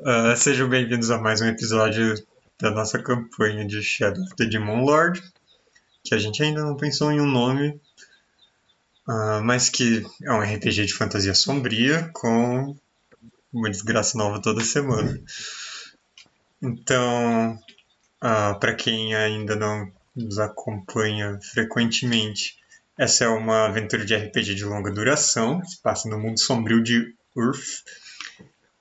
Uh, 0.00 0.36
sejam 0.36 0.68
bem-vindos 0.68 1.10
a 1.10 1.18
mais 1.18 1.40
um 1.40 1.46
episódio 1.48 2.14
da 2.56 2.70
nossa 2.70 3.02
campanha 3.02 3.66
de 3.66 3.82
Shadow 3.82 4.22
of 4.22 4.36
the 4.36 4.44
Demon 4.44 4.84
Lord, 4.84 5.20
que 6.04 6.14
a 6.14 6.18
gente 6.18 6.40
ainda 6.40 6.62
não 6.62 6.76
pensou 6.76 7.10
em 7.10 7.20
um 7.20 7.26
nome, 7.26 7.70
uh, 9.08 9.42
mas 9.42 9.68
que 9.68 10.06
é 10.22 10.32
um 10.32 10.40
RPG 10.40 10.86
de 10.86 10.94
fantasia 10.94 11.34
sombria 11.34 12.08
com 12.12 12.76
uma 13.52 13.68
desgraça 13.68 14.16
nova 14.16 14.40
toda 14.40 14.62
semana. 14.62 15.20
Então, 16.62 17.54
uh, 17.54 17.58
ah, 18.20 18.54
para 18.54 18.76
quem 18.76 19.16
ainda 19.16 19.56
não 19.56 19.90
nos 20.14 20.38
acompanha 20.38 21.40
frequentemente, 21.42 22.56
essa 22.96 23.24
é 23.24 23.28
uma 23.28 23.66
aventura 23.66 24.04
de 24.04 24.14
RPG 24.14 24.54
de 24.54 24.64
longa 24.64 24.92
duração, 24.92 25.60
que 25.60 25.70
se 25.70 25.82
passa 25.82 26.08
no 26.08 26.20
mundo 26.20 26.38
sombrio 26.38 26.84
de 26.84 27.16
Urth, 27.34 27.82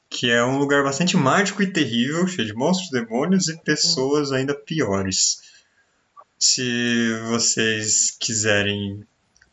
que 0.10 0.30
é 0.30 0.44
um 0.44 0.58
lugar 0.58 0.84
bastante 0.84 1.18
mágico 1.18 1.62
e 1.62 1.72
terrível, 1.72 2.28
cheio 2.28 2.48
de 2.48 2.54
monstros, 2.54 2.90
demônios 2.90 3.48
e 3.48 3.58
pessoas 3.62 4.32
ainda 4.32 4.56
piores. 4.56 5.42
Se 6.40 7.20
vocês 7.30 8.16
quiserem 8.20 9.06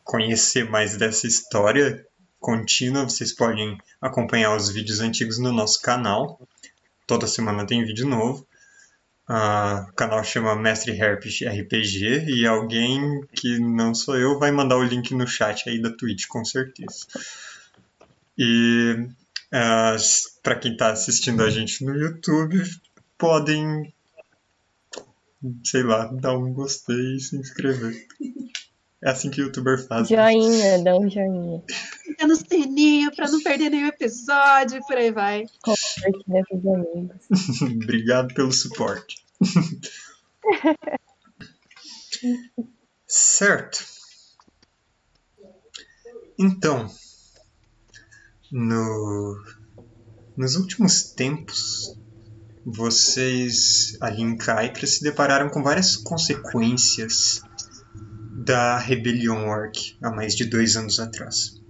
conhecer 0.04 0.68
mais 0.68 0.96
dessa 0.96 1.26
história 1.26 2.06
contínua, 2.38 3.04
vocês 3.04 3.32
podem 3.32 3.78
acompanhar 4.00 4.54
os 4.54 4.68
vídeos 4.70 5.00
antigos 5.00 5.38
no 5.38 5.52
nosso 5.52 5.80
canal. 5.80 6.38
Toda 7.06 7.26
semana 7.26 7.66
tem 7.66 7.84
vídeo 7.84 8.06
novo. 8.06 8.46
Uh, 9.26 9.88
o 9.88 9.92
canal 9.94 10.22
chama 10.22 10.54
Mestre 10.54 10.92
Herpes 10.92 11.40
RPG 11.40 12.26
e 12.28 12.46
alguém 12.46 13.22
que 13.32 13.58
não 13.58 13.94
sou 13.94 14.18
eu 14.18 14.38
vai 14.38 14.52
mandar 14.52 14.76
o 14.76 14.84
link 14.84 15.14
no 15.14 15.26
chat 15.26 15.66
aí 15.66 15.80
da 15.80 15.90
Twitch, 15.90 16.26
com 16.26 16.44
certeza. 16.44 17.06
E 18.36 19.08
uh, 19.54 19.94
ah, 19.94 19.96
para 20.42 20.58
quem 20.58 20.72
está 20.72 20.90
assistindo 20.90 21.42
a 21.42 21.50
gente 21.50 21.84
no 21.84 21.94
YouTube, 21.94 22.60
podem, 23.16 23.94
sei 25.64 25.84
lá, 25.84 26.06
dar 26.06 26.36
um 26.36 26.52
gostei 26.52 27.16
e 27.16 27.20
se 27.20 27.36
inscrever. 27.36 27.94
É 29.02 29.10
assim 29.10 29.30
que 29.30 29.40
o 29.40 29.44
youtuber 29.44 29.86
faz. 29.86 30.08
Joinha, 30.08 30.82
dá 30.82 30.96
um 30.96 31.08
joinha. 31.08 31.62
Fica 32.02 32.26
no 32.26 32.34
sininho 32.36 33.14
pra 33.14 33.30
não 33.30 33.42
perder 33.42 33.70
nenhum 33.70 33.88
episódio, 33.88 34.80
por 34.86 34.96
aí 34.96 35.12
vai. 35.12 35.44
Compartilha 35.62 36.42
com 36.48 36.56
os 36.56 36.66
amigos. 36.66 37.16
Obrigado 37.84 38.34
pelo 38.34 38.50
suporte. 38.50 39.22
certo. 43.06 43.84
Então, 46.38 46.90
no, 48.54 49.36
nos 50.36 50.54
últimos 50.54 51.02
tempos, 51.02 51.98
vocês 52.64 53.96
ali 54.00 54.22
em 54.22 54.36
Kaikra 54.36 54.86
se 54.86 55.02
depararam 55.02 55.48
com 55.48 55.60
várias 55.60 55.96
consequências 55.96 57.42
da 58.32 58.78
rebelião 58.78 59.48
orc 59.48 59.96
há 60.00 60.08
mais 60.08 60.36
de 60.36 60.44
dois 60.44 60.76
anos 60.76 61.00
atrás. 61.00 61.60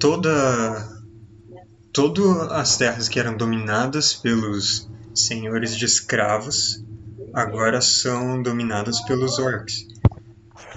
Toda, 0.00 1.02
todas 1.92 2.50
as 2.52 2.78
terras 2.78 3.10
que 3.10 3.20
eram 3.20 3.36
dominadas 3.36 4.14
pelos 4.14 4.90
senhores 5.14 5.76
de 5.76 5.84
escravos 5.84 6.82
agora 7.34 7.82
são 7.82 8.42
dominadas 8.42 9.02
pelos 9.02 9.38
orcs. 9.38 9.86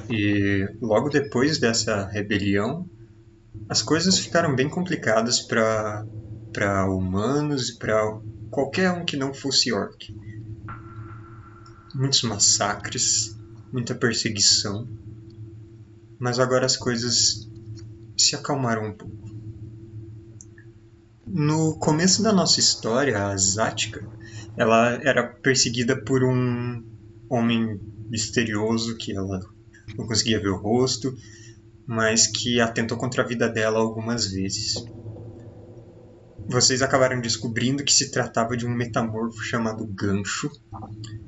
E 0.09 0.67
logo 0.81 1.09
depois 1.09 1.59
dessa 1.59 2.07
rebelião, 2.07 2.89
as 3.67 3.81
coisas 3.81 4.17
ficaram 4.17 4.55
bem 4.55 4.69
complicadas 4.69 5.41
para 5.41 6.85
humanos 6.89 7.69
e 7.69 7.77
para 7.77 8.19
qualquer 8.49 8.91
um 8.91 9.05
que 9.05 9.15
não 9.15 9.33
fosse 9.33 9.71
orc 9.71 10.11
muitos 11.93 12.21
massacres, 12.23 13.37
muita 13.71 13.95
perseguição, 13.95 14.87
mas 16.19 16.39
agora 16.39 16.65
as 16.65 16.77
coisas 16.77 17.49
se 18.17 18.35
acalmaram 18.35 18.87
um 18.87 18.93
pouco. 18.93 19.29
No 21.25 21.77
começo 21.77 22.23
da 22.23 22.33
nossa 22.33 22.59
história, 22.59 23.27
a 23.27 23.37
Zática, 23.37 24.07
ela 24.57 24.93
era 25.03 25.27
perseguida 25.27 25.95
por 26.03 26.23
um 26.23 26.83
homem 27.29 27.79
misterioso 28.09 28.97
que 28.97 29.15
ela 29.15 29.39
não 29.97 30.07
conseguia 30.07 30.39
ver 30.39 30.49
o 30.49 30.57
rosto, 30.57 31.15
mas 31.85 32.27
que 32.27 32.59
atentou 32.59 32.97
contra 32.97 33.23
a 33.23 33.25
vida 33.25 33.49
dela 33.49 33.79
algumas 33.79 34.27
vezes. 34.27 34.75
Vocês 36.47 36.81
acabaram 36.81 37.21
descobrindo 37.21 37.83
que 37.83 37.93
se 37.93 38.11
tratava 38.11 38.57
de 38.57 38.65
um 38.65 38.73
metamorfo 38.73 39.41
chamado 39.41 39.85
Gancho, 39.85 40.49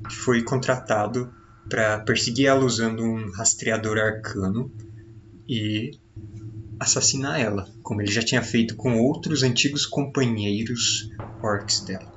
que 0.08 0.14
foi 0.14 0.42
contratado 0.42 1.32
para 1.68 2.00
perseguir 2.00 2.46
ela 2.46 2.64
usando 2.64 3.04
um 3.04 3.30
rastreador 3.30 3.98
arcano 3.98 4.72
e 5.48 5.92
assassinar 6.78 7.40
ela, 7.40 7.68
como 7.82 8.02
ele 8.02 8.10
já 8.10 8.22
tinha 8.22 8.42
feito 8.42 8.74
com 8.74 8.98
outros 8.98 9.44
antigos 9.44 9.86
companheiros 9.86 11.08
orcs 11.40 11.80
dela. 11.80 12.11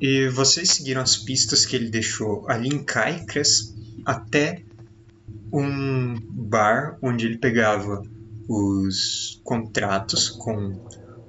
E 0.00 0.28
vocês 0.28 0.70
seguiram 0.70 1.00
as 1.00 1.16
pistas 1.16 1.64
que 1.64 1.74
ele 1.74 1.88
deixou 1.88 2.48
ali 2.48 2.68
em 2.68 2.84
Caicras 2.84 3.74
até 4.04 4.62
um 5.52 6.14
bar 6.30 6.98
onde 7.00 7.26
ele 7.26 7.38
pegava 7.38 8.02
os 8.48 9.40
contratos 9.42 10.28
com 10.28 10.78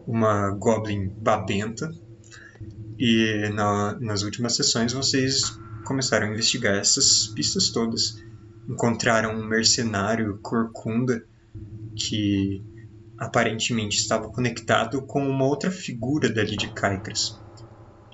uma 0.06 0.52
Goblin 0.52 1.10
babenta. 1.10 1.92
E 3.00 3.50
na, 3.54 3.98
nas 4.00 4.24
últimas 4.24 4.56
sessões 4.56 4.92
vocês 4.92 5.42
começaram 5.86 6.28
a 6.28 6.32
investigar 6.32 6.76
essas 6.76 7.28
pistas 7.28 7.70
todas. 7.70 8.22
Encontraram 8.68 9.34
um 9.34 9.46
mercenário 9.46 10.40
corcunda 10.42 11.24
que 11.96 12.62
aparentemente 13.18 13.98
estava 13.98 14.30
conectado 14.30 15.02
com 15.02 15.28
uma 15.28 15.46
outra 15.46 15.72
figura 15.72 16.30
dali 16.30 16.58
de 16.58 16.68
Caicras. 16.74 17.40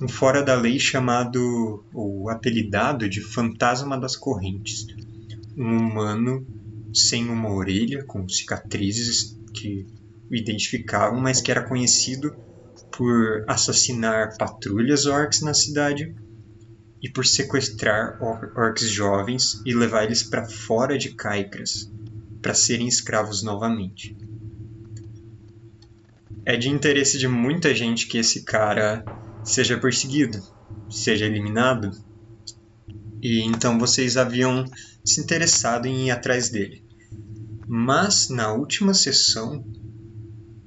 Um 0.02 0.08
fora 0.08 0.42
da 0.44 0.56
lei 0.56 0.80
chamado, 0.80 1.86
ou 1.94 2.30
apelidado 2.30 3.08
de 3.08 3.22
Fantasma 3.22 3.98
das 4.00 4.16
Correntes. 4.16 4.88
Um 5.56 5.78
humano 5.78 6.46
sem 6.94 7.30
uma 7.30 7.50
orelha, 7.52 8.04
com 8.04 8.28
cicatrizes 8.28 9.40
que 9.54 9.86
o 10.30 10.36
identificavam, 10.36 11.20
mas 11.20 11.42
que 11.42 11.52
era 11.52 11.68
conhecido 11.68 12.36
por 12.92 13.44
assassinar 13.48 14.38
patrulhas 14.38 15.06
orcs 15.06 15.42
na 15.42 15.54
cidade 15.54 16.16
e 17.02 17.10
por 17.10 17.26
sequestrar 17.26 18.18
or 18.22 18.54
orcs 18.56 18.90
jovens 18.90 19.62
e 19.66 19.74
levar 19.74 20.06
eles 20.06 20.24
para 20.24 20.46
fora 20.46 20.98
de 20.98 21.14
Caicras 21.14 21.92
para 22.42 22.54
serem 22.54 22.88
escravos 22.88 23.42
novamente. 23.42 24.16
É 26.46 26.58
de 26.58 26.70
interesse 26.70 27.18
de 27.18 27.28
muita 27.28 27.74
gente 27.74 28.08
que 28.08 28.18
esse 28.18 28.44
cara 28.44 29.04
seja 29.44 29.78
perseguido, 29.78 30.42
seja 30.90 31.26
eliminado, 31.26 31.92
e 33.22 33.42
então 33.42 33.80
vocês 33.80 34.18
haviam 34.18 34.66
se 35.04 35.22
interessado 35.22 35.86
em 35.86 36.08
ir 36.08 36.12
atrás 36.12 36.50
dele. 36.50 36.84
Mas 37.68 38.30
na 38.30 38.52
última 38.54 38.94
sessão 38.94 39.66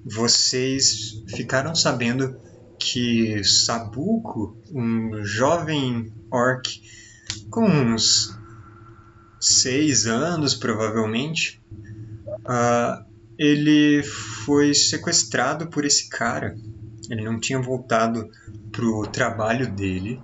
vocês 0.05 1.23
ficaram 1.29 1.75
sabendo 1.75 2.39
que 2.79 3.43
Sabuco, 3.45 4.57
um 4.73 5.25
jovem 5.25 6.13
orc 6.31 6.81
com 7.51 7.67
uns 7.67 8.37
seis 9.41 10.07
anos 10.07 10.55
provavelmente, 10.55 11.61
uh, 12.27 13.05
ele 13.39 14.03
foi 14.03 14.73
sequestrado 14.75 15.69
por 15.69 15.85
esse 15.85 16.09
cara. 16.09 16.57
Ele 17.11 17.23
não 17.23 17.39
tinha 17.39 17.61
voltado 17.61 18.29
pro 18.73 19.07
trabalho 19.07 19.71
dele. 19.73 20.21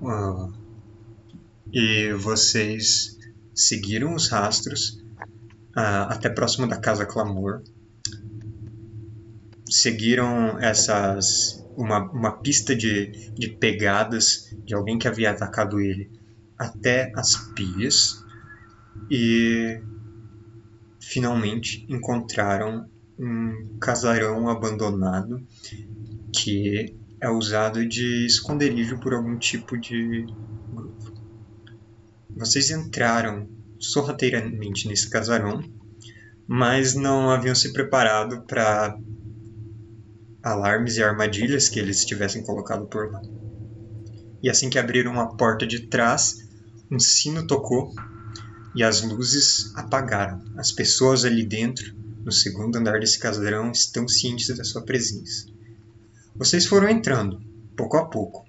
Uh, 0.00 0.52
e 1.72 2.12
vocês 2.12 3.18
seguiram 3.54 4.14
os 4.14 4.28
rastros 4.28 5.02
uh, 5.76 6.08
até 6.08 6.28
próximo 6.28 6.66
da 6.66 6.76
Casa 6.76 7.04
Clamor 7.04 7.62
seguiram 9.70 10.58
essas 10.58 11.64
uma, 11.76 12.10
uma 12.10 12.32
pista 12.32 12.74
de, 12.74 13.30
de 13.34 13.48
pegadas 13.48 14.54
de 14.64 14.74
alguém 14.74 14.98
que 14.98 15.06
havia 15.06 15.30
atacado 15.30 15.80
ele 15.80 16.10
até 16.58 17.12
as 17.14 17.36
pilhas 17.54 18.24
e 19.10 19.80
finalmente 21.00 21.86
encontraram 21.88 22.88
um 23.18 23.78
casarão 23.80 24.48
abandonado 24.48 25.42
que 26.32 26.96
é 27.20 27.28
usado 27.28 27.86
de 27.86 28.26
esconderijo 28.26 28.98
por 29.00 29.12
algum 29.12 29.36
tipo 29.36 29.76
de 29.76 30.26
grupo. 30.72 31.12
Vocês 32.36 32.70
entraram 32.70 33.48
sorrateiramente 33.78 34.86
nesse 34.86 35.10
casarão, 35.10 35.62
mas 36.46 36.94
não 36.94 37.30
haviam 37.30 37.54
se 37.54 37.72
preparado 37.72 38.42
para 38.46 38.96
alarmes 40.42 40.96
e 40.96 41.02
armadilhas 41.02 41.68
que 41.68 41.78
eles 41.78 42.04
tivessem 42.04 42.44
colocado 42.44 42.86
por 42.86 43.10
lá. 43.10 43.20
E 44.42 44.48
assim 44.48 44.70
que 44.70 44.78
abriram 44.78 45.18
a 45.18 45.26
porta 45.26 45.66
de 45.66 45.88
trás, 45.88 46.48
um 46.90 46.98
sino 46.98 47.46
tocou 47.46 47.92
e 48.74 48.84
as 48.84 49.02
luzes 49.02 49.72
apagaram. 49.74 50.40
As 50.56 50.70
pessoas 50.70 51.24
ali 51.24 51.44
dentro, 51.44 51.97
no 52.28 52.32
segundo 52.32 52.76
andar 52.76 53.00
desse 53.00 53.18
casarão, 53.18 53.72
estão 53.72 54.06
cientes 54.06 54.54
da 54.54 54.62
sua 54.62 54.82
presença. 54.82 55.46
Vocês 56.36 56.66
foram 56.66 56.86
entrando, 56.86 57.40
pouco 57.74 57.96
a 57.96 58.04
pouco. 58.04 58.44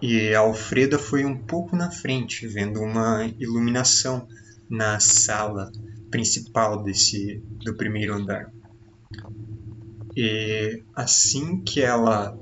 E 0.00 0.32
a 0.32 0.38
Alfreda 0.38 1.00
foi 1.00 1.24
um 1.24 1.36
pouco 1.36 1.74
na 1.74 1.90
frente, 1.90 2.46
vendo 2.46 2.80
uma 2.80 3.26
iluminação 3.40 4.28
na 4.70 5.00
sala 5.00 5.72
principal 6.08 6.84
desse 6.84 7.42
do 7.64 7.76
primeiro 7.76 8.14
andar. 8.14 8.52
E 10.16 10.84
assim 10.94 11.60
que 11.60 11.82
ela 11.82 12.38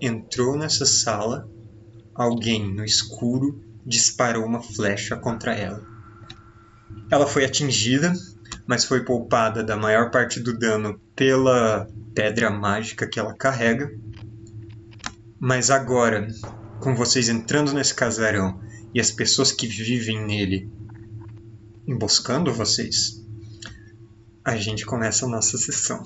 entrou 0.00 0.56
nessa 0.56 0.86
sala, 0.86 1.46
alguém 2.14 2.72
no 2.74 2.82
escuro 2.82 3.62
disparou 3.84 4.46
uma 4.46 4.62
flecha 4.62 5.16
contra 5.16 5.54
ela. 5.54 5.86
Ela 7.10 7.26
foi 7.26 7.44
atingida, 7.44 8.14
mas 8.66 8.84
foi 8.84 9.04
poupada 9.04 9.62
da 9.62 9.76
maior 9.76 10.10
parte 10.10 10.40
do 10.40 10.58
dano 10.58 11.00
pela 11.14 11.88
pedra 12.14 12.50
mágica 12.50 13.06
que 13.06 13.18
ela 13.18 13.34
carrega. 13.34 13.90
Mas 15.38 15.70
agora, 15.70 16.26
com 16.80 16.94
vocês 16.94 17.28
entrando 17.28 17.72
nesse 17.72 17.94
casarão 17.94 18.60
e 18.92 19.00
as 19.00 19.10
pessoas 19.10 19.52
que 19.52 19.66
vivem 19.66 20.24
nele 20.24 20.70
emboscando 21.86 22.52
vocês, 22.52 23.24
a 24.44 24.56
gente 24.56 24.84
começa 24.84 25.26
a 25.26 25.28
nossa 25.28 25.56
sessão. 25.56 26.02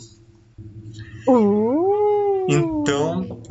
Uh! 1.27 2.47
Então, 2.49 3.43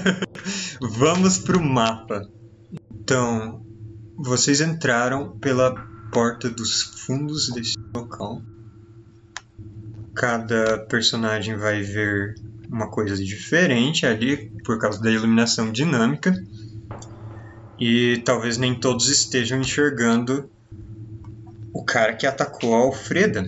vamos 0.80 1.38
pro 1.38 1.62
mapa. 1.62 2.28
Então, 2.92 3.64
vocês 4.16 4.60
entraram 4.60 5.38
pela 5.38 5.89
porta 6.10 6.48
dos 6.50 6.82
fundos 6.82 7.50
desse 7.50 7.76
local. 7.94 8.42
Cada 10.14 10.78
personagem 10.86 11.56
vai 11.56 11.82
ver 11.82 12.34
uma 12.70 12.90
coisa 12.90 13.16
diferente 13.16 14.06
ali 14.06 14.50
por 14.64 14.78
causa 14.78 15.00
da 15.00 15.10
iluminação 15.10 15.72
dinâmica. 15.72 16.34
E 17.78 18.18
talvez 18.24 18.58
nem 18.58 18.78
todos 18.78 19.08
estejam 19.08 19.60
enxergando 19.60 20.50
o 21.72 21.84
cara 21.84 22.14
que 22.14 22.26
atacou 22.26 22.74
a 22.74 22.78
Alfreda. 22.78 23.46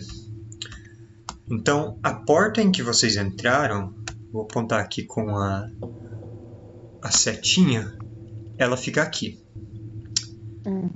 Então, 1.50 1.99
a 2.03 2.15
porta 2.15 2.62
em 2.62 2.73
que 2.73 2.82
vocês 2.82 3.17
entraram, 3.17 3.93
vou 4.32 4.43
apontar 4.43 4.81
aqui 4.81 5.05
com 5.05 5.37
a, 5.37 5.69
a 7.03 7.11
setinha, 7.11 7.94
ela 8.56 8.76
fica 8.76 9.03
aqui. 9.03 9.38
Hum. 10.67 10.88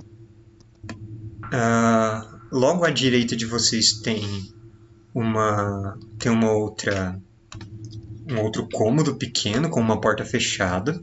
Ah, 1.51 2.39
logo 2.51 2.83
à 2.83 2.89
direita 2.89 3.35
de 3.35 3.45
vocês 3.45 3.93
tem 3.93 4.53
uma 5.13 5.97
tem 6.19 6.31
uma 6.31 6.51
outra 6.51 7.19
um 8.29 8.41
outro 8.41 8.67
cômodo 8.69 9.15
pequeno 9.15 9.69
com 9.69 9.79
uma 9.79 10.01
porta 10.01 10.25
fechada 10.25 11.01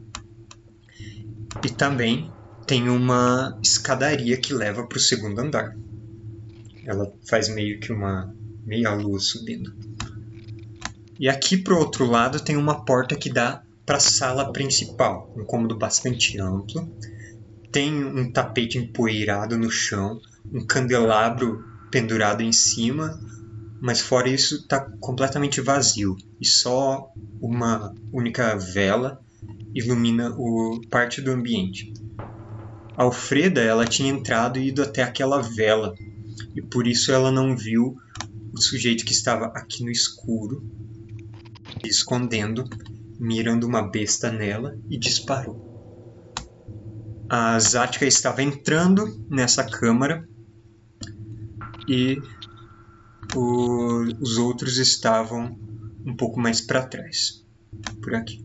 e 1.63 1.69
também 1.69 2.31
tem 2.67 2.89
uma 2.89 3.57
escadaria 3.63 4.37
que 4.37 4.53
leva 4.53 4.85
para 4.85 4.97
o 4.97 5.01
segundo 5.01 5.39
andar. 5.39 5.75
Ela 6.85 7.11
faz 7.27 7.49
meio 7.49 7.79
que 7.79 7.91
uma 7.91 8.33
meia 8.65 8.93
lua 8.93 9.19
subindo. 9.19 9.73
E 11.19 11.29
aqui 11.29 11.57
pro 11.57 11.77
outro 11.77 12.05
lado 12.05 12.39
tem 12.39 12.57
uma 12.57 12.83
porta 12.83 13.15
que 13.15 13.31
dá 13.31 13.63
para 13.85 13.97
a 13.97 14.01
sala 14.01 14.51
principal, 14.51 15.31
um 15.35 15.45
cômodo 15.45 15.77
bastante 15.77 16.39
amplo. 16.39 16.91
Tem 17.71 18.03
um 18.03 18.31
tapete 18.31 18.77
empoeirado 18.77 19.57
no 19.57 19.69
chão, 19.69 20.19
um 20.53 20.65
candelabro 20.65 21.63
pendurado 21.91 22.41
em 22.41 22.51
cima, 22.51 23.19
mas 23.81 24.01
fora 24.01 24.29
isso 24.29 24.55
está 24.55 24.79
completamente 24.99 25.61
vazio 25.61 26.15
e 26.39 26.45
só 26.45 27.11
uma 27.41 27.93
única 28.11 28.57
vela 28.57 29.21
ilumina 29.73 30.33
o 30.37 30.81
parte 30.89 31.21
do 31.21 31.31
ambiente. 31.31 31.93
A 32.97 33.03
Alfreda 33.03 33.61
ela 33.61 33.85
tinha 33.85 34.09
entrado 34.09 34.57
e 34.57 34.69
ido 34.69 34.81
até 34.81 35.03
aquela 35.03 35.41
vela 35.41 35.93
e 36.55 36.61
por 36.61 36.87
isso 36.87 37.11
ela 37.11 37.31
não 37.31 37.55
viu 37.55 37.97
o 38.53 38.61
sujeito 38.61 39.05
que 39.05 39.11
estava 39.11 39.47
aqui 39.47 39.83
no 39.83 39.91
escuro, 39.91 40.63
escondendo, 41.83 42.63
mirando 43.19 43.67
uma 43.67 43.81
besta 43.81 44.31
nela 44.31 44.77
e 44.89 44.97
disparou. 44.97 45.65
A 47.29 47.59
Zática 47.59 48.05
estava 48.05 48.41
entrando 48.41 49.25
nessa 49.29 49.63
câmara 49.63 50.27
e 51.87 52.21
o- 53.35 54.03
os 54.19 54.37
outros 54.37 54.77
estavam 54.77 55.57
um 56.05 56.15
pouco 56.15 56.39
mais 56.39 56.61
para 56.61 56.85
trás, 56.85 57.43
por 58.01 58.15
aqui. 58.15 58.41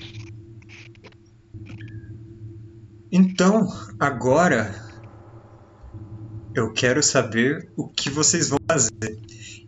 Então, 3.12 3.69
agora 3.98 4.72
eu 6.54 6.72
quero 6.72 7.02
saber 7.02 7.70
o 7.76 7.88
que 7.88 8.08
vocês 8.08 8.48
vão 8.48 8.58
fazer 8.70 9.20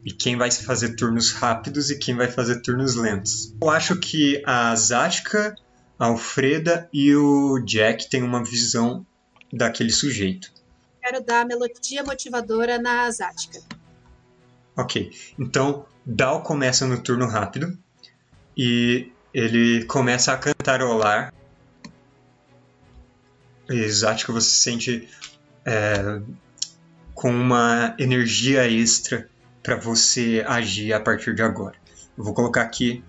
e 0.05 0.13
quem 0.13 0.37
vai 0.37 0.51
fazer 0.51 0.95
turnos 0.97 1.33
rápidos 1.33 1.91
e 1.91 1.99
quem 1.99 2.15
vai 2.15 2.29
fazer 2.29 2.61
turnos 2.61 2.95
lentos. 2.95 3.55
Eu 3.61 3.71
acho 3.71 3.99
que 3.99 4.43
a 4.47 4.75
Zática, 4.75 5.55
a 5.99 6.07
Alfreda 6.07 6.89
e 6.93 7.15
o 7.15 7.59
Jack 7.65 8.09
têm 8.09 8.23
uma 8.23 8.45
visão 8.45 9.07
daquele 9.53 9.91
sujeito. 9.91 10.53
Quero 11.03 11.23
dar 11.25 11.45
melodia 11.45 12.05
motivadora 12.05 12.79
na 12.79 13.07
Asática. 13.07 13.61
Ok, 14.77 15.11
então 15.39 15.85
Dal 16.07 16.43
começa 16.43 16.87
no 16.87 17.03
turno 17.03 17.27
rápido 17.27 17.77
e 18.57 19.11
ele 19.35 19.85
começa 19.87 20.33
a 20.33 20.39
cantarolar. 20.39 21.33
Que 23.67 24.33
você 24.33 24.49
se 24.49 24.61
sente 24.61 25.09
é, 25.65 26.21
com 27.15 27.31
uma 27.31 27.95
energia 27.99 28.71
extra 28.71 29.29
para 29.63 29.77
você 29.77 30.45
agir 30.47 30.93
a 30.93 31.01
partir 31.01 31.35
de 31.35 31.43
agora. 31.43 31.75
Eu 32.17 32.25
vou 32.25 32.35
colocar 32.35 32.63
aqui 32.63 33.03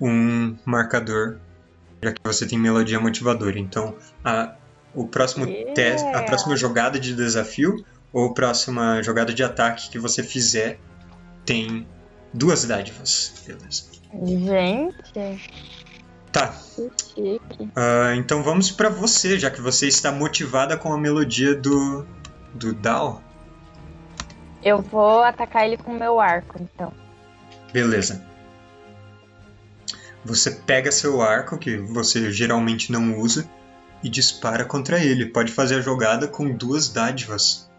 um 0.00 0.56
marcador, 0.64 1.38
já 2.02 2.12
que 2.12 2.20
você 2.24 2.46
tem 2.46 2.58
melodia 2.58 2.98
motivadora. 2.98 3.58
Então, 3.58 3.94
a, 4.24 4.54
o 4.96 5.06
próximo 5.06 5.46
Yeah. 5.46 5.72
teste, 5.74 6.08
a 6.08 6.22
próxima 6.22 6.56
jogada 6.56 6.98
de 6.98 7.14
desafio 7.14 7.84
ou 8.12 8.30
a 8.30 8.34
próxima 8.34 9.02
jogada 9.02 9.32
de 9.32 9.44
ataque 9.44 9.90
que 9.90 9.98
você 9.98 10.22
fizer 10.22 10.80
tem 11.44 11.86
duas 12.32 12.64
dádivas. 12.64 13.34
Beleza. 13.46 13.96
Gente, 14.24 15.40
Tá, 16.36 16.54
ah, 17.74 18.14
então 18.14 18.42
vamos 18.42 18.70
pra 18.70 18.90
você, 18.90 19.38
já 19.38 19.50
que 19.50 19.58
você 19.58 19.88
está 19.88 20.12
motivada 20.12 20.76
com 20.76 20.92
a 20.92 20.98
melodia 20.98 21.54
do, 21.54 22.06
do 22.52 22.74
Dal. 22.74 23.22
Eu 24.62 24.82
vou 24.82 25.22
atacar 25.22 25.64
ele 25.64 25.78
com 25.78 25.92
o 25.92 25.98
meu 25.98 26.20
arco, 26.20 26.60
então. 26.60 26.92
Beleza. 27.72 28.22
Você 30.26 30.50
pega 30.50 30.92
seu 30.92 31.22
arco, 31.22 31.56
que 31.56 31.78
você 31.78 32.30
geralmente 32.30 32.92
não 32.92 33.18
usa, 33.18 33.48
e 34.02 34.08
dispara 34.08 34.64
contra 34.64 35.02
ele. 35.02 35.26
Pode 35.26 35.52
fazer 35.52 35.76
a 35.76 35.80
jogada 35.80 36.28
com 36.28 36.54
duas 36.54 36.88
dádivas. 36.88 37.70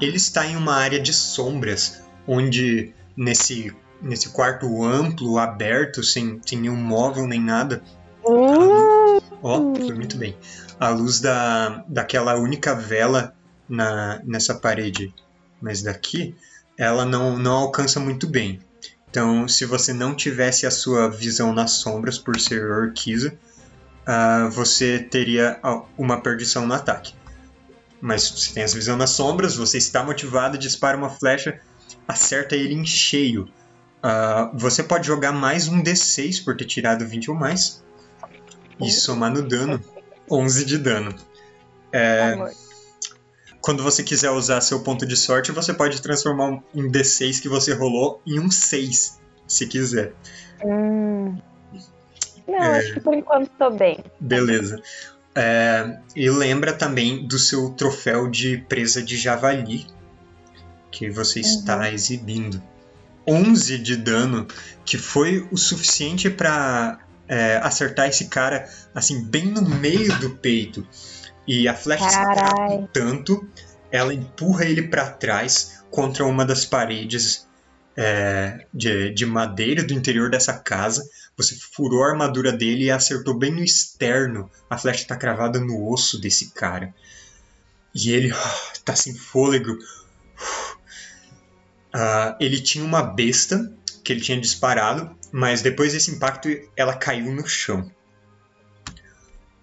Ele 0.00 0.16
está 0.16 0.46
em 0.46 0.56
uma 0.56 0.74
área 0.74 0.98
de 0.98 1.12
sombras, 1.12 2.02
onde 2.26 2.92
nesse, 3.16 3.74
nesse 4.00 4.30
quarto 4.30 4.84
amplo, 4.84 5.38
aberto, 5.38 6.02
sem, 6.02 6.40
sem 6.44 6.60
nenhum 6.60 6.76
móvel 6.76 7.26
nem 7.26 7.40
nada, 7.40 7.82
Uh! 8.24 9.20
Ó, 9.42 9.74
foi 9.74 9.94
muito 9.94 10.16
bem. 10.16 10.36
A 10.78 10.88
luz 10.88 11.20
da, 11.20 11.84
daquela 11.88 12.36
única 12.36 12.74
vela 12.74 13.34
na, 13.68 14.20
nessa 14.24 14.54
parede, 14.54 15.12
mas 15.60 15.82
daqui, 15.82 16.34
ela 16.78 17.04
não, 17.04 17.36
não 17.38 17.52
alcança 17.52 17.98
muito 17.98 18.26
bem. 18.26 18.60
Então, 19.10 19.46
se 19.46 19.66
você 19.66 19.92
não 19.92 20.14
tivesse 20.14 20.66
a 20.66 20.70
sua 20.70 21.10
visão 21.10 21.52
nas 21.52 21.72
sombras 21.72 22.18
por 22.18 22.38
ser 22.40 22.64
orquiza, 22.64 23.36
ah, 24.06 24.48
você 24.50 24.98
teria 24.98 25.60
uma 25.96 26.20
perdição 26.20 26.66
no 26.66 26.74
ataque. 26.74 27.14
Mas 28.00 28.22
se 28.22 28.32
você 28.32 28.54
tem 28.54 28.62
essa 28.62 28.74
visão 28.74 28.96
nas 28.96 29.10
sombras, 29.10 29.56
você 29.56 29.78
está 29.78 30.02
motivado, 30.02 30.58
dispara 30.58 30.96
uma 30.96 31.08
flecha, 31.08 31.60
acerta 32.06 32.56
ele 32.56 32.74
em 32.74 32.84
cheio. 32.84 33.48
Ah, 34.02 34.50
você 34.54 34.82
pode 34.82 35.06
jogar 35.06 35.32
mais 35.32 35.68
um 35.68 35.82
D6 35.82 36.44
por 36.44 36.56
ter 36.56 36.64
tirado 36.64 37.06
20 37.06 37.30
ou 37.30 37.36
mais. 37.36 37.82
E 38.80 38.90
somar 38.90 39.30
no 39.30 39.42
dano 39.42 39.80
11 40.30 40.64
de 40.64 40.78
dano. 40.78 41.14
É, 41.92 42.34
quando 43.60 43.82
você 43.82 44.02
quiser 44.02 44.30
usar 44.30 44.60
seu 44.60 44.80
ponto 44.80 45.06
de 45.06 45.16
sorte, 45.16 45.52
você 45.52 45.72
pode 45.72 46.00
transformar 46.00 46.60
um 46.74 46.90
D6 46.90 47.40
que 47.40 47.48
você 47.48 47.72
rolou 47.72 48.20
em 48.26 48.40
um 48.40 48.50
6. 48.50 49.20
se 49.46 49.66
quiser. 49.66 50.14
Hum. 50.64 51.36
Não, 52.46 52.58
É. 52.58 52.78
acho 52.78 52.94
que 52.94 53.00
por 53.00 53.14
enquanto 53.14 53.48
tô 53.58 53.70
bem. 53.70 53.98
Beleza. 54.20 54.80
É, 55.34 55.98
e 56.14 56.28
lembra 56.30 56.72
também 56.72 57.26
do 57.26 57.38
seu 57.38 57.70
troféu 57.70 58.28
de 58.30 58.58
presa 58.68 59.02
de 59.02 59.16
javali 59.16 59.86
que 60.90 61.08
você 61.10 61.40
está 61.40 61.90
exibindo. 61.90 62.62
11 63.26 63.78
de 63.78 63.96
dano, 63.96 64.46
que 64.84 64.98
foi 64.98 65.46
o 65.50 65.56
suficiente 65.56 66.28
para 66.28 66.98
acertar 67.62 68.08
esse 68.08 68.26
cara 68.26 68.68
assim 68.94 69.24
bem 69.24 69.46
no 69.46 69.62
meio 69.62 70.14
do 70.18 70.30
peito. 70.36 70.86
E 71.46 71.66
a 71.66 71.74
flecha 71.74 72.04
Carai. 72.10 72.86
tanto, 72.92 73.48
ela 73.90 74.12
empurra 74.12 74.66
ele 74.66 74.82
para 74.82 75.08
trás 75.08 75.82
contra 75.90 76.26
uma 76.26 76.44
das 76.44 76.66
paredes 76.66 77.48
é, 77.96 78.66
de, 78.72 79.10
de 79.14 79.24
madeira 79.24 79.82
do 79.82 79.94
interior 79.94 80.28
dessa 80.30 80.52
casa. 80.52 81.02
Você 81.36 81.56
furou 81.56 82.04
a 82.04 82.10
armadura 82.10 82.52
dele 82.52 82.84
e 82.84 82.90
acertou 82.90 83.34
bem 83.34 83.52
no 83.52 83.62
externo. 83.62 84.50
A 84.68 84.76
flecha 84.76 85.02
está 85.02 85.16
cravada 85.16 85.58
no 85.58 85.90
osso 85.90 86.20
desse 86.20 86.50
cara. 86.50 86.94
E 87.94 88.12
ele 88.12 88.30
ah, 88.34 88.72
tá 88.84 88.94
sem 88.94 89.14
fôlego. 89.14 89.76
Ah, 91.94 92.38
ele 92.40 92.58
tinha 92.58 92.82
uma 92.82 93.02
besta 93.02 93.70
que 94.02 94.14
ele 94.14 94.22
tinha 94.22 94.40
disparado, 94.40 95.14
mas 95.30 95.60
depois 95.60 95.92
desse 95.92 96.10
impacto 96.10 96.48
ela 96.74 96.96
caiu 96.96 97.30
no 97.30 97.46
chão. 97.46 97.90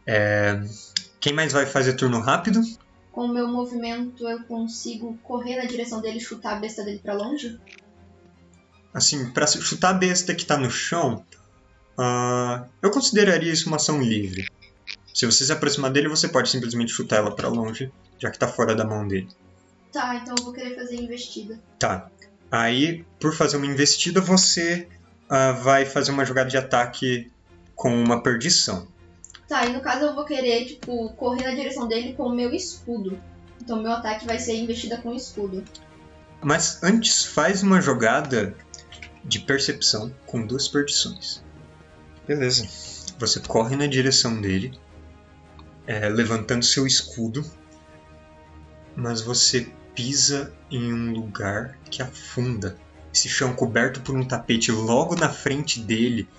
É, 0.06 0.62
Quem 1.20 1.34
mais 1.34 1.54
vai 1.54 1.66
fazer 1.66 1.94
turno 1.94 2.20
rápido? 2.20 2.62
Com 3.12 3.26
o 3.26 3.34
meu 3.34 3.48
movimento, 3.48 4.28
eu 4.28 4.44
consigo 4.44 5.18
correr 5.24 5.58
na 5.58 5.66
direção 5.66 6.02
dele 6.02 6.20
e 6.20 6.22
chutar 6.22 6.56
a 6.56 6.60
besta 6.60 6.84
dele 6.84 7.00
pra 7.00 7.16
longe? 7.16 7.60
Assim, 8.94 9.32
pra 9.32 9.48
chutar 9.48 9.90
a 9.90 9.94
besta 9.94 10.34
que 10.36 10.46
tá 10.46 10.56
no 10.56 10.70
chão, 10.70 11.26
ah, 12.02 12.66
eu 12.82 12.90
consideraria 12.92 13.52
isso 13.52 13.68
uma 13.68 13.76
ação 13.76 14.02
livre. 14.02 14.48
Se 15.14 15.26
você 15.26 15.44
se 15.44 15.52
aproximar 15.52 15.92
dele, 15.92 16.08
você 16.08 16.30
pode 16.30 16.50
simplesmente 16.50 16.94
chutar 16.94 17.18
ela 17.18 17.36
pra 17.36 17.50
longe, 17.50 17.92
já 18.18 18.32
que 18.32 18.40
tá 18.40 18.48
fora 18.48 18.74
da 18.74 18.86
mão 18.86 19.06
dele. 19.06 19.28
Tá, 19.92 20.16
então 20.16 20.34
eu 20.38 20.46
vou 20.46 20.54
querer 20.54 20.76
fazer 20.76 20.96
investida. 20.96 21.60
Tá. 21.78 22.10
Aí, 22.50 23.04
por 23.20 23.36
fazer 23.36 23.58
uma 23.58 23.66
investida, 23.66 24.22
você 24.22 24.88
ah, 25.28 25.52
vai 25.52 25.86
fazer 25.86 26.12
uma 26.12 26.24
jogada 26.24 26.50
de 26.50 26.56
ataque 26.56 27.30
com 27.76 27.94
uma 27.94 28.24
perdição. 28.24 28.88
Tá, 29.50 29.66
e 29.66 29.74
no 29.74 29.82
caso 29.82 30.06
eu 30.06 30.16
vou 30.16 30.24
querer, 30.24 30.66
tipo, 30.66 31.10
correr 31.16 31.44
na 31.44 31.54
direção 31.54 31.86
dele 31.86 32.14
com 32.14 32.24
o 32.24 32.34
meu 32.34 32.54
escudo. 32.54 33.20
Então 33.62 33.82
meu 33.82 33.92
ataque 33.92 34.26
vai 34.26 34.40
ser 34.40 34.56
investida 34.56 35.00
com 35.00 35.14
escudo. 35.14 35.66
Mas 36.42 36.82
antes, 36.82 37.26
faz 37.26 37.62
uma 37.62 37.82
jogada 37.82 38.56
de 39.26 39.40
percepção 39.40 40.14
com 40.26 40.48
duas 40.48 40.70
perdições. 40.70 41.44
Beleza. 42.30 42.70
Você 43.18 43.40
corre 43.40 43.76
na 43.76 43.88
direção 43.88 44.40
dele, 44.40 44.80
é, 45.88 46.08
levantando 46.08 46.64
seu 46.64 46.86
escudo, 46.86 47.44
mas 48.96 49.20
você 49.20 49.68
pisa 49.96 50.54
em 50.70 50.94
um 50.94 51.12
lugar 51.12 51.76
que 51.90 52.04
afunda. 52.04 52.78
Esse 53.12 53.28
chão 53.28 53.56
coberto 53.56 54.02
por 54.02 54.16
um 54.16 54.24
tapete 54.24 54.72
logo 54.72 55.16
na 55.16 55.28
frente 55.28 55.80
dele 55.80 56.30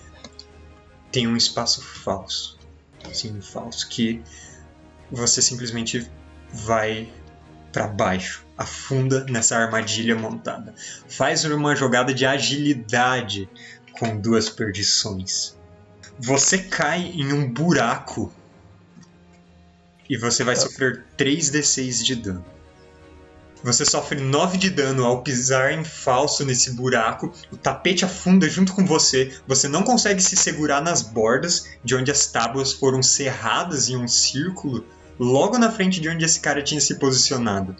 tem 1.10 1.26
um 1.26 1.36
espaço 1.36 1.82
falso. 1.82 2.56
Sim, 3.12 3.38
um 3.38 3.42
falso 3.42 3.88
que 3.88 4.22
você 5.10 5.42
simplesmente 5.42 6.08
vai 6.52 7.12
para 7.72 7.88
baixo, 7.88 8.46
afunda 8.56 9.24
nessa 9.24 9.58
armadilha 9.58 10.14
montada. 10.14 10.72
Faz 11.08 11.44
uma 11.44 11.74
jogada 11.74 12.14
de 12.14 12.24
agilidade 12.24 13.50
com 13.98 14.16
duas 14.16 14.48
perdições. 14.48 15.58
Você 16.22 16.58
cai 16.58 17.00
em 17.14 17.32
um 17.32 17.50
buraco 17.50 18.30
e 20.08 20.18
você 20.18 20.44
vai 20.44 20.54
sofrer 20.54 21.04
3d6 21.16 22.02
de 22.02 22.14
dano. 22.16 22.44
Você 23.62 23.84
sofre 23.84 24.20
9 24.20 24.58
de 24.58 24.68
dano 24.68 25.04
ao 25.04 25.22
pisar 25.22 25.72
em 25.72 25.84
falso 25.84 26.44
nesse 26.44 26.72
buraco. 26.72 27.32
O 27.50 27.56
tapete 27.56 28.04
afunda 28.04 28.48
junto 28.48 28.74
com 28.74 28.84
você. 28.84 29.32
Você 29.46 29.66
não 29.66 29.82
consegue 29.82 30.22
se 30.22 30.36
segurar 30.36 30.82
nas 30.82 31.00
bordas 31.00 31.68
de 31.82 31.94
onde 31.94 32.10
as 32.10 32.26
tábuas 32.26 32.72
foram 32.72 33.02
serradas 33.02 33.88
em 33.88 33.96
um 33.96 34.08
círculo, 34.08 34.84
logo 35.18 35.56
na 35.56 35.70
frente 35.70 36.00
de 36.00 36.08
onde 36.08 36.24
esse 36.24 36.40
cara 36.40 36.62
tinha 36.62 36.80
se 36.80 36.96
posicionado. 36.96 37.76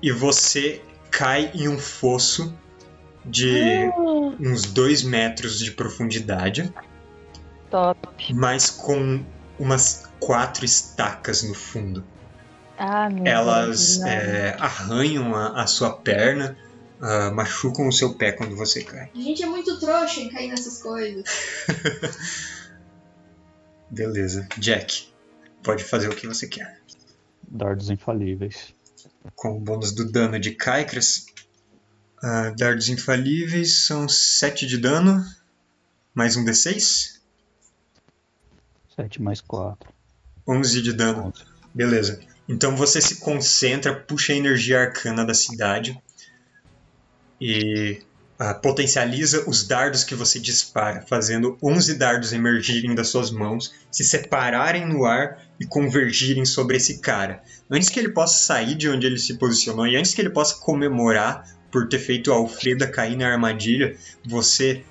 E 0.00 0.12
você 0.12 0.80
cai 1.10 1.50
em 1.54 1.68
um 1.68 1.78
fosso 1.78 2.52
de 3.24 3.90
Hum, 3.96 4.36
uns 4.40 4.62
2 4.62 5.02
metros 5.04 5.58
de 5.58 5.70
profundidade, 5.70 6.72
top. 7.72 8.34
mas 8.34 8.70
com 8.70 9.24
umas 9.58 10.04
quatro 10.20 10.64
estacas 10.64 11.42
no 11.42 11.54
fundo. 11.54 12.04
Ah, 12.78 13.08
meu 13.10 13.26
Elas 13.26 13.96
Deus. 13.98 14.06
é, 14.08 14.56
arranham 14.60 15.34
a, 15.34 15.62
a 15.62 15.66
sua 15.66 15.92
perna, 15.96 16.56
ah, 17.00 17.30
machucam 17.30 17.88
o 17.88 17.92
seu 17.92 18.14
pé 18.14 18.32
quando 18.32 18.54
você 18.56 18.82
cai. 18.84 19.10
A 19.14 19.18
gente 19.18 19.42
é 19.42 19.46
muito 19.46 19.78
trouxa 19.80 20.20
em 20.20 20.28
cair 20.28 20.48
nessas 20.48 20.82
coisas. 20.82 21.24
Beleza. 23.90 24.48
Jack, 24.58 25.12
pode 25.62 25.84
fazer 25.84 26.08
o 26.08 26.16
que 26.16 26.26
você 26.26 26.46
quer. 26.46 26.80
Dardos 27.46 27.90
infalíveis. 27.90 28.74
Com 29.34 29.56
o 29.56 29.60
bônus 29.60 29.92
do 29.92 30.10
dano 30.10 30.38
de 30.40 30.52
Kaikras, 30.52 31.26
ah, 32.22 32.52
dardos 32.56 32.88
infalíveis 32.88 33.80
são 33.84 34.08
7 34.08 34.66
de 34.66 34.78
dano, 34.78 35.24
mais 36.14 36.36
um 36.36 36.44
D6, 36.44 37.20
7 39.02 39.20
mais 39.20 39.40
4. 39.40 39.92
11 40.46 40.82
de 40.82 40.92
dano. 40.92 41.32
Beleza. 41.74 42.20
Então 42.48 42.76
você 42.76 43.00
se 43.00 43.16
concentra, 43.16 43.94
puxa 43.94 44.32
a 44.32 44.36
energia 44.36 44.80
arcana 44.80 45.24
da 45.24 45.34
cidade 45.34 46.00
e 47.40 48.02
ah, 48.38 48.54
potencializa 48.54 49.48
os 49.48 49.66
dardos 49.66 50.04
que 50.04 50.14
você 50.14 50.38
dispara, 50.38 51.02
fazendo 51.08 51.56
11 51.62 51.94
dardos 51.94 52.32
emergirem 52.32 52.94
das 52.94 53.08
suas 53.08 53.30
mãos, 53.30 53.72
se 53.90 54.04
separarem 54.04 54.86
no 54.86 55.04
ar 55.04 55.40
e 55.58 55.66
convergirem 55.66 56.44
sobre 56.44 56.76
esse 56.76 56.98
cara. 56.98 57.42
Antes 57.70 57.88
que 57.88 57.98
ele 57.98 58.10
possa 58.10 58.38
sair 58.44 58.74
de 58.74 58.88
onde 58.88 59.06
ele 59.06 59.18
se 59.18 59.34
posicionou 59.34 59.86
e 59.86 59.96
antes 59.96 60.14
que 60.14 60.20
ele 60.20 60.30
possa 60.30 60.56
comemorar 60.56 61.48
por 61.70 61.88
ter 61.88 61.98
feito 61.98 62.30
a 62.30 62.36
Alfreda 62.36 62.86
cair 62.86 63.16
na 63.16 63.28
armadilha, 63.28 63.96
você 64.26 64.84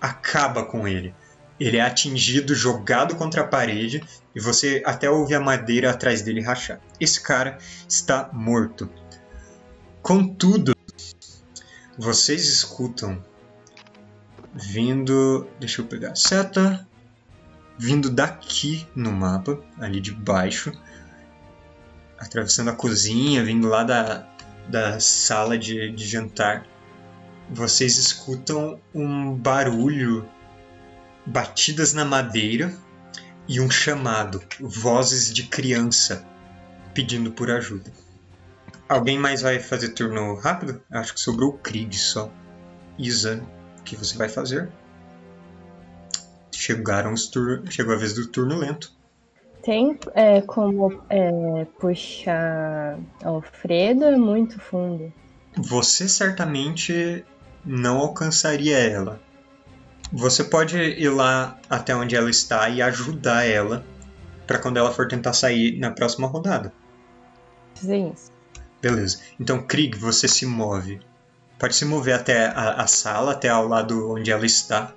acaba 0.00 0.64
com 0.64 0.86
ele. 0.86 1.14
Ele 1.58 1.78
é 1.78 1.80
atingido, 1.80 2.54
jogado 2.54 3.16
contra 3.16 3.42
a 3.42 3.46
parede 3.46 4.02
e 4.34 4.40
você 4.40 4.82
até 4.84 5.10
ouve 5.10 5.34
a 5.34 5.40
madeira 5.40 5.90
atrás 5.90 6.22
dele 6.22 6.42
rachar. 6.42 6.80
Esse 7.00 7.20
cara 7.20 7.58
está 7.88 8.28
morto. 8.32 8.90
Contudo, 10.02 10.76
vocês 11.98 12.46
escutam 12.46 13.24
vindo. 14.54 15.48
Deixa 15.58 15.80
eu 15.80 15.86
pegar 15.86 16.12
a 16.12 16.14
seta. 16.14 16.86
Vindo 17.78 18.10
daqui 18.10 18.86
no 18.94 19.12
mapa, 19.12 19.60
ali 19.78 20.00
de 20.00 20.10
baixo, 20.10 20.72
atravessando 22.18 22.70
a 22.70 22.74
cozinha, 22.74 23.44
vindo 23.44 23.68
lá 23.68 23.84
da, 23.84 24.26
da 24.66 24.98
sala 24.98 25.58
de, 25.58 25.90
de 25.92 26.06
jantar. 26.06 26.66
Vocês 27.50 27.98
escutam 27.98 28.80
um 28.94 29.34
barulho, 29.34 30.26
batidas 31.26 31.92
na 31.92 32.04
madeira 32.04 32.72
e 33.48 33.60
um 33.60 33.70
chamado, 33.70 34.42
vozes 34.60 35.32
de 35.32 35.44
criança 35.44 36.26
pedindo 36.94 37.32
por 37.32 37.50
ajuda. 37.50 37.92
Alguém 38.88 39.18
mais 39.18 39.42
vai 39.42 39.58
fazer 39.58 39.90
turno 39.90 40.34
rápido? 40.36 40.80
Acho 40.90 41.14
que 41.14 41.20
sobrou 41.20 41.50
o 41.50 41.58
Krieg 41.58 41.96
só. 41.96 42.30
Isa, 42.98 43.42
o 43.78 43.82
que 43.82 43.96
você 43.96 44.16
vai 44.16 44.28
fazer? 44.28 44.70
Chegaram 46.52 47.12
os 47.12 47.26
tur... 47.26 47.62
Chegou 47.68 47.94
a 47.94 47.98
vez 47.98 48.14
do 48.14 48.26
turno 48.28 48.56
lento. 48.56 48.92
Tem 49.62 49.98
é, 50.14 50.40
como 50.40 51.02
é, 51.10 51.64
puxar 51.80 52.98
Alfredo 53.22 54.04
é 54.04 54.16
muito 54.16 54.60
fundo. 54.60 55.12
Você 55.56 56.08
certamente 56.08 57.24
não 57.64 57.98
alcançaria 57.98 58.78
ela. 58.78 59.20
Você 60.12 60.44
pode 60.44 60.78
ir 60.78 61.08
lá 61.08 61.58
até 61.68 61.94
onde 61.94 62.14
ela 62.14 62.30
está 62.30 62.68
e 62.68 62.80
ajudar 62.80 63.44
ela 63.44 63.84
para 64.46 64.58
quando 64.58 64.76
ela 64.76 64.92
for 64.92 65.08
tentar 65.08 65.32
sair 65.32 65.78
na 65.78 65.90
próxima 65.90 66.26
rodada. 66.26 66.72
Isso. 67.82 68.30
Beleza. 68.80 69.20
Então, 69.40 69.62
Krieg, 69.62 69.98
você 69.98 70.28
se 70.28 70.46
move. 70.46 71.00
Pode 71.58 71.74
se 71.74 71.84
mover 71.84 72.14
até 72.14 72.46
a, 72.46 72.82
a 72.82 72.86
sala, 72.86 73.32
até 73.32 73.48
ao 73.48 73.66
lado 73.66 74.12
onde 74.12 74.30
ela 74.30 74.46
está. 74.46 74.92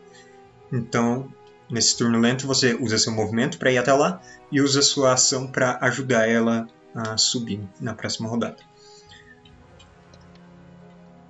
Então, 0.72 1.34
nesse 1.70 1.98
turno 1.98 2.20
lento, 2.20 2.46
você 2.46 2.75
usa 2.75 2.98
seu 2.98 3.12
movimento 3.12 3.58
para 3.58 3.72
ir 3.72 3.78
até 3.78 3.94
lá 3.94 4.22
e 4.51 4.62
usa 4.62 4.82
sua 4.82 5.13
ação 5.13 5.48
para 5.48 5.78
ajudar 5.82 6.28
ela 6.28 6.68
a 6.94 7.18
subir 7.18 7.62
na 7.80 7.94
próxima 7.94 8.30
rodada. 8.30 8.58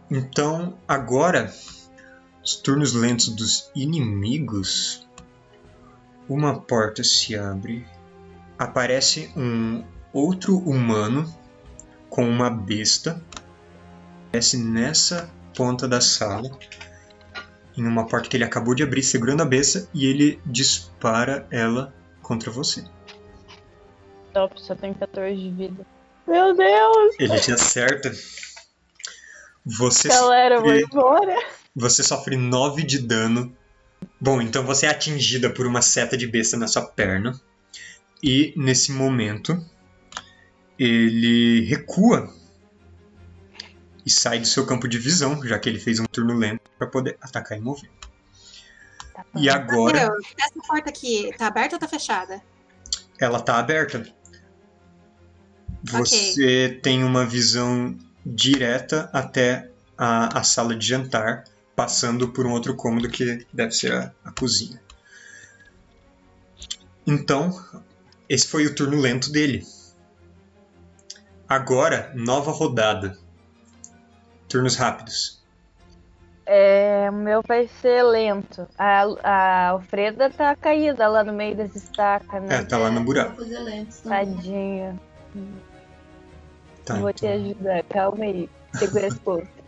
Então, 0.10 0.78
agora, 0.88 1.54
os 2.50 2.56
turnos 2.56 2.94
lentos 2.94 3.30
dos 3.30 3.70
inimigos, 3.76 5.08
uma 6.28 6.60
porta 6.60 7.04
se 7.04 7.36
abre. 7.36 7.86
Aparece 8.58 9.32
um 9.38 9.84
outro 10.12 10.58
humano 10.58 11.32
com 12.10 12.28
uma 12.28 12.50
besta. 12.50 13.24
Aparece 14.28 14.58
nessa 14.58 15.30
ponta 15.56 15.88
da 15.88 16.02
sala, 16.02 16.50
em 17.78 17.86
uma 17.86 18.08
porta 18.08 18.28
que 18.28 18.36
ele 18.36 18.44
acabou 18.44 18.74
de 18.74 18.82
abrir, 18.82 19.04
segurando 19.04 19.44
a 19.44 19.46
besta, 19.46 19.88
e 19.94 20.08
ele 20.08 20.42
dispara 20.44 21.48
ela 21.52 21.94
contra 22.20 22.50
você. 22.50 22.84
Top, 24.34 24.60
só 24.60 24.74
tem 24.74 24.92
14 24.96 25.36
de 25.36 25.52
vida. 25.52 25.86
Meu 26.26 26.56
Deus! 26.56 27.16
Ele 27.20 27.40
te 27.40 27.52
acerta. 27.52 28.12
Você 29.64 30.08
Galera, 30.08 30.56
eu 30.56 30.62
vou 30.62 30.74
embora. 30.74 31.59
Você 31.76 32.04
sofre 32.04 32.36
9 32.36 32.84
de 32.84 33.00
dano. 33.00 33.56
Bom, 34.20 34.42
então 34.42 34.66
você 34.66 34.86
é 34.86 34.90
atingida 34.90 35.50
por 35.50 35.66
uma 35.66 35.82
seta 35.82 36.18
de 36.18 36.28
besta 36.28 36.58
na 36.58 36.68
sua 36.68 36.84
perna. 36.84 37.40
E 38.22 38.54
nesse 38.56 38.92
momento, 38.92 39.64
ele 40.78 41.62
recua 41.66 42.34
e 44.06 44.10
sai 44.10 44.40
do 44.40 44.48
seu 44.48 44.66
campo 44.66 44.88
de 44.88 44.98
visão, 44.98 45.46
já 45.46 45.58
que 45.60 45.70
ele 45.70 45.80
fez 45.80 46.00
um 46.00 46.06
turno 46.06 46.34
lento 46.34 46.62
para 46.78 46.88
poder 46.88 47.18
atacar 47.22 47.58
e 47.58 47.62
mover. 47.62 47.90
E 49.36 49.50
agora 49.50 50.06
Meu, 50.06 50.16
essa 50.38 50.60
porta 50.68 50.90
aqui 50.90 51.30
tá 51.38 51.48
aberta 51.48 51.76
ou 51.76 51.80
tá 51.80 51.88
fechada? 51.88 52.42
ela 53.20 53.42
tá 53.42 53.60
aberta. 53.60 54.08
Você 55.84 56.80
tem 56.82 57.04
uma 57.04 57.26
visão 57.26 57.98
direta 58.26 59.10
até 59.14 59.70
a, 59.98 60.40
a 60.40 60.44
sala 60.44 60.76
de 60.76 60.86
jantar, 60.88 61.44
passando 61.80 62.28
por 62.28 62.46
um 62.46 62.52
outro 62.52 62.76
cômodo 62.76 63.08
que 63.08 63.48
deve 63.54 63.72
ser 63.72 63.94
a, 63.94 64.12
a 64.26 64.32
cozinha. 64.34 64.82
Então, 67.08 67.58
esse 68.28 68.46
foi 68.46 68.66
o 68.66 68.76
turno 68.76 69.00
lento 69.00 69.32
dele. 69.32 69.66
Agora, 71.48 72.12
nova 72.14 72.52
rodada. 72.52 73.18
Turnos 74.50 74.76
rápidos. 74.76 75.42
É, 76.46 77.08
o 77.10 77.14
meu 77.14 77.42
vai 77.48 77.70
ser 77.82 78.04
lento. 78.04 78.68
A, 78.78 79.04
a 79.24 79.68
Alfreda 79.70 80.30
tá 80.30 80.54
caída 80.58 81.08
lá 81.08 81.24
no 81.24 81.32
meio 81.32 81.56
das 81.56 81.74
estacas, 81.78 82.44
É, 82.44 82.58
né? 82.58 82.64
tá 82.66 82.78
lá 82.78 82.92
no 82.92 83.06
buraco. 83.06 83.42
Tadinha. 84.04 85.00
Tá, 86.84 86.96
Vou 86.96 87.14
te 87.14 87.26
então. 87.26 87.42
ajudar, 87.42 87.84
calma 87.84 88.26
aí. 88.26 88.50
Segura 88.74 89.08
as 89.08 89.18
pontas. 89.18 89.59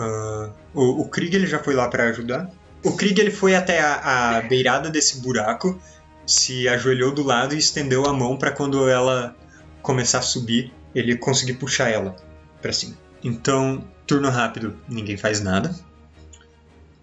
Ah, 0.00 0.50
o, 0.72 1.02
o 1.02 1.08
Krieg 1.08 1.36
ele 1.36 1.46
já 1.46 1.58
foi 1.58 1.74
lá 1.74 1.86
para 1.88 2.04
ajudar. 2.04 2.50
O 2.82 2.96
Krieg 2.96 3.20
ele 3.20 3.30
foi 3.30 3.54
até 3.54 3.80
a, 3.82 4.38
a 4.38 4.40
beirada 4.40 4.88
desse 4.88 5.20
buraco, 5.20 5.78
se 6.26 6.66
ajoelhou 6.66 7.12
do 7.12 7.22
lado 7.22 7.54
e 7.54 7.58
estendeu 7.58 8.06
a 8.06 8.12
mão 8.12 8.38
para 8.38 8.50
quando 8.50 8.88
ela 8.88 9.36
começar 9.82 10.20
a 10.20 10.22
subir, 10.22 10.72
ele 10.94 11.16
conseguir 11.16 11.54
puxar 11.54 11.90
ela 11.90 12.16
para 12.62 12.72
cima. 12.72 12.96
Então, 13.22 13.84
turno 14.06 14.30
rápido, 14.30 14.74
ninguém 14.88 15.18
faz 15.18 15.42
nada. 15.42 15.74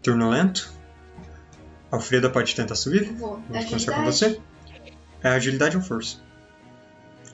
Turno 0.02 0.30
lento. 0.30 0.74
Alfreda 1.92 2.30
pode 2.30 2.56
tentar 2.56 2.76
subir. 2.76 3.06
Vou. 3.14 3.40
Vou 3.48 3.66
começar 3.66 3.94
com 3.94 4.04
você. 4.04 4.40
É 5.22 5.30
agilidade 5.30 5.78
ou 5.78 5.84
força? 5.84 6.18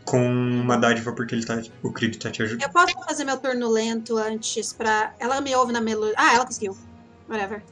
Com 0.05 0.21
uma 0.21 0.77
dádiva 0.77 1.13
porque 1.13 1.33
ele 1.33 1.45
tá, 1.45 1.61
o 1.81 1.91
Krieg 1.91 2.17
tá 2.17 2.29
te 2.29 2.43
ajudando. 2.43 2.61
Eu 2.61 2.69
posso 2.69 2.93
fazer 3.05 3.23
meu 3.23 3.37
turno 3.37 3.69
lento 3.69 4.17
antes 4.17 4.73
pra. 4.73 5.13
Ela 5.19 5.39
me 5.39 5.55
ouve 5.55 5.71
na 5.71 5.79
melodia. 5.79 6.15
Ah, 6.17 6.35
ela 6.35 6.45
conseguiu. 6.45 6.77
Whatever. 7.29 7.63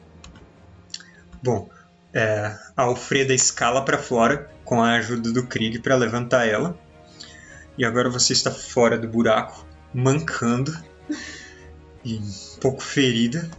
Bom, 1.44 1.70
é, 2.14 2.56
a 2.76 2.84
Alfreda 2.84 3.34
escala 3.34 3.84
para 3.84 3.98
fora 3.98 4.50
com 4.64 4.82
a 4.82 4.94
ajuda 4.94 5.32
do 5.32 5.48
Krieg 5.48 5.80
para 5.80 5.96
levantar 5.96 6.48
ela. 6.48 6.78
E 7.78 7.86
agora 7.86 8.10
você 8.10 8.34
está 8.34 8.52
fora 8.52 8.98
do 8.98 9.08
buraco, 9.08 9.66
mancando 9.94 10.72
e 12.04 12.16
um 12.18 12.60
pouco 12.60 12.82
ferida. 12.82 13.50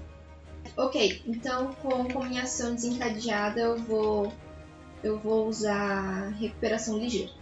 Ok, 0.77 1.23
então 1.27 1.73
com, 1.75 2.09
com 2.09 2.25
minha 2.25 2.45
ação 2.45 2.75
desencadeada 2.75 3.61
eu 3.61 3.77
vou. 3.77 4.33
Eu 5.03 5.19
vou 5.19 5.49
usar 5.49 6.29
recuperação 6.39 6.97
ligeira. 6.97 7.33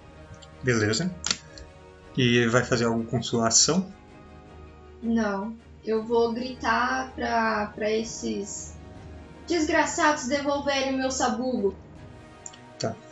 Beleza. 0.63 1.15
E 2.17 2.47
vai 2.47 2.65
fazer 2.65 2.85
algo 2.85 3.05
com 3.05 3.23
sua 3.23 3.49
ação? 3.49 3.93
Não. 5.03 5.57
Eu 5.85 6.05
vou 6.05 6.33
gritar 6.33 7.13
pra, 7.15 7.73
pra 7.75 7.91
esses 7.91 8.75
desgraçados 9.47 10.27
devolverem 10.27 10.95
o 10.95 10.99
meu 10.99 11.11
sabugo. 11.11 11.75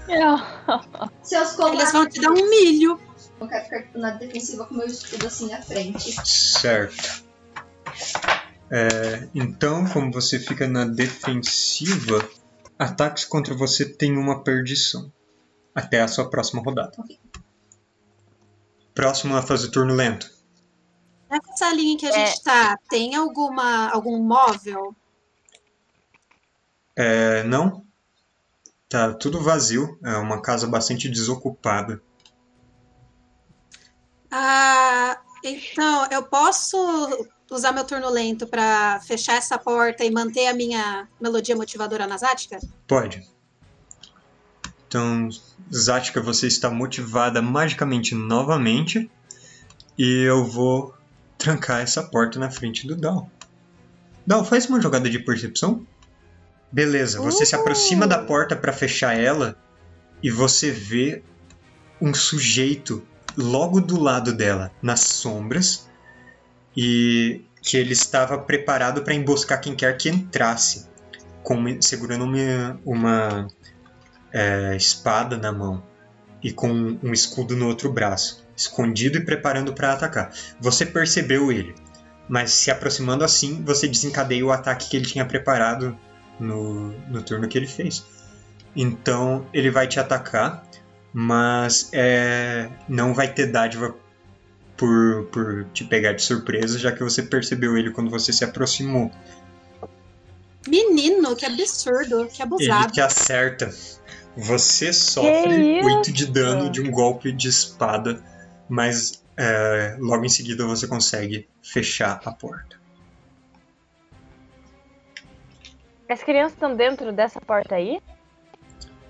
Seus 1.22 1.52
covardes. 1.52 1.80
Eles 1.80 1.92
vão 1.92 2.08
te 2.08 2.20
dar 2.20 2.30
um 2.30 2.50
milho. 2.50 3.00
Eu 3.40 3.46
quero 3.46 3.64
ficar 3.64 3.98
na 3.98 4.11
defensiva 4.12 4.64
com 4.66 4.74
meu 4.74 4.87
escudo 4.87 5.26
assim 5.26 5.50
na 5.50 5.61
frente. 5.62 6.12
Certo. 6.26 7.24
É, 8.70 9.28
então, 9.34 9.87
como 9.87 10.12
você 10.12 10.38
fica 10.38 10.66
na 10.66 10.84
defensiva, 10.84 12.28
ataques 12.78 13.24
contra 13.24 13.54
você 13.54 13.84
têm 13.84 14.16
uma 14.16 14.42
perdição. 14.42 15.12
Até 15.78 16.00
a 16.00 16.08
sua 16.08 16.28
próxima 16.28 16.60
rodada. 16.60 16.92
Próximo 18.92 19.36
a 19.36 19.42
fazer 19.42 19.70
turno 19.70 19.94
lento. 19.94 20.28
Nessa 21.30 21.56
salinha 21.56 21.96
que 21.96 22.04
a 22.04 22.10
gente 22.10 22.42
tá, 22.42 22.76
tem 22.90 23.14
alguma, 23.14 23.88
algum 23.90 24.20
móvel? 24.20 24.92
É, 26.96 27.44
não. 27.44 27.84
Tá 28.88 29.14
tudo 29.14 29.40
vazio. 29.40 29.96
É 30.02 30.16
uma 30.16 30.42
casa 30.42 30.66
bastante 30.66 31.08
desocupada. 31.08 32.02
Ah, 34.32 35.20
então, 35.44 36.08
eu 36.10 36.24
posso 36.24 36.76
usar 37.52 37.70
meu 37.70 37.84
turno 37.84 38.10
lento 38.10 38.48
pra 38.48 39.00
fechar 39.06 39.36
essa 39.36 39.56
porta 39.56 40.04
e 40.04 40.10
manter 40.10 40.48
a 40.48 40.54
minha 40.54 41.08
melodia 41.20 41.54
motivadora 41.54 42.04
nasática? 42.04 42.58
Pode. 42.88 43.38
Então, 44.88 45.29
Zatka, 45.72 46.20
você 46.20 46.46
está 46.46 46.70
motivada 46.70 47.42
magicamente 47.42 48.14
novamente. 48.14 49.11
E 49.98 50.22
eu 50.22 50.44
vou 50.44 50.94
trancar 51.37 51.81
essa 51.81 52.03
porta 52.03 52.38
na 52.38 52.51
frente 52.51 52.87
do 52.87 52.96
Dal. 52.96 53.31
Dal, 54.27 54.44
faz 54.44 54.66
uma 54.66 54.81
jogada 54.81 55.09
de 55.09 55.18
percepção. 55.18 55.87
Beleza, 56.70 57.20
você 57.20 57.46
se 57.46 57.55
aproxima 57.55 58.07
da 58.07 58.18
porta 58.18 58.55
para 58.55 58.72
fechar 58.72 59.18
ela 59.18 59.57
e 60.22 60.31
você 60.31 60.70
vê 60.70 61.22
um 62.01 62.12
sujeito 62.12 63.03
logo 63.37 63.81
do 63.81 63.98
lado 63.98 64.33
dela, 64.33 64.70
nas 64.83 65.01
sombras, 65.01 65.88
e 66.77 67.42
que 67.62 67.77
ele 67.77 67.92
estava 67.92 68.37
preparado 68.38 69.03
para 69.03 69.14
emboscar 69.14 69.61
quem 69.61 69.74
quer 69.74 69.96
que 69.96 70.09
entrasse, 70.09 70.87
com, 71.42 71.81
segurando 71.81 72.24
uma, 72.24 72.81
uma 72.85 73.48
é, 74.32 74.76
espada 74.76 75.36
na 75.36 75.52
mão 75.52 75.82
e 76.42 76.52
com 76.52 76.68
um 77.02 77.12
escudo 77.12 77.56
no 77.56 77.66
outro 77.66 77.92
braço, 77.92 78.46
escondido 78.56 79.18
e 79.18 79.24
preparando 79.24 79.72
para 79.72 79.92
atacar. 79.92 80.32
Você 80.60 80.86
percebeu 80.86 81.50
ele, 81.50 81.74
mas 82.28 82.52
se 82.52 82.70
aproximando 82.70 83.24
assim, 83.24 83.62
você 83.62 83.88
desencadeia 83.88 84.44
o 84.44 84.52
ataque 84.52 84.88
que 84.88 84.96
ele 84.96 85.06
tinha 85.06 85.24
preparado 85.24 85.98
no, 86.38 86.90
no 87.08 87.22
turno 87.22 87.48
que 87.48 87.58
ele 87.58 87.66
fez. 87.66 88.04
Então 88.76 89.46
ele 89.52 89.70
vai 89.70 89.88
te 89.88 89.98
atacar, 89.98 90.64
mas 91.12 91.90
é, 91.92 92.68
não 92.88 93.12
vai 93.12 93.32
ter 93.32 93.46
dádiva 93.46 93.94
por, 94.76 95.24
por 95.32 95.64
te 95.72 95.84
pegar 95.84 96.12
de 96.12 96.22
surpresa, 96.22 96.78
já 96.78 96.92
que 96.92 97.02
você 97.02 97.22
percebeu 97.22 97.76
ele 97.76 97.90
quando 97.90 98.10
você 98.10 98.32
se 98.32 98.44
aproximou. 98.44 99.10
Menino, 100.68 101.34
que 101.34 101.46
absurdo, 101.46 102.26
que 102.26 102.42
Ele 102.42 102.42
abusado. 102.42 102.92
te 102.92 103.00
acerta. 103.00 103.70
Você 104.36 104.92
sofre 104.92 105.78
isso? 105.78 105.88
8 105.88 106.12
de 106.12 106.26
dano 106.26 106.70
de 106.70 106.80
um 106.80 106.90
golpe 106.90 107.32
de 107.32 107.48
espada, 107.48 108.22
mas 108.68 109.24
é, 109.36 109.96
logo 109.98 110.24
em 110.24 110.28
seguida 110.28 110.66
você 110.66 110.86
consegue 110.86 111.48
fechar 111.62 112.20
a 112.24 112.32
porta. 112.32 112.78
As 116.08 116.22
crianças 116.22 116.54
estão 116.54 116.74
dentro 116.74 117.12
dessa 117.12 117.40
porta 117.40 117.74
aí? 117.74 118.00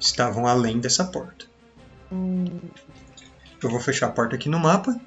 Estavam 0.00 0.46
além 0.46 0.80
dessa 0.80 1.04
porta. 1.04 1.46
Eu 2.10 3.70
vou 3.70 3.80
fechar 3.80 4.06
a 4.06 4.10
porta 4.10 4.36
aqui 4.36 4.48
no 4.48 4.58
mapa. 4.58 4.98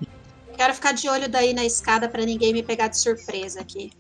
Quero 0.56 0.74
ficar 0.74 0.94
de 0.94 1.10
olho 1.10 1.28
daí 1.28 1.54
na 1.54 1.66
escada 1.66 2.08
pra 2.08 2.24
ninguém 2.24 2.54
me 2.54 2.64
pegar 2.64 2.88
de 2.88 2.98
surpresa 2.98 3.60
aqui. 3.60 3.92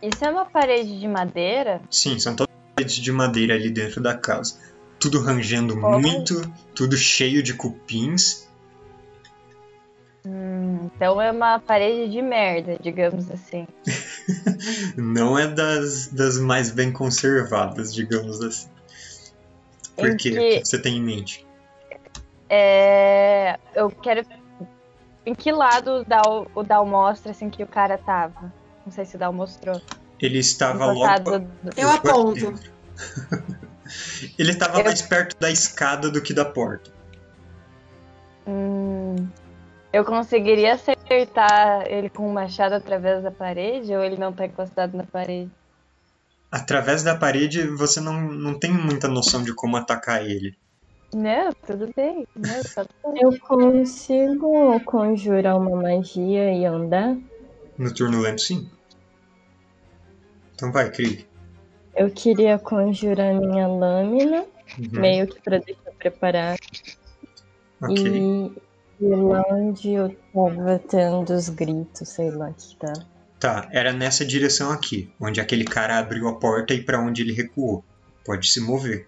Isso 0.00 0.24
é 0.24 0.30
uma 0.30 0.44
parede 0.44 1.00
de 1.00 1.08
madeira? 1.08 1.80
Sim, 1.90 2.18
são 2.18 2.36
todas 2.36 2.54
paredes 2.76 2.96
de 2.96 3.10
madeira 3.10 3.54
ali 3.54 3.70
dentro 3.70 4.02
da 4.02 4.14
casa. 4.16 4.58
Tudo 5.00 5.20
rangendo 5.20 5.76
muito, 5.76 6.40
tudo 6.74 6.96
cheio 6.96 7.42
de 7.42 7.54
cupins. 7.54 8.46
Hum, 10.26 10.90
então 10.94 11.20
é 11.20 11.30
uma 11.30 11.58
parede 11.58 12.10
de 12.10 12.20
merda, 12.20 12.76
digamos 12.80 13.30
assim. 13.30 13.66
Não 14.96 15.38
é 15.38 15.46
das, 15.46 16.08
das 16.08 16.38
mais 16.38 16.70
bem 16.70 16.92
conservadas, 16.92 17.94
digamos 17.94 18.42
assim. 18.42 18.68
Por 19.96 20.16
quê? 20.16 20.30
que- 20.30 20.38
O 20.38 20.60
que 20.60 20.64
você 20.66 20.78
tem 20.80 20.96
em 20.98 21.02
mente? 21.02 21.46
É, 22.48 23.58
eu 23.74 23.90
quero. 23.90 24.24
Em 25.24 25.34
que 25.34 25.50
lado 25.50 26.00
o 26.00 26.04
Dal, 26.04 26.46
o 26.54 26.62
Dal 26.62 26.86
mostra 26.86 27.32
assim 27.32 27.50
que 27.50 27.62
o 27.62 27.66
cara 27.66 27.98
tava? 27.98 28.52
Não 28.84 28.92
sei 28.92 29.04
se 29.04 29.16
o 29.16 29.18
Dal 29.18 29.32
mostrou. 29.32 29.80
Ele 30.20 30.38
estava 30.38 30.86
logo. 30.86 31.38
do- 31.38 31.48
Eu 31.76 31.90
aponto. 31.90 32.54
Ele 34.38 34.50
estava 34.50 34.78
Eu- 34.80 34.84
mais 34.84 35.02
perto 35.02 35.36
da 35.38 35.50
escada 35.50 36.10
do 36.10 36.20
que 36.22 36.32
da 36.34 36.44
porta. 36.44 36.90
Hum, 38.46 39.16
eu 39.92 40.04
conseguiria 40.04 40.74
acertar 40.74 41.84
ele 41.88 42.08
com 42.08 42.28
o 42.28 42.32
machado 42.32 42.74
através 42.74 43.22
da 43.22 43.30
parede 43.30 43.92
ou 43.94 44.04
ele 44.04 44.16
não 44.16 44.32
tá 44.32 44.46
encostado 44.46 44.96
na 44.96 45.04
parede? 45.04 45.50
Através 46.50 47.02
da 47.02 47.14
parede, 47.16 47.66
você 47.66 48.00
não, 48.00 48.20
não 48.20 48.58
tem 48.58 48.72
muita 48.72 49.08
noção 49.08 49.42
de 49.42 49.52
como 49.54 49.76
atacar 49.76 50.24
ele. 50.24 50.56
Não, 51.14 51.50
tudo 51.66 51.90
bem. 51.96 52.26
Não, 52.36 52.62
só 52.62 52.84
tô- 52.84 53.14
Eu 53.20 53.38
consigo 53.40 54.80
conjurar 54.84 55.56
uma 55.58 55.76
magia 55.82 56.52
e 56.52 56.64
andar? 56.64 57.16
No 57.76 57.92
turno 57.92 58.20
lento, 58.20 58.40
sim. 58.42 58.70
Então 60.56 60.72
vai, 60.72 60.90
Krieg. 60.90 61.24
Eu 61.94 62.10
queria 62.10 62.58
conjurar 62.58 63.32
minha 63.34 63.68
lâmina, 63.68 64.44
Uhum. 64.78 65.00
meio 65.00 65.28
que 65.28 65.40
pra 65.40 65.58
deixar 65.58 65.92
preparado. 65.98 66.58
Ok. 67.80 67.94
E, 68.04 68.52
e 69.04 69.08
lá 69.08 69.42
onde 69.50 69.92
eu 69.92 70.14
tava 70.34 70.78
tendo 70.78 71.32
os 71.32 71.48
gritos, 71.50 72.08
sei 72.08 72.30
lá 72.30 72.50
que 72.52 72.74
tá. 72.76 72.92
Tá, 73.38 73.68
era 73.70 73.92
nessa 73.92 74.24
direção 74.24 74.72
aqui, 74.72 75.12
onde 75.20 75.40
aquele 75.40 75.64
cara 75.64 75.98
abriu 75.98 76.26
a 76.26 76.34
porta 76.34 76.74
e 76.74 76.82
pra 76.82 76.98
onde 77.00 77.22
ele 77.22 77.32
recuou. 77.32 77.84
Pode 78.24 78.50
se 78.50 78.60
mover. 78.60 79.06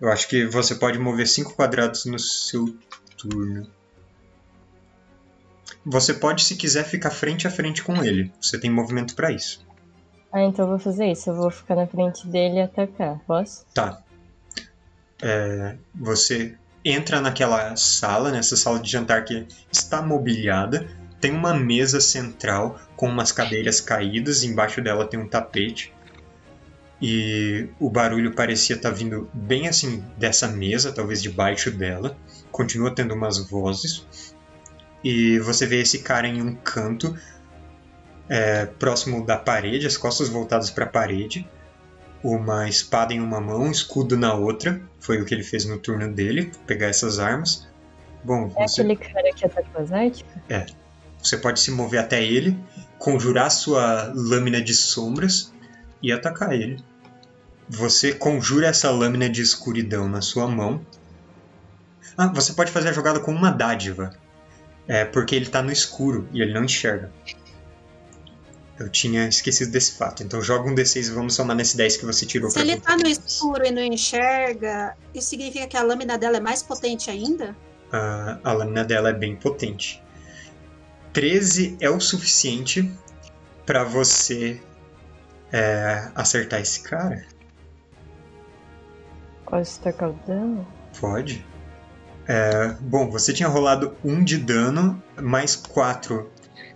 Eu 0.00 0.10
acho 0.10 0.28
que 0.28 0.44
você 0.46 0.74
pode 0.74 0.98
mover 0.98 1.26
5 1.26 1.54
quadrados 1.54 2.04
no 2.04 2.18
seu 2.18 2.76
turno. 3.16 3.66
Você 5.84 6.12
pode, 6.14 6.44
se 6.44 6.56
quiser, 6.56 6.84
ficar 6.84 7.10
frente 7.10 7.46
a 7.46 7.50
frente 7.50 7.82
com 7.82 8.02
ele. 8.04 8.30
Você 8.40 8.58
tem 8.58 8.70
movimento 8.70 9.14
pra 9.14 9.30
isso. 9.32 9.65
Ah, 10.36 10.42
então 10.42 10.66
eu 10.66 10.68
vou 10.72 10.78
fazer 10.78 11.10
isso. 11.10 11.30
Eu 11.30 11.34
vou 11.34 11.50
ficar 11.50 11.74
na 11.74 11.86
frente 11.86 12.26
dele 12.26 12.56
e 12.56 12.60
atacar. 12.60 13.18
Posso? 13.26 13.64
Tá. 13.72 14.02
É, 15.22 15.76
você 15.94 16.54
entra 16.84 17.22
naquela 17.22 17.74
sala, 17.74 18.30
nessa 18.30 18.54
sala 18.54 18.78
de 18.78 18.90
jantar 18.90 19.24
que 19.24 19.46
está 19.72 20.02
mobiliada. 20.02 20.90
Tem 21.22 21.32
uma 21.32 21.54
mesa 21.54 22.02
central 22.02 22.78
com 22.96 23.08
umas 23.08 23.32
cadeiras 23.32 23.80
caídas, 23.80 24.44
embaixo 24.44 24.82
dela 24.82 25.06
tem 25.06 25.18
um 25.18 25.26
tapete. 25.26 25.90
E 27.00 27.70
o 27.80 27.88
barulho 27.88 28.34
parecia 28.34 28.76
estar 28.76 28.90
vindo 28.90 29.30
bem 29.32 29.68
assim 29.68 30.04
dessa 30.18 30.48
mesa, 30.48 30.92
talvez 30.92 31.22
debaixo 31.22 31.70
dela. 31.70 32.14
Continua 32.52 32.94
tendo 32.94 33.14
umas 33.14 33.38
vozes. 33.38 34.34
E 35.02 35.38
você 35.38 35.66
vê 35.66 35.80
esse 35.80 36.00
cara 36.00 36.28
em 36.28 36.42
um 36.42 36.54
canto, 36.54 37.16
é, 38.28 38.66
próximo 38.66 39.24
da 39.24 39.36
parede, 39.36 39.86
as 39.86 39.96
costas 39.96 40.28
voltadas 40.28 40.70
para 40.70 40.84
a 40.84 40.88
parede 40.88 41.48
uma 42.22 42.68
espada 42.68 43.14
em 43.14 43.20
uma 43.20 43.40
mão, 43.40 43.62
um 43.62 43.70
escudo 43.70 44.16
na 44.16 44.34
outra. 44.34 44.80
Foi 44.98 45.20
o 45.20 45.24
que 45.24 45.34
ele 45.34 45.44
fez 45.44 45.64
no 45.64 45.78
turno 45.78 46.12
dele, 46.12 46.50
pegar 46.66 46.88
essas 46.88 47.18
armas. 47.18 47.68
Bom, 48.24 48.50
É 48.56 48.66
você, 48.66 48.80
aquele 48.80 48.96
cara 48.96 49.32
que 49.32 49.46
atacou 49.46 49.82
as 49.82 49.88
Zártica? 49.88 50.42
você 51.22 51.36
pode 51.36 51.60
se 51.60 51.70
mover 51.70 52.00
até 52.00 52.22
ele, 52.22 52.58
conjurar 52.98 53.50
sua 53.50 54.12
lâmina 54.14 54.60
de 54.60 54.74
sombras 54.74 55.52
e 56.02 56.12
atacar 56.12 56.52
ele. 56.52 56.82
Você 57.68 58.12
conjura 58.12 58.68
essa 58.68 58.90
lâmina 58.90 59.28
de 59.28 59.42
escuridão 59.42 60.08
na 60.08 60.20
sua 60.20 60.46
mão. 60.46 60.84
Ah, 62.16 62.28
você 62.28 62.52
pode 62.52 62.70
fazer 62.70 62.88
a 62.88 62.92
jogada 62.92 63.20
com 63.20 63.32
uma 63.32 63.50
dádiva. 63.50 64.10
É 64.88 65.04
porque 65.04 65.34
ele 65.34 65.46
tá 65.46 65.62
no 65.62 65.72
escuro 65.72 66.28
e 66.32 66.40
ele 66.40 66.52
não 66.52 66.64
enxerga. 66.64 67.10
Eu 68.78 68.90
tinha 68.90 69.26
esquecido 69.26 69.70
desse 69.70 69.92
fato. 69.92 70.22
Então 70.22 70.42
joga 70.42 70.68
um 70.68 70.74
D6 70.74 71.08
e 71.08 71.10
vamos 71.10 71.34
somar 71.34 71.56
nesse 71.56 71.76
10 71.76 71.96
que 71.96 72.04
você 72.04 72.26
tirou 72.26 72.50
Se 72.50 72.60
ele 72.60 72.78
tá 72.78 72.96
no 72.96 73.08
escuro 73.08 73.64
e 73.64 73.70
não 73.70 73.82
enxerga, 73.82 74.96
isso 75.14 75.28
significa 75.28 75.66
que 75.66 75.76
a 75.76 75.82
lâmina 75.82 76.18
dela 76.18 76.36
é 76.36 76.40
mais 76.40 76.62
potente 76.62 77.10
ainda? 77.10 77.56
a, 77.92 78.38
a 78.42 78.52
lâmina 78.52 78.84
dela 78.84 79.10
é 79.10 79.12
bem 79.12 79.36
potente. 79.36 80.02
13 81.12 81.76
é 81.80 81.88
o 81.88 82.00
suficiente 82.00 82.90
para 83.64 83.84
você 83.84 84.60
é, 85.52 86.10
acertar 86.14 86.60
esse 86.60 86.80
cara? 86.80 87.24
Posso 89.44 89.80
tacar 89.80 90.10
o 90.10 90.20
dano? 90.26 90.66
Pode. 91.00 91.44
É, 92.28 92.74
bom, 92.80 93.08
você 93.08 93.32
tinha 93.32 93.48
rolado 93.48 93.96
1 94.04 94.24
de 94.24 94.38
dano, 94.38 95.02
mais 95.20 95.54
4 95.54 96.30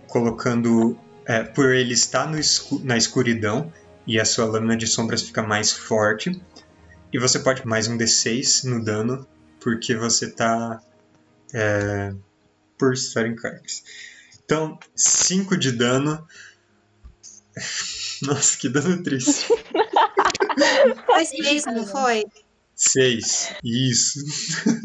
colocando. 0.07 0.97
É, 1.25 1.43
por 1.43 1.73
ele 1.73 1.93
estar 1.93 2.27
no 2.27 2.37
escu- 2.39 2.81
na 2.83 2.97
escuridão 2.97 3.71
e 4.07 4.19
a 4.19 4.25
sua 4.25 4.45
lâmina 4.45 4.75
de 4.75 4.87
sombras 4.87 5.21
fica 5.21 5.41
mais 5.41 5.71
forte. 5.71 6.41
E 7.13 7.19
você 7.19 7.39
pode 7.39 7.65
mais 7.67 7.87
um 7.87 7.97
D6 7.97 8.63
no 8.65 8.83
dano, 8.83 9.27
porque 9.59 9.95
você 9.95 10.31
tá. 10.31 10.81
É, 11.53 12.13
por 12.77 12.93
estar 12.93 13.25
em. 13.27 13.35
Então, 14.43 14.79
5 14.95 15.57
de 15.57 15.71
dano. 15.71 16.25
Nossa, 18.23 18.57
que 18.57 18.69
dano 18.69 19.01
triste. 19.03 19.47
Foi 21.05 21.25
seis, 21.25 21.65
não 21.65 21.85
foi? 21.87 22.25
6. 22.75 23.53
Isso. 23.63 24.19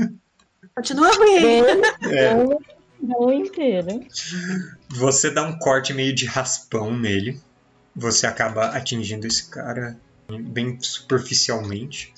Continua 0.77 1.11
ruim. 1.15 1.63
É. 2.13 2.35
Dano 3.01 3.33
inteiro. 3.33 4.07
Você 4.89 5.31
dá 5.31 5.43
um 5.47 5.59
corte 5.59 5.93
meio 5.93 6.15
de 6.15 6.27
raspão 6.27 6.97
nele. 6.97 7.41
Você 7.95 8.27
acaba 8.27 8.67
atingindo 8.69 9.27
esse 9.27 9.49
cara 9.49 9.99
bem 10.29 10.79
superficialmente. 10.81 12.13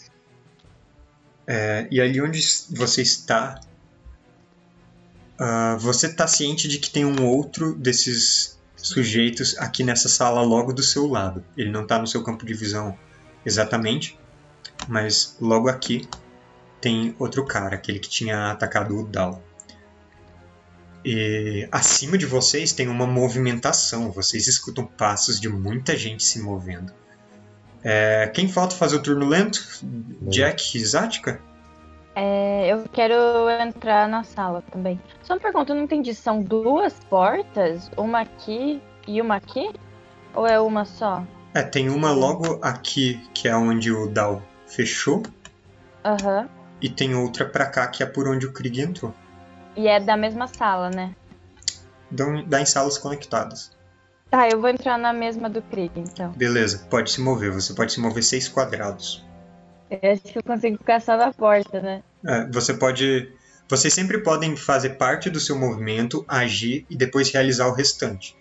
É, 1.46 1.86
e 1.90 2.00
ali 2.00 2.20
onde 2.20 2.40
você 2.70 3.02
está, 3.02 3.60
ah, 5.38 5.76
você 5.80 6.06
está 6.06 6.26
ciente 6.26 6.68
de 6.68 6.78
que 6.78 6.90
tem 6.90 7.04
um 7.04 7.24
outro 7.24 7.74
desses 7.74 8.58
sujeitos 8.76 9.56
aqui 9.58 9.82
nessa 9.82 10.08
sala 10.08 10.42
logo 10.42 10.72
do 10.72 10.82
seu 10.82 11.06
lado. 11.06 11.44
Ele 11.56 11.70
não 11.70 11.82
está 11.82 11.98
no 11.98 12.06
seu 12.06 12.22
campo 12.22 12.44
de 12.44 12.54
visão 12.54 12.96
exatamente, 13.44 14.18
mas 14.86 15.36
logo 15.40 15.68
aqui 15.68 16.08
tem 16.80 17.14
outro 17.18 17.44
cara, 17.44 17.74
aquele 17.74 17.98
que 17.98 18.08
tinha 18.08 18.50
atacado 18.50 18.98
o 18.98 19.04
Dal. 19.06 19.42
E 21.04 21.68
acima 21.70 22.18
de 22.18 22.26
vocês 22.26 22.72
tem 22.72 22.88
uma 22.88 23.06
movimentação. 23.06 24.10
Vocês 24.10 24.46
escutam 24.46 24.84
passos 24.84 25.40
de 25.40 25.48
muita 25.48 25.96
gente 25.96 26.24
se 26.24 26.40
movendo. 26.40 26.92
É, 27.82 28.26
quem 28.34 28.48
falta 28.48 28.74
fazer 28.74 28.96
o 28.96 29.02
turno 29.02 29.26
lento? 29.26 29.60
Jack 30.22 30.76
e 30.76 30.84
Zatka? 30.84 31.40
É, 32.14 32.66
eu 32.66 32.84
quero 32.92 33.14
entrar 33.62 34.08
na 34.08 34.24
sala 34.24 34.62
também. 34.72 35.00
Só 35.22 35.34
uma 35.34 35.40
pergunta, 35.40 35.72
eu 35.72 35.76
não 35.76 35.84
entendi. 35.84 36.12
São 36.14 36.42
duas 36.42 36.94
portas? 37.08 37.90
Uma 37.96 38.22
aqui 38.22 38.82
e 39.06 39.20
uma 39.22 39.36
aqui? 39.36 39.70
Ou 40.34 40.46
é 40.46 40.58
uma 40.58 40.84
só? 40.84 41.24
É, 41.54 41.62
tem 41.62 41.88
uma 41.88 42.10
logo 42.10 42.58
aqui, 42.60 43.20
que 43.32 43.46
é 43.48 43.56
onde 43.56 43.92
o 43.92 44.08
Dal 44.08 44.42
fechou. 44.66 45.22
Aham. 46.04 46.48
E 46.80 46.88
tem 46.88 47.14
outra 47.14 47.44
pra 47.44 47.66
cá, 47.66 47.86
que 47.86 48.02
é 48.02 48.06
por 48.06 48.28
onde 48.28 48.46
o 48.46 48.52
Krieg 48.52 48.80
entrou. 48.80 49.14
E 49.76 49.86
é 49.86 50.00
da 50.00 50.16
mesma 50.16 50.46
sala, 50.46 50.90
né? 50.90 51.14
Dão, 52.10 52.44
dá 52.44 52.60
em 52.60 52.66
salas 52.66 52.98
conectadas. 52.98 53.76
Tá, 54.30 54.48
eu 54.48 54.60
vou 54.60 54.68
entrar 54.68 54.98
na 54.98 55.12
mesma 55.12 55.48
do 55.48 55.62
Krieg, 55.62 55.92
então. 55.96 56.32
Beleza, 56.32 56.86
pode 56.90 57.10
se 57.10 57.20
mover. 57.20 57.50
Você 57.52 57.72
pode 57.72 57.92
se 57.92 58.00
mover 58.00 58.22
seis 58.22 58.48
quadrados. 58.48 59.24
Eu 59.90 60.12
acho 60.12 60.22
que 60.22 60.38
eu 60.38 60.42
consigo 60.42 60.76
ficar 60.76 61.00
só 61.00 61.16
na 61.16 61.32
porta, 61.32 61.80
né? 61.80 62.02
É, 62.26 62.46
você 62.46 62.74
pode. 62.74 63.32
Vocês 63.68 63.92
sempre 63.92 64.18
podem 64.18 64.56
fazer 64.56 64.90
parte 64.90 65.30
do 65.30 65.40
seu 65.40 65.58
movimento, 65.58 66.24
agir 66.28 66.86
e 66.90 66.96
depois 66.96 67.30
realizar 67.30 67.68
o 67.68 67.72
restante. 67.72 68.36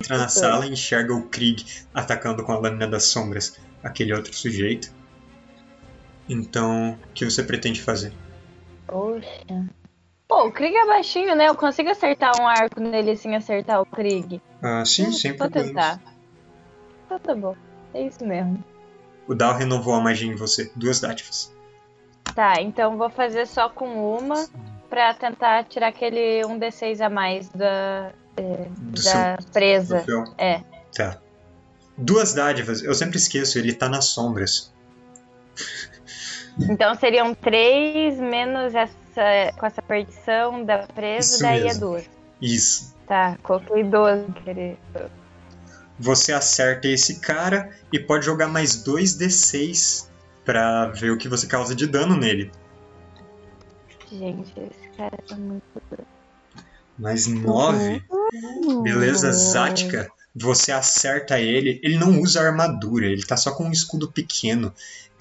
Entra 0.00 0.18
na 0.18 0.28
sala 0.28 0.66
e 0.66 0.72
enxerga 0.72 1.14
o 1.14 1.28
Krieg 1.28 1.64
atacando 1.94 2.42
com 2.42 2.52
a 2.52 2.58
lâmina 2.58 2.86
das 2.86 3.04
sombras 3.04 3.58
aquele 3.82 4.12
outro 4.12 4.34
sujeito. 4.34 4.92
Então, 6.28 6.92
o 6.92 7.12
que 7.14 7.24
você 7.24 7.42
pretende 7.42 7.82
fazer? 7.82 8.12
Poxa. 8.86 9.66
Pô, 10.34 10.48
o 10.48 10.52
Krieg 10.52 10.74
é 10.76 10.84
baixinho, 10.84 11.36
né? 11.36 11.48
Eu 11.48 11.54
consigo 11.54 11.88
acertar 11.90 12.32
um 12.40 12.48
arco 12.48 12.80
nele 12.80 13.16
sem 13.16 13.36
acertar 13.36 13.80
o 13.80 13.86
Krieg. 13.86 14.42
Ah, 14.60 14.84
sim, 14.84 15.06
Hum, 15.06 15.12
sem 15.12 15.30
Vou 15.30 15.48
problemas. 15.48 15.68
tentar. 15.68 16.00
Então 17.06 17.18
tá 17.20 17.34
bom. 17.36 17.54
É 17.94 18.02
isso 18.02 18.26
mesmo. 18.26 18.62
O 19.28 19.34
Dal 19.36 19.54
renovou 19.56 19.94
a 19.94 20.00
magia 20.00 20.28
em 20.28 20.34
você. 20.34 20.72
Duas 20.74 20.98
dádivas. 20.98 21.54
Tá, 22.34 22.60
então 22.60 22.98
vou 22.98 23.08
fazer 23.08 23.46
só 23.46 23.68
com 23.68 23.86
uma 24.16 24.48
pra 24.90 25.14
tentar 25.14 25.62
tirar 25.66 25.86
aquele 25.88 26.42
1d6 26.42 27.00
a 27.00 27.08
mais 27.08 27.48
da, 27.50 28.10
é, 28.36 28.66
da 29.04 29.38
presa. 29.52 29.98
Troféu. 30.02 30.34
É. 30.36 30.62
Tá. 30.96 31.16
Duas 31.96 32.34
dádivas, 32.34 32.82
eu 32.82 32.92
sempre 32.92 33.18
esqueço, 33.18 33.56
ele 33.56 33.72
tá 33.72 33.88
nas 33.88 34.06
sombras. 34.06 34.74
Então 36.68 36.92
seriam 36.96 37.32
três 37.36 38.18
menos 38.18 38.74
essa 38.74 39.03
com 39.58 39.66
essa 39.66 39.82
perdição 39.82 40.64
da 40.64 40.78
presa, 40.78 41.34
Isso 41.34 41.42
daí 41.42 41.60
é 41.60 41.64
mesmo. 41.64 41.80
duas. 41.80 42.04
Isso. 42.40 42.94
Tá, 43.06 43.38
coloquei 43.42 43.84
12, 43.84 44.24
querer. 44.44 44.78
Você 45.98 46.32
acerta 46.32 46.88
esse 46.88 47.20
cara 47.20 47.70
e 47.92 47.98
pode 47.98 48.24
jogar 48.24 48.48
mais 48.48 48.82
2d6 48.84 50.08
pra 50.44 50.86
ver 50.86 51.10
o 51.10 51.18
que 51.18 51.28
você 51.28 51.46
causa 51.46 51.74
de 51.74 51.86
dano 51.86 52.16
nele. 52.16 52.50
Gente, 54.10 54.52
esse 54.58 54.88
cara 54.96 55.16
tá 55.28 55.36
muito 55.36 55.62
doido. 55.90 56.06
Mais 56.98 57.26
9. 57.26 58.02
Beleza, 58.82 59.32
Zática. 59.32 60.10
Você 60.34 60.72
acerta 60.72 61.40
ele. 61.40 61.80
Ele 61.82 61.96
não 61.98 62.20
usa 62.20 62.40
armadura, 62.40 63.06
ele 63.06 63.24
tá 63.24 63.36
só 63.36 63.52
com 63.52 63.64
um 63.64 63.72
escudo 63.72 64.10
pequeno. 64.10 64.72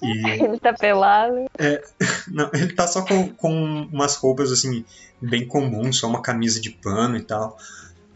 E 0.04 0.28
Ele 0.44 0.60
tá 0.60 0.74
pelado. 0.74 1.46
Não, 2.32 2.50
ele 2.54 2.74
tá 2.74 2.88
só 2.88 3.06
com, 3.06 3.30
com 3.36 3.88
umas 3.92 4.16
roupas 4.16 4.52
assim, 4.52 4.84
bem 5.22 5.48
comuns, 5.48 6.00
só 6.00 6.08
uma 6.08 6.22
camisa 6.22 6.60
de 6.60 6.72
pano 6.72 7.16
e 7.18 7.24
tal. 7.24 7.56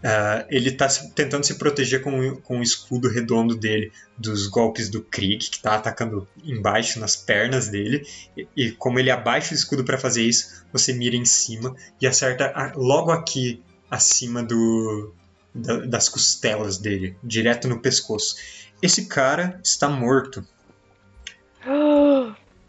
Ah, 0.04 0.46
ele 0.50 0.72
tá 0.72 0.88
tentando 1.16 1.44
se 1.46 1.56
proteger 1.58 2.04
com, 2.04 2.20
o- 2.20 2.42
com 2.42 2.60
o 2.60 2.64
escudo 2.64 3.10
redondo 3.10 3.56
dele 3.56 3.92
dos 4.18 4.48
golpes 4.48 4.90
do 4.90 5.02
Krieg, 5.04 5.50
que 5.50 5.62
tá 5.62 5.76
atacando 5.76 6.28
embaixo, 6.44 7.00
nas 7.00 7.16
pernas 7.16 7.68
dele. 7.70 8.04
E, 8.38 8.48
e 8.56 8.72
como 8.74 9.00
ele 9.00 9.10
abaixa 9.12 9.54
o 9.54 9.58
escudo 9.58 9.84
para 9.84 9.98
fazer 9.98 10.24
isso, 10.24 10.46
você 10.72 10.94
mira 10.94 11.16
em 11.16 11.26
cima 11.26 11.74
e 12.02 12.06
acerta 12.08 12.46
a- 12.56 12.74
logo 12.76 13.12
aqui, 13.12 13.64
acima 13.90 14.44
do, 14.44 15.14
da- 15.54 15.86
das 15.86 16.10
costelas 16.10 16.78
dele, 16.78 17.16
direto 17.24 17.68
no 17.68 17.82
pescoço. 17.82 18.36
Esse 18.82 19.08
cara 19.08 19.60
está 19.64 19.90
morto. 19.90 20.46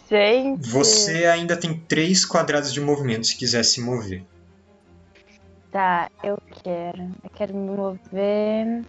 Gente. 0.09 0.69
Você 0.71 1.27
ainda 1.27 1.57
tem 1.57 1.75
três 1.75 2.25
quadrados 2.25 2.73
de 2.73 2.81
movimento 2.81 3.27
se 3.27 3.37
quiser 3.37 3.63
se 3.63 3.81
mover. 3.81 4.25
Tá, 5.71 6.11
eu 6.25 6.39
quero. 6.63 7.15
Eu 7.23 7.31
quero 7.35 7.55
me 7.55 7.71
mover. 7.71 8.85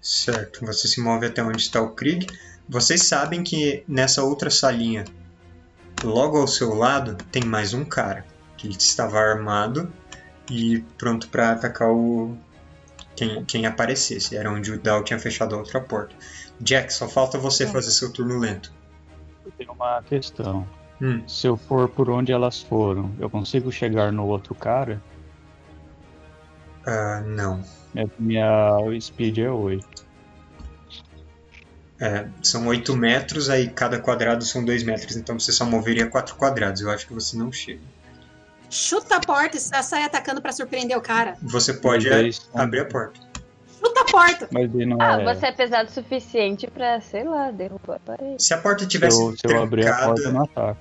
Certo, 0.00 0.64
você 0.64 0.88
se 0.88 1.00
move 1.00 1.26
até 1.26 1.42
onde 1.42 1.60
está 1.60 1.82
o 1.82 1.90
Krieg. 1.90 2.26
Vocês 2.68 3.02
sabem 3.02 3.44
que 3.44 3.84
nessa 3.86 4.22
outra 4.22 4.50
salinha, 4.50 5.04
logo 6.02 6.38
ao 6.38 6.48
seu 6.48 6.74
lado, 6.74 7.16
tem 7.30 7.44
mais 7.44 7.74
um 7.74 7.84
cara. 7.84 8.24
Que 8.56 8.66
ele 8.66 8.76
estava 8.76 9.18
armado 9.18 9.92
e 10.50 10.80
pronto 10.96 11.28
para 11.28 11.52
atacar 11.52 11.90
o. 11.90 12.36
Quem, 13.14 13.44
quem 13.44 13.66
aparecesse. 13.66 14.34
Era 14.34 14.50
onde 14.50 14.72
o 14.72 14.80
Dal 14.80 15.04
tinha 15.04 15.18
fechado 15.18 15.54
a 15.54 15.58
outra 15.58 15.80
porta. 15.80 16.16
Jack, 16.58 16.92
só 16.92 17.06
falta 17.06 17.36
você 17.36 17.66
fazer 17.66 17.90
seu 17.90 18.10
turno 18.10 18.38
lento. 18.38 18.72
Eu 19.44 19.52
tenho 19.52 19.72
uma 19.72 20.02
questão. 20.02 20.66
Hum. 21.00 21.22
Se 21.26 21.46
eu 21.46 21.56
for 21.56 21.88
por 21.88 22.08
onde 22.10 22.32
elas 22.32 22.62
foram, 22.62 23.10
eu 23.18 23.28
consigo 23.28 23.72
chegar 23.72 24.12
no 24.12 24.26
outro 24.26 24.54
cara? 24.54 25.02
Ah, 26.86 27.22
não. 27.24 27.62
Minha, 27.92 28.10
minha 28.18 29.00
speed 29.00 29.38
é 29.38 29.50
8. 29.50 30.06
É, 32.00 32.26
são 32.42 32.66
8 32.66 32.96
metros, 32.96 33.48
aí 33.48 33.68
cada 33.68 34.00
quadrado 34.00 34.44
são 34.44 34.64
2 34.64 34.82
metros, 34.82 35.16
então 35.16 35.38
você 35.38 35.52
só 35.52 35.64
moveria 35.64 36.08
4 36.08 36.34
quadrados. 36.36 36.80
Eu 36.80 36.90
acho 36.90 37.06
que 37.06 37.14
você 37.14 37.36
não 37.36 37.52
chega. 37.52 37.80
Chuta 38.68 39.16
a 39.16 39.20
porta 39.20 39.56
e 39.56 39.60
sai 39.60 40.02
atacando 40.02 40.40
pra 40.40 40.50
surpreender 40.50 40.96
o 40.96 41.00
cara. 41.00 41.36
Você 41.42 41.74
pode 41.74 42.08
abrir 42.54 42.80
a 42.80 42.84
porta. 42.86 43.31
Chuta 43.84 44.00
a 44.00 44.04
porta. 44.04 44.48
Mas 44.52 44.74
ele 44.74 44.86
não 44.86 44.96
Ah, 45.00 45.20
é. 45.20 45.34
você 45.34 45.46
é 45.46 45.52
pesado 45.52 45.88
o 45.88 45.92
suficiente 45.92 46.66
pra, 46.68 47.00
sei 47.00 47.24
lá, 47.24 47.50
derrubar 47.50 47.96
a 47.96 47.98
parede. 47.98 48.42
Se 48.42 48.54
a 48.54 48.58
porta 48.58 48.82
Se 48.84 48.88
tivesse 48.88 49.20
eu, 49.20 49.36
se 49.36 49.42
eu 49.44 49.62
abrir 49.62 49.86
a 49.88 49.96
trancada, 49.96 50.06
porta, 50.06 50.22
eu 50.22 50.32
não 50.32 50.42
ataco. 50.44 50.78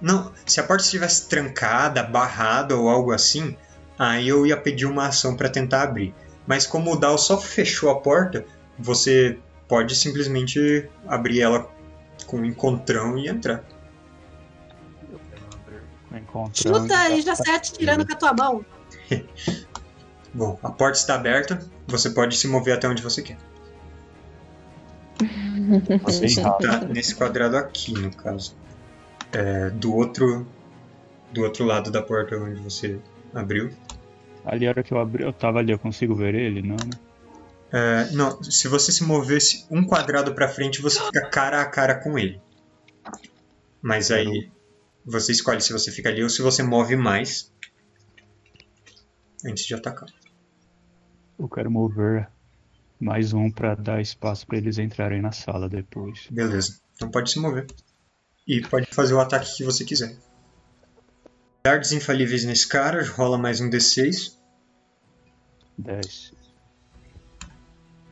não, 0.00 0.32
se 0.44 0.60
a 0.60 0.62
porta 0.64 0.82
estivesse 0.84 1.28
trancada, 1.28 2.02
barrada 2.02 2.76
ou 2.76 2.88
algo 2.88 3.12
assim, 3.12 3.56
aí 3.98 4.28
eu 4.28 4.44
ia 4.46 4.56
pedir 4.56 4.86
uma 4.86 5.06
ação 5.06 5.36
para 5.36 5.48
tentar 5.48 5.82
abrir. 5.82 6.14
Mas 6.46 6.66
como 6.66 6.92
o 6.92 6.96
Dal 6.96 7.16
só 7.16 7.38
fechou 7.40 7.90
a 7.90 8.00
porta, 8.00 8.44
você 8.78 9.38
pode 9.66 9.94
simplesmente 9.96 10.88
abrir 11.06 11.40
ela 11.40 11.70
com 12.26 12.36
um 12.38 12.44
encontrão 12.44 13.16
e 13.16 13.28
entrar. 13.28 13.64
Encontrando. 16.12 16.78
Chuta 16.80 17.08
e 17.10 17.22
já 17.22 17.34
sai 17.34 17.56
atirando 17.56 18.06
com 18.06 18.12
a 18.12 18.16
tua 18.16 18.32
mão. 18.34 18.64
Bom, 20.34 20.58
a 20.62 20.70
porta 20.70 20.98
está 20.98 21.14
aberta, 21.14 21.64
você 21.86 22.10
pode 22.10 22.36
se 22.36 22.48
mover 22.48 22.74
até 22.74 22.88
onde 22.88 23.02
você 23.02 23.22
quer. 23.22 23.38
Você 26.02 26.20
Bem 26.20 26.28
está 26.28 26.80
nesse 26.88 27.14
quadrado 27.14 27.56
aqui, 27.56 27.92
no 27.92 28.14
caso. 28.14 28.56
É, 29.32 29.70
do 29.70 29.94
outro 29.94 30.46
do 31.32 31.42
outro 31.42 31.64
lado 31.64 31.90
da 31.90 32.02
porta 32.02 32.36
onde 32.36 32.60
você 32.60 32.98
abriu. 33.32 33.70
Ali, 34.44 34.66
a 34.66 34.70
hora 34.70 34.82
que 34.82 34.92
eu 34.92 34.98
abri, 34.98 35.24
eu 35.24 35.32
tava 35.32 35.58
ali, 35.60 35.72
eu 35.72 35.78
consigo 35.78 36.14
ver 36.14 36.34
ele? 36.34 36.62
Não, 36.62 36.76
né? 36.76 36.90
É, 37.72 38.10
não, 38.12 38.40
se 38.42 38.68
você 38.68 38.92
se 38.92 39.02
movesse 39.02 39.66
um 39.70 39.84
quadrado 39.84 40.34
pra 40.34 40.48
frente, 40.48 40.80
você 40.80 41.00
fica 41.00 41.28
cara 41.28 41.60
a 41.60 41.66
cara 41.66 41.96
com 41.96 42.18
ele. 42.18 42.40
Mas 43.82 44.10
aí 44.10 44.50
você 45.04 45.32
escolhe 45.32 45.60
se 45.60 45.72
você 45.72 45.90
fica 45.90 46.08
ali 46.08 46.22
ou 46.22 46.28
se 46.28 46.40
você 46.40 46.62
move 46.62 46.96
mais 46.96 47.52
antes 49.44 49.66
de 49.66 49.74
atacar. 49.74 50.08
Eu 51.38 51.48
quero 51.48 51.70
mover 51.70 52.28
mais 53.00 53.32
um 53.32 53.50
pra 53.50 53.74
dar 53.74 54.00
espaço 54.00 54.46
pra 54.46 54.56
eles 54.56 54.78
entrarem 54.78 55.20
na 55.20 55.32
sala 55.32 55.68
depois. 55.68 56.26
Beleza. 56.30 56.80
Então 56.94 57.10
pode 57.10 57.30
se 57.30 57.38
mover. 57.38 57.66
E 58.46 58.60
pode 58.60 58.86
fazer 58.92 59.14
o 59.14 59.20
ataque 59.20 59.56
que 59.56 59.64
você 59.64 59.84
quiser. 59.84 60.16
Dardos 61.64 61.92
infalíveis 61.92 62.44
nesse 62.44 62.68
cara, 62.68 63.04
rola 63.04 63.38
mais 63.38 63.60
um 63.60 63.68
D6. 63.68 64.34
10. 65.78 66.32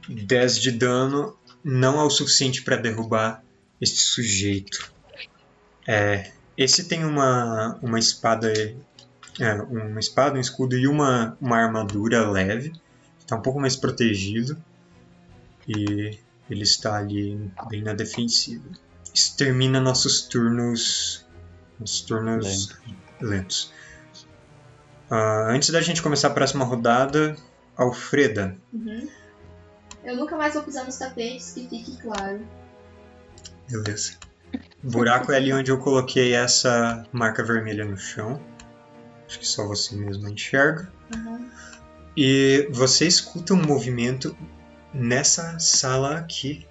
10 0.08 0.58
de 0.58 0.72
dano 0.72 1.37
não 1.62 2.00
é 2.00 2.02
o 2.02 2.11
suficiente 2.11 2.62
para 2.62 2.76
derrubar 2.76 3.44
esse 3.80 3.96
sujeito. 3.96 4.92
É, 5.87 6.32
esse 6.56 6.88
tem 6.88 7.04
uma, 7.04 7.78
uma 7.82 7.98
espada, 7.98 8.52
é, 9.40 9.54
uma 9.62 10.00
espada, 10.00 10.37
um 10.37 10.40
escudo 10.40 10.76
e 10.76 10.88
uma, 10.88 11.37
uma 11.40 11.58
armadura 11.58 12.28
leve. 12.28 12.72
Está 13.33 13.38
um 13.38 13.42
pouco 13.42 13.59
mais 13.59 13.75
protegido 13.75 14.62
e 15.66 16.18
ele 16.51 16.62
está 16.62 16.99
ali 16.99 17.51
bem 17.71 17.83
na 17.83 17.95
defensiva. 17.95 18.68
Isso 19.14 19.35
termina 19.38 19.81
nossos 19.81 20.21
turnos, 20.29 21.25
nossos 21.81 22.03
turnos 22.03 22.77
lentos. 23.23 23.73
Ah, 25.09 25.47
antes 25.49 25.71
da 25.71 25.81
gente 25.81 26.03
começar 26.03 26.29
a 26.29 26.33
próxima 26.33 26.62
rodada, 26.62 27.35
Alfreda, 27.75 28.55
Uhum. 28.71 29.09
Eu 30.05 30.16
nunca 30.16 30.37
mais 30.37 30.53
vou 30.53 30.62
pisar 30.62 30.85
nos 30.85 30.99
tapetes, 30.99 31.53
que 31.53 31.66
fique 31.66 31.97
claro. 32.03 32.47
Beleza. 33.71 34.18
O 34.85 34.90
buraco 34.90 35.33
é 35.33 35.37
ali 35.37 35.55
onde 35.55 35.71
eu 35.71 35.79
coloquei 35.79 36.35
essa 36.35 37.07
marca 37.12 37.42
vermelha 37.42 37.87
no 37.87 37.97
chão. 37.97 38.38
Acho 39.27 39.38
que 39.38 39.47
só 39.47 39.66
você 39.66 39.97
mesmo 39.97 40.29
enxerga. 40.29 40.92
Uhum. 41.14 41.51
E 42.16 42.68
você 42.70 43.07
escuta 43.07 43.55
um 43.55 43.62
movimento 43.62 44.37
nessa 44.92 45.59
sala 45.59 46.16
aqui. 46.16 46.66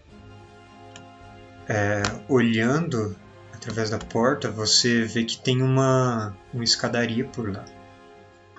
É, 1.67 2.01
olhando 2.27 3.15
através 3.53 3.89
da 3.89 3.97
porta, 3.97 4.49
você 4.51 5.03
vê 5.03 5.23
que 5.23 5.39
tem 5.39 5.61
uma, 5.61 6.35
uma 6.53 6.63
escadaria 6.63 7.25
por 7.25 7.51
lá. 7.51 7.63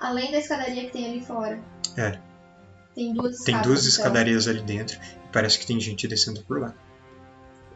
Além 0.01 0.31
da 0.33 0.39
escadaria 0.39 0.87
que 0.87 0.93
tem 0.93 1.07
ali 1.07 1.21
fora. 1.25 1.61
É. 1.97 2.19
Tem 2.95 3.13
duas 3.13 3.39
Tem 3.39 3.55
escadas, 3.55 3.67
duas 3.67 3.81
então. 3.81 3.91
escadarias 3.91 4.49
ali 4.49 4.63
dentro 4.63 4.99
e 4.99 5.33
parece 5.33 5.59
que 5.59 5.67
tem 5.67 5.79
gente 5.81 6.07
descendo 6.09 6.43
por 6.43 6.61
lá. 6.61 6.75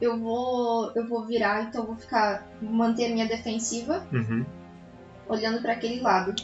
Eu 0.00 0.18
vou. 0.18 0.92
Eu 0.94 1.06
vou 1.06 1.24
virar, 1.26 1.62
então 1.64 1.86
vou 1.86 1.96
ficar. 1.96 2.46
manter 2.60 3.06
a 3.06 3.14
minha 3.14 3.26
defensiva, 3.26 4.06
Uhum. 4.12 4.44
olhando 5.28 5.62
pra 5.62 5.72
aquele 5.72 6.00
lado. 6.00 6.34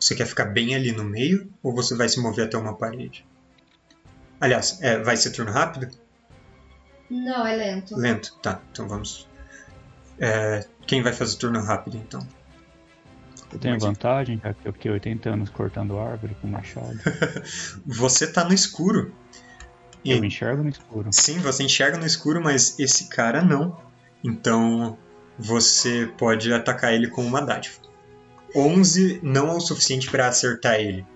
Você 0.00 0.14
quer 0.14 0.26
ficar 0.26 0.46
bem 0.46 0.74
ali 0.74 0.92
no 0.92 1.04
meio 1.04 1.50
ou 1.62 1.74
você 1.74 1.94
vai 1.96 2.08
se 2.08 2.20
mover 2.20 2.46
até 2.46 2.56
uma 2.56 2.74
parede? 2.76 3.26
Aliás, 4.40 4.78
é, 4.80 4.98
vai 5.02 5.16
ser 5.16 5.30
turno 5.32 5.50
rápido? 5.50 5.88
Não, 7.10 7.46
é 7.46 7.56
lento. 7.56 7.96
Lento, 7.96 8.36
tá. 8.42 8.60
Então 8.70 8.86
vamos. 8.86 9.26
É, 10.18 10.66
quem 10.86 11.02
vai 11.02 11.12
fazer 11.12 11.36
turno 11.36 11.60
rápido 11.62 11.96
então? 11.96 12.26
Eu 13.52 13.58
tenho 13.58 13.78
vantagem, 13.78 14.38
já 14.42 14.52
que 14.52 14.68
eu 14.68 14.72
fiquei 14.74 14.90
80 14.90 15.30
anos 15.30 15.48
cortando 15.48 15.98
árvore 15.98 16.36
com 16.40 16.48
machado. 16.48 16.98
Você 17.86 18.30
tá 18.30 18.44
no 18.44 18.52
escuro. 18.52 19.14
E- 20.04 20.12
Eu 20.12 20.22
enxergo 20.24 20.62
no 20.62 20.68
escuro. 20.68 21.08
Sim, 21.12 21.38
você 21.38 21.62
enxerga 21.64 21.96
no 21.98 22.06
escuro, 22.06 22.40
mas 22.42 22.78
esse 22.78 23.08
cara 23.08 23.42
não. 23.42 23.76
Então 24.22 24.98
você 25.38 26.06
pode 26.18 26.52
atacar 26.52 26.92
ele 26.92 27.08
com 27.08 27.24
uma 27.24 27.40
dádiva. 27.40 27.76
11 28.58 29.20
não 29.22 29.48
é 29.48 29.54
o 29.54 29.60
suficiente 29.60 30.10
para 30.10 30.26
acertar 30.26 30.74
ele. 30.74 31.06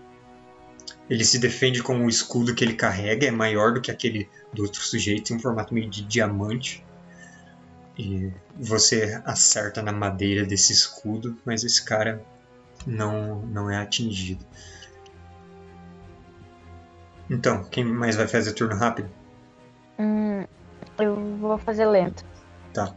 Ele 1.10 1.24
se 1.24 1.38
defende 1.38 1.82
com 1.82 2.04
o 2.04 2.08
escudo 2.08 2.54
que 2.54 2.64
ele 2.64 2.74
carrega, 2.74 3.26
é 3.26 3.30
maior 3.30 3.74
do 3.74 3.80
que 3.80 3.90
aquele 3.90 4.28
do 4.52 4.62
outro 4.62 4.80
sujeito, 4.80 5.34
em 5.34 5.38
formato 5.38 5.74
meio 5.74 5.90
de 5.90 6.02
diamante. 6.02 6.84
E 7.98 8.30
você 8.56 9.20
acerta 9.24 9.82
na 9.82 9.92
madeira 9.92 10.46
desse 10.46 10.72
escudo, 10.72 11.36
mas 11.44 11.64
esse 11.64 11.84
cara 11.84 12.24
não, 12.86 13.42
não 13.46 13.70
é 13.70 13.76
atingido. 13.76 14.46
Então, 17.28 17.64
quem 17.64 17.84
mais 17.84 18.16
vai 18.16 18.28
fazer 18.28 18.52
turno 18.52 18.76
rápido? 18.76 19.10
Hum, 19.98 20.44
eu 20.98 21.36
vou 21.38 21.58
fazer 21.58 21.86
lento. 21.86 22.24
Tá. 22.72 22.94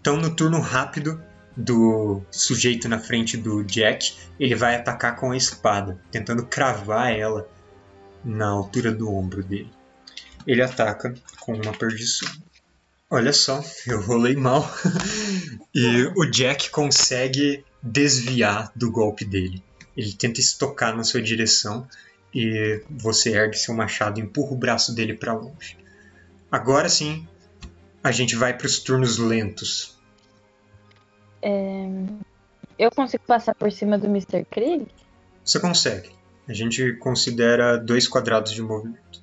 Então, 0.00 0.16
no 0.16 0.34
turno 0.34 0.60
rápido 0.60 1.22
do 1.56 2.22
sujeito 2.30 2.88
na 2.88 2.98
frente 2.98 3.36
do 3.36 3.62
Jack, 3.64 4.14
ele 4.38 4.54
vai 4.54 4.74
atacar 4.74 5.16
com 5.16 5.32
a 5.32 5.36
espada, 5.36 6.00
tentando 6.10 6.46
cravar 6.46 7.12
ela 7.12 7.48
na 8.24 8.48
altura 8.48 8.92
do 8.92 9.12
ombro 9.12 9.42
dele. 9.42 9.70
Ele 10.46 10.62
ataca 10.62 11.14
com 11.40 11.54
uma 11.54 11.72
perdição. 11.72 12.30
Olha 13.10 13.32
só, 13.32 13.62
eu 13.86 14.00
rolei 14.00 14.34
mal. 14.34 14.68
e 15.74 16.10
o 16.16 16.24
Jack 16.24 16.70
consegue 16.70 17.64
desviar 17.82 18.72
do 18.74 18.90
golpe 18.90 19.24
dele. 19.24 19.62
Ele 19.96 20.12
tenta 20.14 20.40
estocar 20.40 20.96
na 20.96 21.04
sua 21.04 21.20
direção 21.20 21.86
e 22.34 22.82
você 22.88 23.34
ergue 23.34 23.58
seu 23.58 23.74
machado 23.74 24.18
e 24.18 24.22
empurra 24.22 24.52
o 24.52 24.58
braço 24.58 24.94
dele 24.94 25.14
para 25.14 25.34
longe. 25.34 25.76
Agora 26.50 26.88
sim, 26.88 27.26
a 28.02 28.10
gente 28.10 28.34
vai 28.34 28.56
para 28.56 28.66
os 28.66 28.78
turnos 28.78 29.18
lentos. 29.18 29.91
É, 31.42 31.88
Eu 32.78 32.90
consigo 32.90 33.24
passar 33.26 33.54
por 33.54 33.70
cima 33.72 33.98
do 33.98 34.06
Mr. 34.06 34.44
Krieg? 34.50 34.86
Você 35.44 35.58
consegue. 35.60 36.10
A 36.48 36.52
gente 36.52 36.94
considera 36.94 37.76
dois 37.76 38.08
quadrados 38.08 38.52
de 38.52 38.62
movimento. 38.62 39.22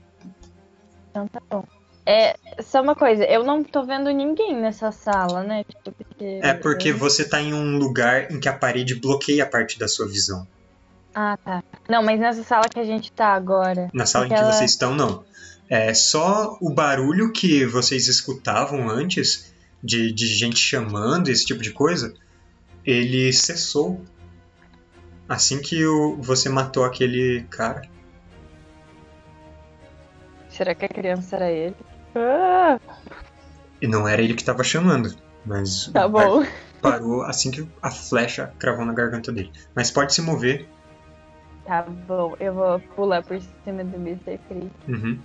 Então 1.10 1.27
tá 1.27 1.41
bom. 1.49 1.65
É, 2.05 2.36
só 2.63 2.82
uma 2.82 2.95
coisa, 2.95 3.23
eu 3.25 3.43
não 3.43 3.63
tô 3.63 3.84
vendo 3.84 4.10
ninguém 4.10 4.55
nessa 4.60 4.91
sala, 4.91 5.43
né? 5.43 5.63
Tipo, 5.63 5.91
porque 5.91 6.39
É 6.41 6.53
porque 6.53 6.91
você 6.91 7.27
tá 7.27 7.39
em 7.39 7.53
um 7.53 7.77
lugar 7.77 8.32
em 8.32 8.39
que 8.39 8.49
a 8.49 8.53
parede 8.53 8.95
bloqueia 8.95 9.43
a 9.43 9.47
parte 9.47 9.77
da 9.77 9.88
sua 9.88 10.08
visão. 10.08 10.47
Ah, 11.13 11.38
tá. 11.43 11.63
Não, 11.88 12.01
mas 12.01 12.19
nessa 12.19 12.43
sala 12.43 12.63
que 12.69 12.79
a 12.79 12.84
gente 12.86 13.12
tá 13.12 13.27
agora. 13.34 13.89
Na 13.93 14.05
sala 14.05 14.25
em 14.25 14.29
que 14.29 14.34
Aquela- 14.36 14.51
vocês 14.51 14.71
estão, 14.71 14.95
não. 14.95 15.23
É 15.69 15.93
só 15.93 16.58
o 16.62 16.71
barulho 16.71 17.32
que 17.32 17.63
vocês 17.65 18.08
escutavam 18.08 18.89
antes 18.89 19.48
de, 19.83 20.11
de 20.13 20.27
gente 20.27 20.57
chamando, 20.57 21.29
esse 21.29 21.45
tipo 21.45 21.61
de 21.61 21.71
coisa, 21.71 22.13
ele 22.85 23.31
cessou. 23.33 24.03
Assim 25.27 25.61
que 25.61 25.85
o- 25.85 26.17
você 26.21 26.49
matou 26.49 26.83
aquele 26.83 27.43
cara. 27.49 27.81
Será 30.49 30.73
que 30.73 30.85
a 30.85 30.89
criança 30.89 31.35
era 31.35 31.51
ele? 31.51 31.75
Ah, 32.15 32.79
E 33.81 33.87
não 33.87 34.07
era 34.07 34.21
ele 34.21 34.33
que 34.33 34.41
estava 34.41 34.63
chamando. 34.63 35.15
Mas 35.45 35.87
tá 35.93 36.07
bom. 36.07 36.43
parou 36.81 37.21
assim 37.23 37.49
que 37.51 37.65
a 37.81 37.89
flecha 37.91 38.53
cravou 38.59 38.85
na 38.85 38.93
garganta 38.93 39.31
dele. 39.31 39.51
Mas 39.75 39.89
pode 39.91 40.13
se 40.13 40.21
mover. 40.21 40.67
Tá 41.65 41.83
bom, 41.83 42.35
eu 42.39 42.53
vou 42.53 42.79
pular 42.95 43.21
por 43.23 43.39
cima 43.63 43.83
do 43.83 43.95
Mr. 43.97 44.39
Krieg. 44.47 44.71
Uhum. 44.87 45.19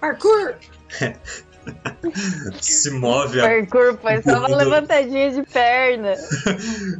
Parkour! 0.00 0.54
Se 2.60 2.90
move. 2.90 3.40
A... 3.40 3.44
Parkour 3.44 3.98
foi 4.00 4.22
só 4.22 4.38
uma 4.38 4.56
levantadinha 4.56 5.30
de 5.30 5.42
perna. 5.42 6.14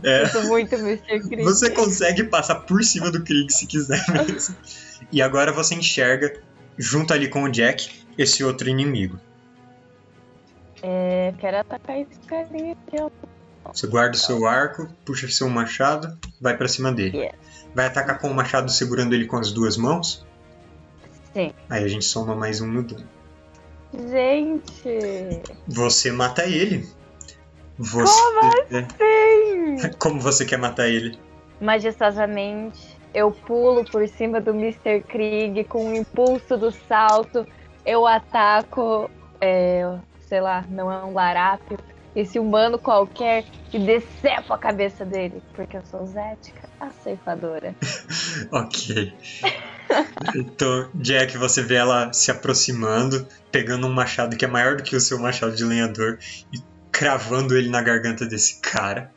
É. 0.03 0.23
Eu 0.23 0.29
sou 0.29 0.45
muito 0.45 0.75
Mr. 0.75 1.43
Você 1.43 1.71
consegue 1.71 2.25
passar 2.25 2.57
por 2.57 2.83
cima 2.83 3.11
do 3.11 3.23
Krieg 3.23 3.53
se 3.53 3.67
quiser 3.67 4.03
mesmo. 4.09 4.57
E 5.11 5.23
agora 5.23 5.53
você 5.53 5.75
enxerga, 5.75 6.43
junto 6.77 7.15
ali 7.15 7.29
com 7.29 7.45
o 7.45 7.49
Jack, 7.49 8.05
esse 8.19 8.45
outro 8.45 8.69
inimigo. 8.69 9.19
É, 10.83 11.33
quero 11.39 11.59
atacar 11.59 11.99
esse 11.99 12.19
carinha 12.27 12.73
aqui, 12.73 13.01
ó. 13.01 13.11
Você 13.73 13.87
guarda 13.87 14.17
o 14.17 14.19
seu 14.19 14.47
arco, 14.47 14.89
puxa 15.05 15.29
seu 15.29 15.49
machado, 15.49 16.19
vai 16.41 16.57
pra 16.57 16.69
cima 16.69 16.93
dele. 16.93 17.19
Yes. 17.19 17.35
Vai 17.75 17.87
atacar 17.87 18.19
com 18.19 18.29
o 18.31 18.35
machado 18.35 18.71
segurando 18.71 19.15
ele 19.15 19.27
com 19.27 19.37
as 19.37 19.51
duas 19.51 19.77
mãos. 19.77 20.27
Sim. 21.35 21.53
Aí 21.69 21.85
a 21.85 21.89
gente 21.89 22.05
soma 22.05 22.35
mais 22.35 22.61
um 22.61 22.67
no 22.67 22.83
dano. 22.83 23.09
Gente! 23.93 25.43
Você 25.67 26.13
mata 26.13 26.45
ele. 26.45 26.87
Você... 27.79 28.13
Sim! 28.71 29.91
Como 29.99 30.21
você 30.21 30.45
quer 30.45 30.59
matar 30.59 30.89
ele? 30.89 31.19
Majestosamente, 31.61 32.97
eu 33.15 33.31
pulo 33.31 33.85
por 33.85 34.07
cima 34.09 34.41
do 34.41 34.51
Mr. 34.51 35.03
Krieg 35.03 35.65
com 35.65 35.89
o 35.89 35.97
impulso 35.97 36.57
do 36.57 36.71
salto. 36.71 37.47
Eu 37.87 38.07
ataco, 38.07 39.11
é, 39.41 39.99
sei 40.21 40.41
lá, 40.41 40.65
não 40.69 40.93
é 40.93 41.05
um 41.05 41.15
larápio, 41.15 41.79
esse 42.15 42.39
humano 42.39 42.79
qualquer 42.79 43.45
e 43.73 43.79
decepo 43.79 44.53
a 44.53 44.59
cabeça 44.59 45.05
dele, 45.05 45.43
porque 45.55 45.77
eu 45.77 45.83
sou 45.87 46.05
Zética, 46.07 46.69
a 46.81 46.91
ceifadora. 46.91 47.75
Ok. 48.53 49.13
Então, 50.35 50.91
Jack, 50.95 51.37
você 51.39 51.63
vê 51.63 51.77
ela 51.77 52.13
se 52.13 52.31
aproximando, 52.31 53.27
pegando 53.51 53.87
um 53.87 53.93
machado 53.93 54.37
que 54.37 54.45
é 54.45 54.49
maior 54.49 54.77
do 54.77 54.83
que 54.83 54.97
o 54.97 55.01
seu 55.01 55.19
machado 55.19 55.55
de 55.55 55.65
lenhador 55.65 56.19
e 56.53 56.59
cravando 56.91 57.57
ele 57.57 57.69
na 57.69 57.83
garganta 57.83 58.27
desse 58.27 58.61
cara. 58.61 59.13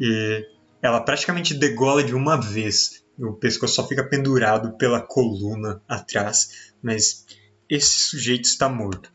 E 0.00 0.46
ela 0.80 1.00
praticamente 1.00 1.54
degola 1.54 2.02
de 2.02 2.14
uma 2.14 2.40
vez. 2.40 3.02
O 3.18 3.32
pescoço 3.32 3.74
só 3.74 3.86
fica 3.86 4.02
pendurado 4.02 4.72
pela 4.78 5.00
coluna 5.00 5.82
atrás, 5.86 6.72
mas 6.82 7.26
esse 7.68 8.00
sujeito 8.00 8.44
está 8.44 8.68
morto. 8.68 9.10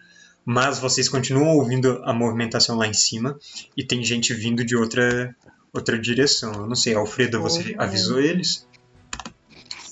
Mas 0.45 0.77
vocês 0.77 1.09
continuam 1.09 1.55
ouvindo 1.57 2.01
a 2.05 2.13
movimentação 2.13 2.77
lá 2.77 2.85
em 2.85 2.93
cima 2.93 3.39
e 3.75 3.83
tem 3.83 4.03
gente 4.03 4.33
vindo 4.33 4.63
de 4.63 4.75
outra 4.75 5.35
outra 5.73 5.99
direção. 5.99 6.53
Eu 6.53 6.67
não 6.67 6.75
sei, 6.75 6.93
Alfredo, 6.93 7.41
você 7.41 7.75
avisou 7.77 8.19
eles? 8.19 8.65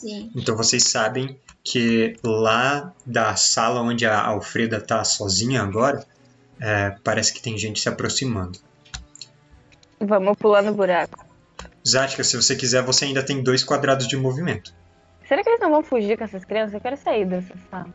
Sim. 0.03 0.29
Então 0.35 0.57
vocês 0.57 0.83
sabem 0.83 1.39
que 1.63 2.17
lá 2.21 2.93
da 3.05 3.37
sala 3.37 3.81
onde 3.81 4.05
a 4.05 4.21
Alfreda 4.21 4.81
tá 4.81 5.01
sozinha 5.05 5.61
agora, 5.61 6.05
é, 6.59 6.97
parece 7.01 7.33
que 7.33 7.41
tem 7.41 7.57
gente 7.57 7.79
se 7.79 7.87
aproximando. 7.87 8.59
Vamos 10.01 10.37
pular 10.37 10.61
no 10.61 10.73
buraco. 10.73 11.25
Zática, 11.87 12.21
se 12.21 12.35
você 12.35 12.53
quiser, 12.53 12.83
você 12.83 13.05
ainda 13.05 13.23
tem 13.23 13.41
dois 13.41 13.63
quadrados 13.63 14.05
de 14.05 14.17
movimento. 14.17 14.73
Será 15.25 15.41
que 15.41 15.49
eles 15.49 15.61
não 15.61 15.71
vão 15.71 15.83
fugir 15.83 16.17
com 16.17 16.25
essas 16.25 16.43
crianças? 16.43 16.73
Eu 16.73 16.81
quero 16.81 16.97
sair 16.97 17.25
dessa 17.25 17.53
sala. 17.71 17.93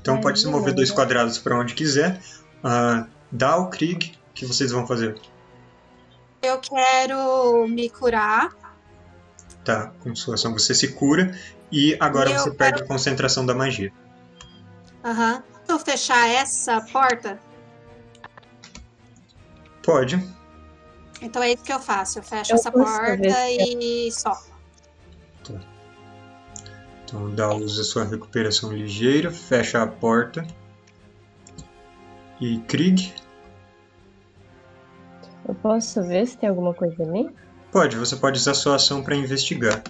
Então 0.00 0.14
Mas 0.14 0.22
pode 0.22 0.40
se 0.40 0.48
mover 0.48 0.72
dois 0.72 0.90
quadrados 0.90 1.36
para 1.36 1.58
onde 1.58 1.74
quiser. 1.74 2.18
Ah, 2.64 3.06
dá 3.30 3.58
o 3.58 3.68
Krieg, 3.68 4.14
o 4.30 4.34
que 4.34 4.46
vocês 4.46 4.72
vão 4.72 4.86
fazer? 4.86 5.16
Eu 6.42 6.58
quero 6.60 7.68
me 7.68 7.90
curar. 7.90 8.65
Tá, 9.66 9.92
com 9.98 10.14
sua 10.14 10.36
ação 10.36 10.52
você 10.52 10.72
se 10.72 10.92
cura 10.92 11.36
e 11.72 11.96
agora 11.98 12.30
Eu 12.30 12.38
você 12.38 12.52
perde 12.52 12.84
a 12.84 12.86
concentração 12.86 13.44
da 13.44 13.52
magia. 13.52 13.92
Aham. 15.04 15.42
Eu 15.68 15.76
fechar 15.80 16.28
essa 16.28 16.80
porta. 16.80 17.36
Pode. 19.82 20.24
Então 21.20 21.42
é 21.42 21.52
isso 21.52 21.64
que 21.64 21.72
eu 21.72 21.80
faço. 21.80 22.20
Eu 22.20 22.22
fecho 22.22 22.52
Eu 22.52 22.54
essa 22.54 22.70
porta 22.70 23.16
ver 23.16 23.58
e 23.58 24.12
só. 24.12 24.40
Então 27.02 27.34
dá 27.34 27.52
usa 27.52 27.82
sua 27.82 28.04
recuperação 28.04 28.72
ligeira, 28.72 29.32
fecha 29.32 29.82
a 29.82 29.86
porta. 29.88 30.46
E 32.40 32.60
Krieg? 32.68 33.12
Eu 35.48 35.56
posso 35.56 36.00
ver 36.04 36.24
se 36.28 36.38
tem 36.38 36.48
alguma 36.48 36.72
coisa 36.72 37.02
ali? 37.02 37.34
Pode, 37.70 37.96
você 37.96 38.16
pode 38.16 38.38
usar 38.38 38.54
sua 38.54 38.76
ação 38.76 39.02
para 39.02 39.16
investigar. 39.16 39.82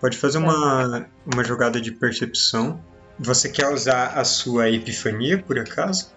Pode 0.00 0.16
fazer 0.16 0.38
uma, 0.38 1.08
uma 1.32 1.42
jogada 1.44 1.80
de 1.80 1.90
percepção. 1.90 2.80
Você 3.18 3.48
quer 3.48 3.68
usar 3.68 4.18
a 4.18 4.24
sua 4.24 4.70
epifania, 4.70 5.42
por 5.42 5.58
acaso? 5.58 6.12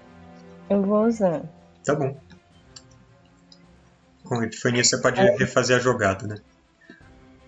Eu 0.70 0.82
vou 0.84 1.08
usar. 1.08 1.42
Tá 1.84 1.96
bom. 1.96 2.20
Com 4.24 4.40
a 4.40 4.46
epifania 4.46 4.84
você 4.84 4.98
pode 5.02 5.20
refazer 5.38 5.78
a 5.78 5.80
jogada, 5.80 6.28
né? 6.28 6.36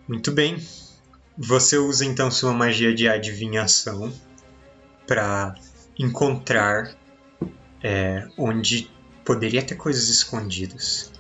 Muito 0.07 0.31
bem. 0.31 0.57
Você 1.37 1.77
usa 1.77 2.05
então 2.05 2.29
sua 2.29 2.51
magia 2.51 2.93
de 2.93 3.07
adivinhação 3.07 4.11
para 5.07 5.55
encontrar 5.97 6.93
é, 7.81 8.27
onde 8.37 8.91
poderia 9.23 9.63
ter 9.63 9.75
coisas 9.75 10.09
escondidas. 10.09 11.12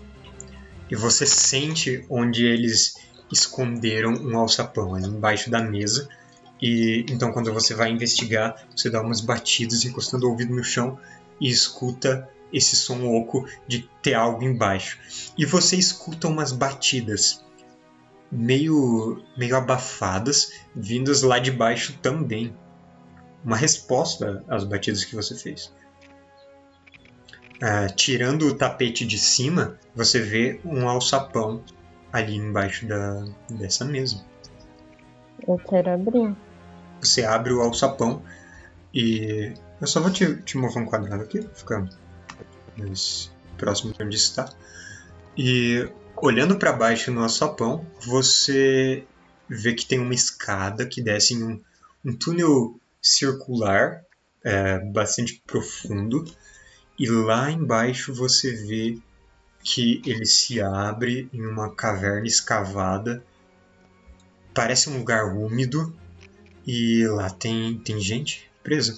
E 0.89 0.95
você 0.95 1.25
sente 1.25 2.05
onde 2.09 2.45
eles 2.45 2.95
esconderam 3.31 4.13
um 4.13 4.37
alçapão 4.37 4.95
ali 4.95 5.07
embaixo 5.07 5.49
da 5.49 5.61
mesa. 5.61 6.07
E 6.61 7.05
então 7.09 7.31
quando 7.31 7.51
você 7.51 7.73
vai 7.73 7.89
investigar, 7.91 8.67
você 8.75 8.89
dá 8.89 9.01
umas 9.01 9.21
batidas 9.21 9.83
encostando 9.85 10.27
o 10.27 10.31
ouvido 10.31 10.53
no 10.53 10.63
chão 10.63 10.99
e 11.39 11.49
escuta 11.49 12.29
esse 12.51 12.75
som 12.75 13.05
oco 13.07 13.47
de 13.67 13.89
ter 14.01 14.13
algo 14.13 14.43
embaixo. 14.43 14.99
E 15.37 15.45
você 15.45 15.75
escuta 15.75 16.27
umas 16.27 16.51
batidas 16.51 17.43
meio, 18.31 19.23
meio 19.37 19.55
abafadas, 19.55 20.53
vindas 20.75 21.23
lá 21.23 21.39
de 21.39 21.51
baixo 21.51 21.97
também. 22.01 22.55
Uma 23.43 23.57
resposta 23.57 24.43
às 24.47 24.63
batidas 24.63 25.03
que 25.03 25.15
você 25.15 25.35
fez. 25.35 25.73
Ah, 27.65 27.87
tirando 27.87 28.47
o 28.47 28.55
tapete 28.55 29.05
de 29.05 29.17
cima, 29.17 29.79
você 29.95 30.19
vê 30.19 30.59
um 30.65 30.89
alçapão 30.89 31.63
ali 32.11 32.35
embaixo 32.35 32.85
da, 32.85 33.25
dessa 33.49 33.85
mesa. 33.85 34.21
Eu 35.47 35.57
quero 35.57 35.91
abrir. 35.91 36.35
Você 36.99 37.23
abre 37.23 37.53
o 37.53 37.61
alçapão 37.61 38.21
e. 38.93 39.53
Eu 39.79 39.87
só 39.87 40.01
vou 40.01 40.11
te, 40.11 40.41
te 40.41 40.57
mover 40.57 40.83
um 40.83 40.85
quadrado 40.85 41.23
aqui, 41.23 41.41
pra 41.41 41.55
ficar 41.55 41.89
mais 42.77 43.31
próximo 43.57 43.93
de 43.93 44.03
onde 44.03 44.17
está. 44.17 44.49
E 45.37 45.89
olhando 46.17 46.59
para 46.59 46.73
baixo 46.73 47.13
no 47.13 47.23
alçapão, 47.23 47.85
você 48.05 49.05
vê 49.47 49.73
que 49.73 49.85
tem 49.85 49.99
uma 49.99 50.13
escada 50.13 50.85
que 50.85 51.01
desce 51.01 51.33
em 51.33 51.43
um, 51.43 51.61
um 52.03 52.13
túnel 52.13 52.77
circular 53.01 54.03
é, 54.43 54.79
bastante 54.79 55.41
profundo. 55.47 56.25
E 56.97 57.09
lá 57.09 57.51
embaixo 57.51 58.13
você 58.13 58.51
vê 58.51 58.99
que 59.63 60.01
ele 60.05 60.25
se 60.25 60.61
abre 60.61 61.29
em 61.33 61.45
uma 61.45 61.73
caverna 61.73 62.27
escavada. 62.27 63.23
Parece 64.53 64.89
um 64.89 64.97
lugar 64.97 65.33
úmido 65.35 65.93
e 66.67 67.07
lá 67.07 67.29
tem, 67.29 67.77
tem 67.79 67.99
gente 67.99 68.51
presa. 68.61 68.97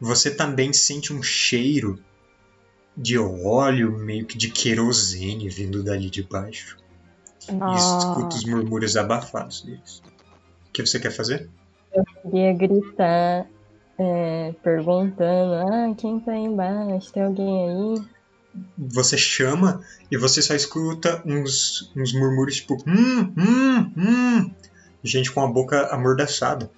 Você 0.00 0.30
também 0.34 0.72
sente 0.72 1.12
um 1.12 1.22
cheiro 1.22 1.98
de 2.96 3.18
óleo, 3.18 3.98
meio 3.98 4.26
que 4.26 4.36
de 4.36 4.50
querosene 4.50 5.48
vindo 5.48 5.82
dali 5.82 6.10
de 6.10 6.22
baixo. 6.22 6.76
E 7.48 7.76
escuta 7.76 8.36
os 8.36 8.44
murmúrios 8.44 8.96
abafados 8.96 9.62
deles. 9.62 10.02
O 10.68 10.72
que 10.72 10.84
você 10.84 10.98
quer 11.00 11.10
fazer? 11.10 11.48
Queria 12.22 12.52
gritar, 12.52 13.46
é, 13.98 14.54
perguntando: 14.62 15.54
Ah, 15.54 15.94
quem 15.96 16.20
tá 16.20 16.32
aí 16.32 16.44
embaixo? 16.44 17.12
Tem 17.12 17.22
alguém 17.22 17.96
aí? 17.96 18.04
Você 18.76 19.16
chama 19.16 19.80
e 20.10 20.16
você 20.16 20.42
só 20.42 20.54
escuta 20.54 21.22
uns, 21.26 21.92
uns 21.96 22.12
murmúrios 22.12 22.56
tipo: 22.56 22.76
Hum, 22.86 23.32
hum, 23.36 23.92
hum. 23.96 24.54
Gente 25.02 25.32
com 25.32 25.40
a 25.40 25.48
boca 25.48 25.86
amordaçada. 25.86 26.70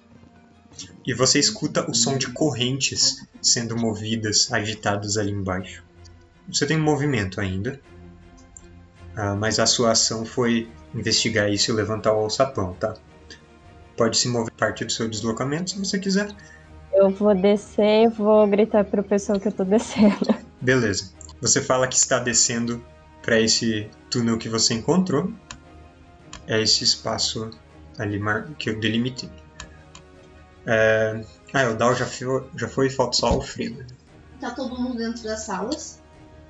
E 1.05 1.13
você 1.13 1.39
escuta 1.39 1.89
o 1.89 1.93
som 1.93 2.17
de 2.17 2.31
correntes 2.31 3.27
sendo 3.41 3.77
movidas, 3.77 4.51
agitadas 4.51 5.17
ali 5.17 5.31
embaixo. 5.31 5.83
Você 6.47 6.65
tem 6.65 6.77
movimento 6.77 7.39
ainda, 7.39 7.79
ah, 9.15 9.35
mas 9.35 9.59
a 9.59 9.65
sua 9.65 9.91
ação 9.91 10.25
foi 10.25 10.69
investigar 10.93 11.49
isso 11.49 11.71
e 11.71 11.73
levantar 11.73 12.13
o 12.13 12.19
alçapão, 12.19 12.73
tá? 12.73 12.93
Pode 13.95 14.17
se 14.17 14.27
mover 14.27 14.51
parte 14.53 14.83
do 14.83 14.91
seu 14.91 15.07
deslocamento 15.07 15.71
se 15.71 15.79
você 15.79 15.97
quiser. 15.97 16.27
Eu 16.95 17.09
vou 17.09 17.35
descer 17.35 18.05
e 18.05 18.07
vou 18.07 18.47
gritar 18.47 18.85
pro 18.85 19.03
pessoal 19.03 19.39
que 19.39 19.49
eu 19.49 19.51
tô 19.51 19.65
descendo. 19.65 20.33
Beleza. 20.61 21.11
Você 21.41 21.61
fala 21.61 21.87
que 21.87 21.95
está 21.95 22.19
descendo 22.19 22.83
para 23.21 23.39
esse 23.39 23.89
túnel 24.09 24.37
que 24.37 24.47
você 24.47 24.73
encontrou. 24.73 25.31
É 26.47 26.61
esse 26.61 26.83
espaço 26.85 27.51
ali 27.97 28.21
que 28.57 28.69
eu 28.69 28.79
delimitei. 28.79 29.29
É... 30.65 31.21
Ah, 31.53 31.69
o 31.69 31.75
Dal 31.75 31.95
já 31.95 32.05
foi, 32.05 32.49
já 32.55 32.67
foi 32.67 32.89
falta 32.89 33.17
só 33.17 33.37
o 33.37 33.41
Freeman. 33.41 33.85
Tá 34.39 34.51
todo 34.51 34.77
mundo 34.79 34.97
dentro 34.97 35.23
das 35.23 35.41
salas. 35.41 36.01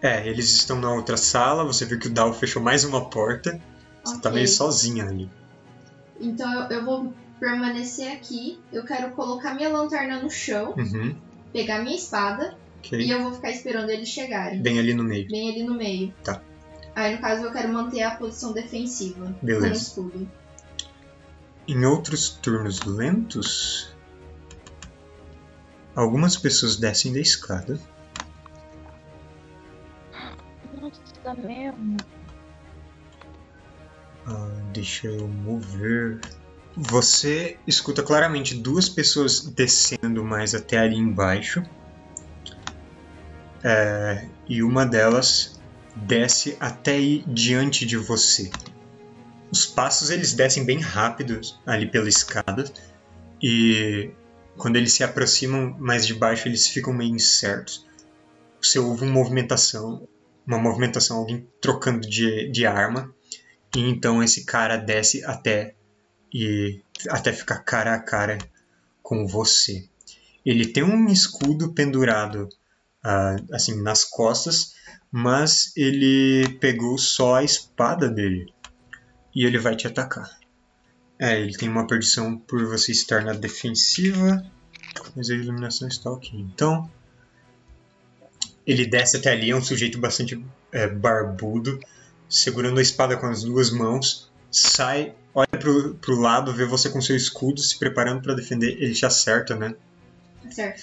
É, 0.02 0.28
eles 0.28 0.52
estão 0.52 0.80
na 0.80 0.94
outra 0.94 1.18
sala. 1.18 1.64
Você 1.64 1.86
viu 1.86 1.98
que 1.98 2.08
o 2.08 2.12
Dal 2.12 2.34
fechou 2.34 2.62
mais 2.62 2.84
uma 2.84 3.10
porta. 3.10 3.60
Você 4.04 4.20
tá 4.20 4.30
meio 4.30 4.48
sozinha 4.48 5.06
ali. 5.06 5.30
Então 6.20 6.52
eu, 6.54 6.78
eu 6.78 6.86
vou 6.86 7.14
permanecer 7.40 8.12
aqui. 8.12 8.60
Eu 8.72 8.86
quero 8.86 9.12
colocar 9.12 9.54
minha 9.56 9.70
lanterna 9.70 10.22
no 10.22 10.30
chão, 10.30 10.74
Uhum. 10.78 11.16
pegar 11.54 11.80
minha 11.84 11.96
espada 11.96 12.58
Ok. 12.80 13.00
e 13.00 13.10
eu 13.10 13.24
vou 13.24 13.34
ficar 13.34 13.52
esperando 13.52 13.90
eles 13.90 14.10
chegarem. 14.10 14.62
Bem 14.62 14.80
ali 14.80 14.94
no 14.94 15.04
meio. 15.04 15.28
Bem 15.28 15.50
ali 15.52 15.64
no 15.64 15.76
meio. 15.76 16.14
Tá. 16.24 16.42
Aí 16.96 17.16
no 17.16 17.22
caso 17.22 17.44
eu 17.44 17.52
quero 17.52 17.72
manter 17.74 18.04
a 18.04 18.16
posição 18.16 18.54
defensiva 18.54 19.26
com 19.26 19.32
o 19.32 19.46
Beleza. 19.46 19.74
escudo. 19.74 20.30
Em 21.68 21.84
outros 21.86 22.30
turnos 22.30 22.84
lentos, 22.86 23.94
algumas 25.96 26.38
pessoas 26.38 26.78
descem 26.78 27.12
da 27.12 27.20
escada. 27.20 27.80
Nossa, 30.80 31.34
mesmo. 31.42 31.98
Ah, 34.28 34.50
deixa 34.74 35.08
eu 35.08 35.28
mover. 35.28 36.20
Você 36.78 37.58
escuta 37.66 38.04
claramente 38.04 38.54
duas 38.54 38.90
pessoas 38.90 39.40
descendo 39.40 40.26
mais 40.26 40.54
até 40.54 40.78
ali 40.78 40.98
embaixo. 40.98 41.64
É, 43.64 44.28
e 44.48 44.62
uma 44.62 44.86
delas 44.86 45.60
desce 45.96 46.58
até 46.60 46.92
aí 46.92 47.24
diante 47.26 47.86
de 47.86 47.96
você. 47.96 48.52
Os 49.50 49.66
passos 49.66 50.10
eles 50.10 50.34
descem 50.34 50.66
bem 50.66 50.82
rápidos 50.82 51.58
ali 51.66 51.88
pela 51.88 52.10
escada. 52.10 52.66
E 53.42 54.12
quando 54.58 54.76
eles 54.76 54.92
se 54.92 55.04
aproximam 55.04 55.78
mais 55.80 56.06
de 56.06 56.14
baixo, 56.14 56.50
eles 56.50 56.68
ficam 56.68 56.94
meio 56.94 57.16
incertos. 57.16 57.86
Você 58.62 58.80
ouve 58.80 59.06
uma 59.06 59.14
movimentação, 59.14 60.06
uma 60.46 60.58
movimentação, 60.58 61.18
alguém 61.18 61.48
trocando 61.62 62.02
de, 62.02 62.50
de 62.52 62.66
arma. 62.66 63.14
E 63.74 63.80
então 63.80 64.22
esse 64.22 64.44
cara 64.44 64.76
desce 64.76 65.24
até 65.24 65.76
e 66.38 66.82
até 67.08 67.32
ficar 67.32 67.60
cara 67.60 67.96
a 67.96 68.00
cara 68.00 68.38
com 69.02 69.26
você. 69.26 69.88
Ele 70.46 70.66
tem 70.66 70.84
um 70.84 71.08
escudo 71.08 71.72
pendurado 71.72 72.50
ah, 73.02 73.38
assim 73.54 73.82
nas 73.82 74.04
costas, 74.04 74.76
mas 75.10 75.72
ele 75.78 76.58
pegou 76.60 76.98
só 76.98 77.36
a 77.36 77.44
espada 77.44 78.10
dele 78.10 78.54
e 79.34 79.46
ele 79.46 79.58
vai 79.58 79.78
te 79.78 79.88
atacar. 79.88 80.30
É, 81.18 81.40
ele 81.40 81.56
tem 81.56 81.70
uma 81.70 81.88
perdição 81.88 82.38
por 82.38 82.66
você 82.66 82.92
estar 82.92 83.24
na 83.24 83.32
defensiva, 83.32 84.46
mas 85.16 85.30
a 85.30 85.36
iluminação 85.36 85.88
está 85.88 86.12
ok. 86.12 86.38
Então 86.38 86.92
ele 88.68 88.86
desce 88.86 89.16
até 89.16 89.32
ali, 89.32 89.52
é 89.52 89.56
um 89.56 89.64
sujeito 89.64 89.98
bastante 89.98 90.44
é, 90.74 90.86
barbudo, 90.86 91.80
segurando 92.28 92.80
a 92.80 92.82
espada 92.82 93.16
com 93.16 93.28
as 93.28 93.42
duas 93.46 93.72
mãos, 93.72 94.30
sai, 94.52 95.16
olha 95.34 95.45
pro, 95.66 95.96
pro 95.96 96.20
lado, 96.20 96.54
vê 96.54 96.66
você 96.66 96.90
com 96.90 97.02
seu 97.02 97.16
escudo 97.16 97.60
se 97.60 97.78
preparando 97.80 98.22
para 98.22 98.36
defender, 98.36 98.78
ele 98.80 98.94
te 98.94 99.06
acerta, 99.06 99.56
né? 99.56 99.74
Certo. 100.52 100.82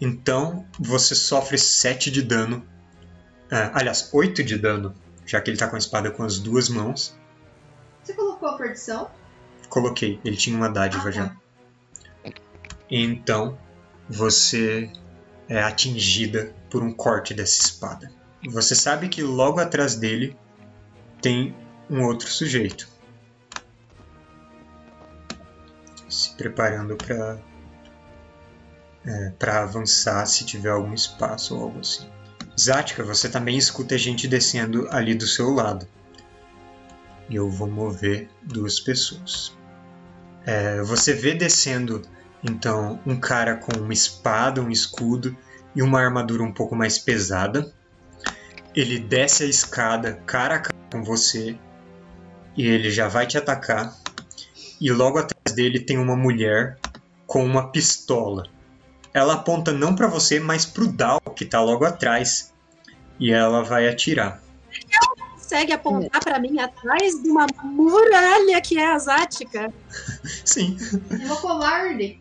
Então 0.00 0.66
você 0.78 1.14
sofre 1.14 1.56
7 1.56 2.10
de 2.10 2.22
dano. 2.22 2.66
Ah, 3.50 3.70
aliás, 3.74 4.10
8 4.12 4.42
de 4.42 4.58
dano, 4.58 4.94
já 5.24 5.40
que 5.40 5.50
ele 5.50 5.56
tá 5.56 5.68
com 5.68 5.76
a 5.76 5.78
espada 5.78 6.10
com 6.10 6.22
as 6.22 6.38
duas 6.38 6.68
mãos. 6.68 7.16
Você 8.02 8.12
colocou 8.12 8.48
a 8.48 8.58
perdição? 8.58 9.10
Coloquei, 9.68 10.20
ele 10.24 10.36
tinha 10.36 10.56
uma 10.56 10.68
dádiva 10.68 11.08
Ah, 11.08 11.12
já. 11.12 11.28
tá. 11.28 11.36
Então 12.90 13.58
você 14.08 14.90
é 15.48 15.62
atingida 15.62 16.54
por 16.68 16.82
um 16.82 16.92
corte 16.92 17.32
dessa 17.32 17.62
espada. 17.62 18.12
Você 18.50 18.74
sabe 18.74 19.08
que 19.08 19.22
logo 19.22 19.60
atrás 19.60 19.94
dele 19.94 20.36
tem 21.22 21.54
um 21.88 22.02
outro 22.02 22.28
sujeito. 22.28 22.88
Se 26.12 26.34
preparando 26.36 26.96
para 26.96 27.40
para 29.38 29.62
avançar 29.62 30.24
se 30.26 30.44
tiver 30.44 30.70
algum 30.70 30.94
espaço 30.94 31.56
ou 31.56 31.64
algo 31.64 31.80
assim. 31.80 32.08
Zática, 32.58 33.02
você 33.02 33.28
também 33.28 33.56
escuta 33.56 33.98
gente 33.98 34.28
descendo 34.28 34.86
ali 34.90 35.14
do 35.14 35.26
seu 35.26 35.50
lado. 35.50 35.86
E 37.28 37.34
eu 37.34 37.50
vou 37.50 37.68
mover 37.68 38.28
duas 38.42 38.78
pessoas. 38.78 39.56
É, 40.44 40.82
você 40.82 41.14
vê 41.14 41.34
descendo 41.34 42.02
então 42.44 43.00
um 43.06 43.18
cara 43.18 43.56
com 43.56 43.78
uma 43.78 43.92
espada, 43.92 44.60
um 44.60 44.70
escudo 44.70 45.36
e 45.74 45.82
uma 45.82 46.00
armadura 46.00 46.42
um 46.42 46.52
pouco 46.52 46.76
mais 46.76 46.98
pesada. 46.98 47.72
Ele 48.74 48.98
desce 48.98 49.44
a 49.44 49.46
escada 49.46 50.20
cara 50.26 50.56
a 50.56 50.60
cara 50.60 50.74
com 50.90 51.02
você 51.02 51.58
e 52.56 52.66
ele 52.66 52.90
já 52.90 53.08
vai 53.08 53.26
te 53.26 53.38
atacar. 53.38 53.96
E 54.82 54.90
logo 54.90 55.16
atrás 55.16 55.54
dele 55.54 55.78
tem 55.78 55.96
uma 55.96 56.16
mulher 56.16 56.76
com 57.24 57.44
uma 57.44 57.70
pistola. 57.70 58.48
Ela 59.14 59.34
aponta 59.34 59.70
não 59.70 59.94
para 59.94 60.08
você, 60.08 60.40
mas 60.40 60.66
pro 60.66 60.88
Dal 60.88 61.20
que 61.36 61.44
tá 61.44 61.62
logo 61.62 61.84
atrás. 61.84 62.52
E 63.20 63.30
ela 63.30 63.62
vai 63.62 63.88
atirar. 63.88 64.42
Consegue 65.34 65.72
apontar 65.72 66.20
pra 66.24 66.40
mim 66.40 66.58
atrás 66.58 67.22
de 67.22 67.28
uma 67.28 67.46
muralha 67.62 68.60
que 68.60 68.76
é 68.76 68.86
asática? 68.88 69.72
Sim, 70.44 70.76
Uma 71.12 71.36
covarde. 71.36 72.20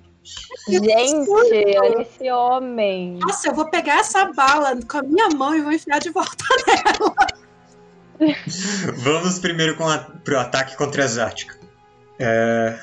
Gente, 0.69 1.29
olha 1.31 2.01
esse 2.03 2.31
homem. 2.31 3.17
Nossa, 3.17 3.47
eu 3.47 3.55
vou 3.55 3.71
pegar 3.71 4.01
essa 4.01 4.25
bala 4.25 4.79
com 4.87 4.97
a 4.99 5.01
minha 5.01 5.29
mão 5.29 5.55
e 5.55 5.61
vou 5.61 5.71
enfiar 5.71 5.99
de 5.99 6.11
volta 6.11 6.45
nela. 8.21 8.35
Vamos 8.97 9.39
primeiro 9.39 9.75
com 9.75 9.89
a, 9.89 9.97
pro 9.97 10.39
ataque 10.39 10.77
contra 10.77 11.05
a 11.05 11.07
Zática. 11.07 11.60
É, 12.21 12.79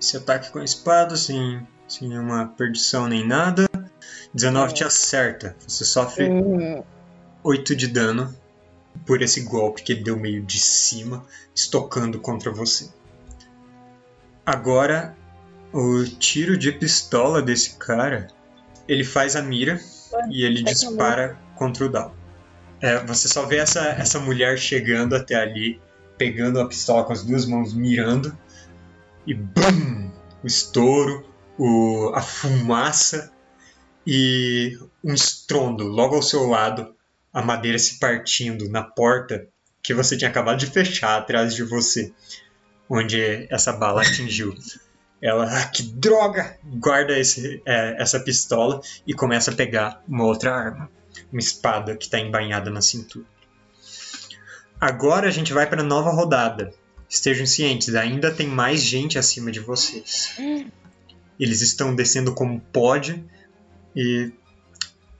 esse 0.00 0.16
ataque 0.16 0.50
com 0.50 0.58
a 0.58 0.64
espada, 0.64 1.16
sem, 1.16 1.66
sem 1.88 2.08
nenhuma 2.08 2.48
perdição 2.56 3.08
nem 3.08 3.26
nada. 3.26 3.68
19 4.34 4.74
te 4.74 4.84
acerta. 4.84 5.56
Você 5.66 5.84
sofre 5.84 6.28
Hum, 6.28 6.82
8 7.42 7.74
de 7.74 7.88
dano 7.88 8.34
por 9.06 9.22
esse 9.22 9.42
golpe 9.42 9.82
que 9.82 9.92
ele 9.92 10.04
deu 10.04 10.18
meio 10.18 10.42
de 10.42 10.58
cima, 10.58 11.24
estocando 11.54 12.20
contra 12.20 12.50
você. 12.50 12.88
Agora, 14.44 15.16
o 15.72 16.04
tiro 16.04 16.56
de 16.56 16.72
pistola 16.72 17.40
desse 17.40 17.76
cara, 17.76 18.28
ele 18.86 19.04
faz 19.04 19.36
a 19.36 19.42
mira 19.42 19.80
e 20.30 20.44
ele 20.44 20.62
dispara 20.62 21.38
contra 21.56 21.86
o 21.86 21.88
Dal. 21.88 22.14
É, 22.80 22.98
você 23.04 23.28
só 23.28 23.46
vê 23.46 23.58
essa, 23.58 23.80
essa 23.80 24.18
mulher 24.18 24.58
chegando 24.58 25.14
até 25.14 25.36
ali, 25.36 25.80
pegando 26.18 26.60
a 26.60 26.66
pistola 26.66 27.04
com 27.04 27.12
as 27.12 27.24
duas 27.24 27.46
mãos, 27.46 27.72
mirando, 27.72 28.36
e 29.26 29.34
BUM! 29.34 30.10
O 30.42 30.46
estouro, 30.46 31.24
o, 31.56 32.10
a 32.14 32.20
fumaça 32.20 33.32
e 34.06 34.76
um 35.04 35.14
estrondo 35.14 35.84
logo 35.84 36.16
ao 36.16 36.22
seu 36.22 36.48
lado, 36.48 36.94
a 37.32 37.40
madeira 37.40 37.78
se 37.78 37.98
partindo 38.00 38.68
na 38.68 38.82
porta 38.82 39.46
que 39.80 39.94
você 39.94 40.16
tinha 40.16 40.30
acabado 40.30 40.58
de 40.58 40.66
fechar 40.66 41.18
atrás 41.18 41.54
de 41.54 41.62
você, 41.62 42.12
onde 42.90 43.46
essa 43.50 43.72
bala 43.72 44.02
atingiu. 44.02 44.54
Ela, 45.20 45.46
ah, 45.56 45.66
que 45.66 45.84
droga! 45.84 46.58
Guarda 46.64 47.16
esse, 47.16 47.62
é, 47.64 48.02
essa 48.02 48.18
pistola 48.18 48.80
e 49.06 49.14
começa 49.14 49.52
a 49.52 49.54
pegar 49.54 50.02
uma 50.08 50.24
outra 50.24 50.52
arma, 50.52 50.90
uma 51.30 51.40
espada 51.40 51.96
que 51.96 52.06
está 52.06 52.18
embainhada 52.18 52.70
na 52.70 52.82
cintura. 52.82 53.24
Agora 54.80 55.28
a 55.28 55.30
gente 55.30 55.52
vai 55.52 55.68
para 55.68 55.80
a 55.80 55.84
nova 55.84 56.10
rodada. 56.10 56.74
Estejam 57.12 57.44
cientes, 57.44 57.94
ainda 57.94 58.32
tem 58.32 58.48
mais 58.48 58.80
gente 58.82 59.18
acima 59.18 59.52
de 59.52 59.60
vocês. 59.60 60.34
Eles 61.38 61.60
estão 61.60 61.94
descendo 61.94 62.34
como 62.34 62.58
pode 62.72 63.22
e 63.94 64.32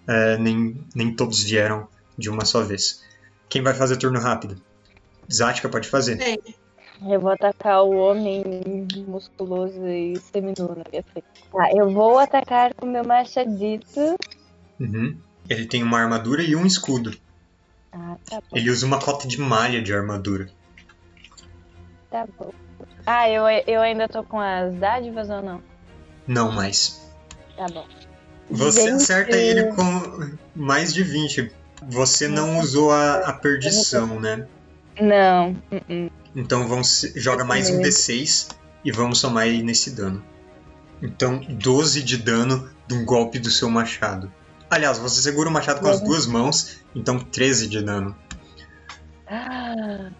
é, 0.08 0.38
nem, 0.38 0.82
nem 0.94 1.14
todos 1.14 1.42
vieram 1.42 1.86
de 2.16 2.30
uma 2.30 2.46
só 2.46 2.62
vez. 2.62 3.04
Quem 3.46 3.60
vai 3.60 3.74
fazer 3.74 3.98
turno 3.98 4.18
rápido? 4.18 4.56
Zática 5.30 5.68
pode 5.68 5.86
fazer. 5.86 6.18
Eu 7.06 7.20
vou 7.20 7.30
atacar 7.30 7.84
o 7.84 7.90
homem 7.90 8.42
musculoso 9.06 9.86
e 9.86 10.18
seminu 10.32 10.68
na 10.68 10.84
minha 10.90 11.02
frente. 11.02 11.26
Tá, 11.52 11.70
eu 11.76 11.90
vou 11.90 12.18
atacar 12.18 12.72
com 12.72 12.86
meu 12.86 13.04
machadito. 13.04 14.16
Uhum. 14.80 15.18
Ele 15.46 15.66
tem 15.66 15.82
uma 15.82 16.00
armadura 16.00 16.42
e 16.42 16.56
um 16.56 16.64
escudo. 16.64 17.14
Ah, 17.92 18.16
tá 18.24 18.40
bom. 18.40 18.56
Ele 18.56 18.70
usa 18.70 18.86
uma 18.86 18.98
cota 18.98 19.28
de 19.28 19.38
malha 19.38 19.82
de 19.82 19.92
armadura. 19.92 20.48
Tá 22.12 22.28
bom. 22.38 22.52
Ah, 23.06 23.28
eu, 23.28 23.44
eu 23.66 23.80
ainda 23.80 24.06
tô 24.06 24.22
com 24.22 24.38
as 24.38 24.74
dádivas 24.74 25.30
ou 25.30 25.40
não? 25.40 25.62
Não 26.26 26.52
mais. 26.52 27.10
Tá 27.56 27.66
bom. 27.66 27.86
Você 28.50 28.82
Gente. 28.82 29.02
acerta 29.02 29.34
ele 29.34 29.72
com 29.72 30.36
mais 30.54 30.92
de 30.92 31.02
20. 31.02 31.50
Você 31.88 32.28
não 32.28 32.58
usou 32.60 32.92
a, 32.92 33.30
a 33.30 33.32
perdição, 33.32 34.20
né? 34.20 34.46
Não. 35.00 35.56
uh-uh. 35.72 36.10
Então 36.36 36.68
vamos, 36.68 37.12
joga 37.16 37.44
mais 37.44 37.70
um 37.70 37.80
D6 37.80 38.54
e 38.84 38.92
vamos 38.92 39.18
somar 39.18 39.44
aí 39.44 39.62
nesse 39.62 39.90
dano. 39.90 40.22
Então 41.00 41.40
12 41.40 42.02
de 42.02 42.18
dano 42.18 42.70
de 42.86 42.94
um 42.94 43.06
golpe 43.06 43.38
do 43.38 43.50
seu 43.50 43.70
machado. 43.70 44.30
Aliás, 44.70 44.98
você 44.98 45.22
segura 45.22 45.48
o 45.48 45.52
machado 45.52 45.80
com 45.80 45.88
as 45.88 46.00
duas 46.00 46.26
mãos, 46.26 46.82
então 46.94 47.18
13 47.18 47.68
de 47.68 47.82
dano. 47.82 48.14
Ah, 49.26 50.10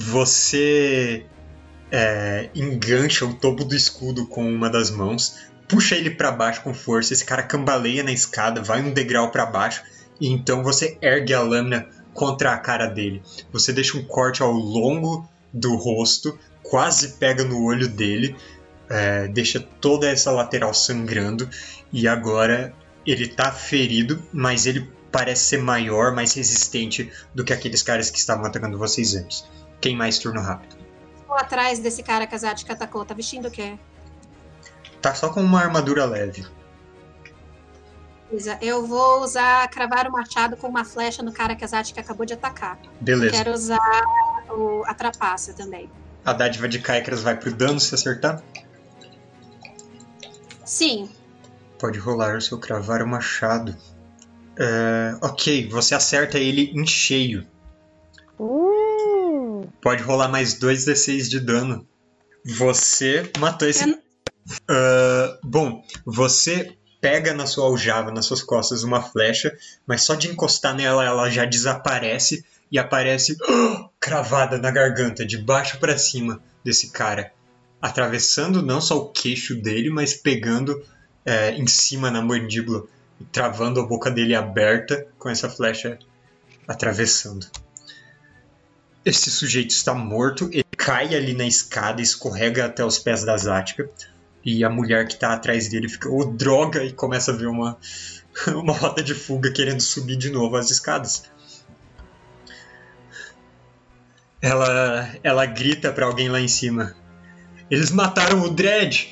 Você 0.00 1.26
é, 1.90 2.48
engancha 2.54 3.26
o 3.26 3.34
topo 3.34 3.64
do 3.64 3.74
escudo 3.74 4.26
com 4.26 4.48
uma 4.48 4.70
das 4.70 4.90
mãos, 4.90 5.48
puxa 5.66 5.96
ele 5.96 6.10
pra 6.10 6.30
baixo 6.30 6.62
com 6.62 6.72
força. 6.72 7.12
Esse 7.12 7.24
cara 7.24 7.42
cambaleia 7.42 8.04
na 8.04 8.12
escada, 8.12 8.62
vai 8.62 8.80
um 8.80 8.92
degrau 8.92 9.32
pra 9.32 9.44
baixo 9.44 9.82
e 10.20 10.28
então 10.28 10.62
você 10.62 10.96
ergue 11.02 11.34
a 11.34 11.42
lâmina 11.42 11.88
contra 12.14 12.52
a 12.52 12.58
cara 12.58 12.86
dele. 12.86 13.22
Você 13.52 13.72
deixa 13.72 13.98
um 13.98 14.04
corte 14.04 14.40
ao 14.40 14.52
longo 14.52 15.28
do 15.52 15.74
rosto, 15.74 16.38
quase 16.62 17.14
pega 17.14 17.42
no 17.42 17.64
olho 17.64 17.88
dele, 17.88 18.36
é, 18.88 19.26
deixa 19.26 19.58
toda 19.58 20.08
essa 20.08 20.30
lateral 20.30 20.72
sangrando 20.72 21.48
e 21.92 22.06
agora 22.06 22.72
ele 23.04 23.26
tá 23.26 23.50
ferido, 23.50 24.22
mas 24.32 24.64
ele 24.64 24.88
parece 25.10 25.44
ser 25.44 25.58
maior, 25.58 26.14
mais 26.14 26.34
resistente 26.34 27.10
do 27.34 27.42
que 27.42 27.52
aqueles 27.52 27.82
caras 27.82 28.10
que 28.10 28.18
estavam 28.18 28.44
atacando 28.44 28.78
vocês 28.78 29.16
antes. 29.16 29.44
Quem 29.80 29.96
mais 29.96 30.18
turno 30.18 30.40
rápido? 30.40 30.76
Estou 31.20 31.36
atrás 31.36 31.78
desse 31.78 32.02
cara 32.02 32.26
que 32.26 32.34
a 32.34 32.38
Zatka 32.38 32.72
atacou. 32.72 33.04
Tá 33.04 33.14
vestindo 33.14 33.48
o 33.48 33.50
quê? 33.50 33.78
Tá 35.00 35.14
só 35.14 35.28
com 35.30 35.40
uma 35.40 35.60
armadura 35.60 36.04
leve. 36.04 36.46
Beleza. 38.28 38.58
Eu 38.60 38.86
vou 38.86 39.22
usar 39.22 39.68
cravar 39.68 40.06
o 40.06 40.12
machado 40.12 40.56
com 40.56 40.66
uma 40.66 40.84
flecha 40.84 41.22
no 41.22 41.32
cara 41.32 41.54
que 41.54 41.64
a 41.64 41.68
Zatka 41.68 42.00
acabou 42.00 42.26
de 42.26 42.34
atacar. 42.34 42.78
Beleza. 43.00 43.32
Quero 43.32 43.52
usar 43.52 44.02
o, 44.50 44.82
a 44.86 44.94
trapaça 44.94 45.52
também. 45.52 45.90
A 46.24 46.32
dádiva 46.32 46.68
de 46.68 46.78
Kaikras 46.78 47.22
vai 47.22 47.36
pro 47.36 47.52
dano 47.52 47.80
se 47.80 47.94
acertar. 47.94 48.42
Sim. 50.64 51.08
Pode 51.78 51.98
rolar 51.98 52.36
o 52.36 52.40
seu 52.40 52.58
cravar 52.58 53.02
o 53.02 53.06
machado. 53.06 53.74
É, 54.58 55.16
ok, 55.22 55.68
você 55.68 55.94
acerta 55.94 56.38
ele 56.38 56.72
em 56.74 56.84
cheio. 56.84 57.46
uh, 58.38 58.67
Pode 59.80 60.02
rolar 60.02 60.28
mais 60.28 60.54
2d6 60.58 61.28
de 61.28 61.40
dano. 61.40 61.86
Você 62.44 63.30
matou 63.38 63.68
esse. 63.68 63.86
Não- 63.86 63.98
Ah, 64.66 65.38
bom, 65.44 65.84
você 66.06 66.74
pega 67.02 67.34
na 67.34 67.46
sua 67.46 67.66
aljava, 67.66 68.10
nas 68.10 68.24
suas 68.24 68.42
costas, 68.42 68.82
uma 68.82 69.02
flecha, 69.02 69.54
mas 69.86 70.02
só 70.02 70.14
de 70.14 70.28
encostar 70.28 70.74
nela 70.74 71.04
ela 71.04 71.28
já 71.28 71.44
desaparece 71.44 72.42
e 72.72 72.78
aparece 72.78 73.36
cravada 74.00 74.56
na 74.58 74.70
garganta, 74.70 75.24
de 75.26 75.36
baixo 75.36 75.78
para 75.78 75.98
cima 75.98 76.42
desse 76.64 76.90
cara, 76.90 77.30
atravessando 77.80 78.62
não 78.62 78.80
só 78.80 78.96
o 78.96 79.10
queixo 79.10 79.54
dele, 79.54 79.90
mas 79.90 80.14
pegando 80.14 80.82
é, 81.26 81.50
em 81.52 81.66
cima 81.66 82.10
na 82.10 82.22
mandíbula 82.22 82.84
e 83.20 83.24
travando 83.24 83.80
a 83.80 83.86
boca 83.86 84.10
dele 84.10 84.34
aberta 84.34 85.06
com 85.18 85.28
essa 85.28 85.50
flecha 85.50 85.98
atravessando. 86.66 87.46
Esse 89.08 89.30
sujeito 89.30 89.70
está 89.70 89.94
morto, 89.94 90.50
ele 90.52 90.66
cai 90.76 91.14
ali 91.14 91.32
na 91.32 91.46
escada, 91.46 92.02
escorrega 92.02 92.66
até 92.66 92.84
os 92.84 92.98
pés 92.98 93.24
da 93.24 93.38
Zática. 93.38 93.88
E 94.44 94.62
a 94.62 94.68
mulher 94.68 95.08
que 95.08 95.18
tá 95.18 95.32
atrás 95.32 95.66
dele 95.66 95.88
fica, 95.88 96.10
ô 96.10 96.26
droga, 96.26 96.84
e 96.84 96.92
começa 96.92 97.32
a 97.32 97.34
ver 97.34 97.46
uma, 97.46 97.78
uma 98.54 98.74
rota 98.74 99.02
de 99.02 99.14
fuga 99.14 99.50
querendo 99.50 99.80
subir 99.80 100.18
de 100.18 100.28
novo 100.28 100.56
as 100.56 100.70
escadas. 100.70 101.24
Ela, 104.42 105.08
ela 105.22 105.46
grita 105.46 105.90
pra 105.90 106.04
alguém 106.04 106.28
lá 106.28 106.38
em 106.38 106.46
cima: 106.46 106.94
Eles 107.70 107.90
mataram 107.90 108.42
o 108.42 108.50
Dredd! 108.50 109.08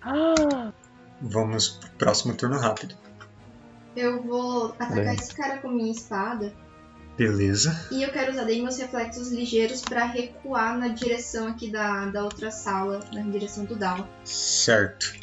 ah, 0.00 0.72
Vamos 1.20 1.68
pro 1.68 1.90
próximo 1.98 2.34
turno 2.34 2.58
rápido. 2.58 2.96
Eu 3.94 4.22
vou 4.22 4.68
atacar 4.78 5.04
Bem. 5.04 5.14
esse 5.14 5.34
cara 5.34 5.58
com 5.58 5.68
minha 5.68 5.92
espada. 5.92 6.63
Beleza. 7.16 7.88
E 7.92 8.02
eu 8.02 8.10
quero 8.10 8.32
usar 8.32 8.44
daí 8.44 8.60
meus 8.60 8.76
reflexos 8.76 9.30
ligeiros 9.30 9.80
pra 9.82 10.04
recuar 10.04 10.76
na 10.76 10.88
direção 10.88 11.46
aqui 11.46 11.70
da, 11.70 12.06
da 12.06 12.24
outra 12.24 12.50
sala, 12.50 13.00
na 13.12 13.22
direção 13.22 13.64
do 13.64 13.76
Down. 13.76 14.06
Certo. 14.24 15.14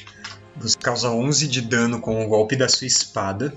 Você 0.56 0.78
causa 0.78 1.10
11 1.10 1.48
de 1.48 1.62
dano 1.62 2.00
com 2.00 2.24
o 2.24 2.30
golpe 2.30 2.56
da 2.56 2.70
sua 2.70 2.88
espada. 2.88 3.54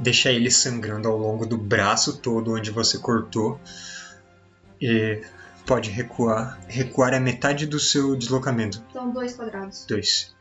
Deixa 0.00 0.30
ele 0.30 0.50
sangrando 0.50 1.08
ao 1.08 1.16
longo 1.16 1.46
do 1.46 1.56
braço 1.56 2.18
todo 2.18 2.54
onde 2.54 2.70
você 2.70 2.98
cortou. 2.98 3.60
E 4.80 5.22
pode 5.64 5.90
recuar. 5.90 6.58
Recuar 6.66 7.14
é 7.14 7.20
metade 7.20 7.66
do 7.66 7.78
seu 7.78 8.16
deslocamento. 8.16 8.84
Então, 8.90 9.10
dois 9.10 9.34
quadrados. 9.34 9.84
Dois. 9.86 10.34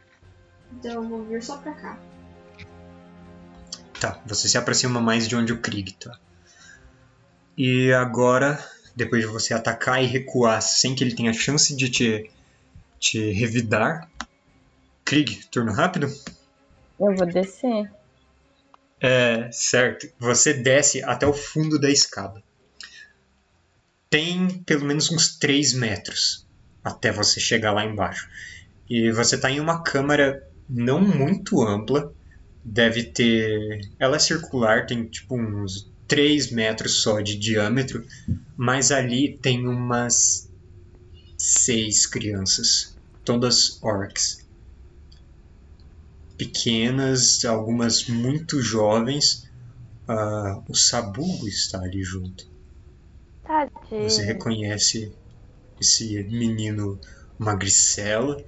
Então 0.74 1.04
eu 1.04 1.04
vou 1.04 1.24
vir 1.24 1.44
só 1.44 1.58
pra 1.58 1.74
cá. 1.74 2.00
Tá, 4.00 4.22
você 4.26 4.48
se 4.48 4.58
aproxima 4.58 5.00
mais 5.00 5.28
de 5.28 5.36
onde 5.36 5.54
o 5.54 5.60
Krieg 5.60 5.94
tá. 5.94 6.20
E 7.58 7.92
agora, 7.92 8.64
depois 8.96 9.24
de 9.24 9.28
você 9.28 9.54
atacar 9.54 10.04
e 10.04 10.06
recuar 10.06 10.62
sem 10.62 10.94
que 10.94 11.04
ele 11.04 11.16
tenha 11.16 11.34
chance 11.34 11.76
de 11.76 11.90
te, 11.90 12.32
te 13.00 13.32
revidar. 13.32 14.08
Krieg, 15.04 15.44
turno 15.48 15.72
rápido? 15.72 16.08
Eu 17.00 17.16
vou 17.16 17.26
descer. 17.26 17.92
É, 19.02 19.50
certo. 19.52 20.08
Você 20.20 20.54
desce 20.54 21.04
até 21.04 21.26
o 21.26 21.34
fundo 21.34 21.80
da 21.80 21.90
escada. 21.90 22.44
Tem 24.10 24.64
pelo 24.64 24.86
menos 24.86 25.12
uns 25.12 25.38
3 25.38 25.74
metros 25.74 26.46
até 26.84 27.12
você 27.12 27.40
chegar 27.40 27.72
lá 27.72 27.84
embaixo. 27.84 28.30
E 28.90 29.12
você 29.12 29.36
está 29.36 29.50
em 29.50 29.60
uma 29.60 29.84
câmara 29.84 30.48
não 30.70 31.02
muito 31.02 31.62
ampla. 31.62 32.14
Deve 32.64 33.04
ter. 33.04 33.82
Ela 33.98 34.18
é 34.18 34.20
circular, 34.20 34.86
tem 34.86 35.06
tipo 35.06 35.36
uns 35.36 35.92
3 36.08 36.52
metros 36.52 37.02
só 37.02 37.20
de 37.20 37.38
diâmetro, 37.38 38.06
mas 38.56 38.92
ali 38.92 39.38
tem 39.38 39.68
umas 39.68 40.50
seis 41.38 42.06
crianças, 42.06 42.98
todas 43.24 43.82
orcs. 43.84 44.46
Pequenas, 46.38 47.44
algumas 47.46 48.08
muito 48.08 48.62
jovens. 48.62 49.50
Ah, 50.08 50.62
o 50.70 50.76
Sabugo 50.76 51.48
está 51.48 51.82
ali 51.82 52.04
junto. 52.04 52.48
Tadinho. 53.44 54.10
Você 54.10 54.24
reconhece 54.24 55.12
esse 55.82 56.24
menino 56.24 57.00
magricela, 57.38 58.44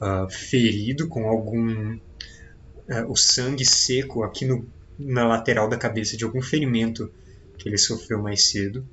ah, 0.00 0.26
ferido 0.30 1.08
com 1.08 1.28
algum. 1.28 1.98
ah, 2.88 3.04
o 3.08 3.16
sangue 3.16 3.64
seco 3.64 4.22
aqui 4.22 4.46
no, 4.46 4.66
na 4.98 5.26
lateral 5.26 5.68
da 5.68 5.76
cabeça 5.76 6.16
de 6.16 6.24
algum 6.24 6.42
ferimento 6.42 7.10
que 7.58 7.68
ele 7.68 7.78
sofreu 7.78 8.22
mais 8.22 8.50
cedo. 8.50 8.86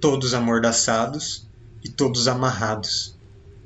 Todos 0.00 0.34
amordaçados 0.34 1.46
e 1.84 1.88
todos 1.88 2.28
amarrados. 2.28 3.16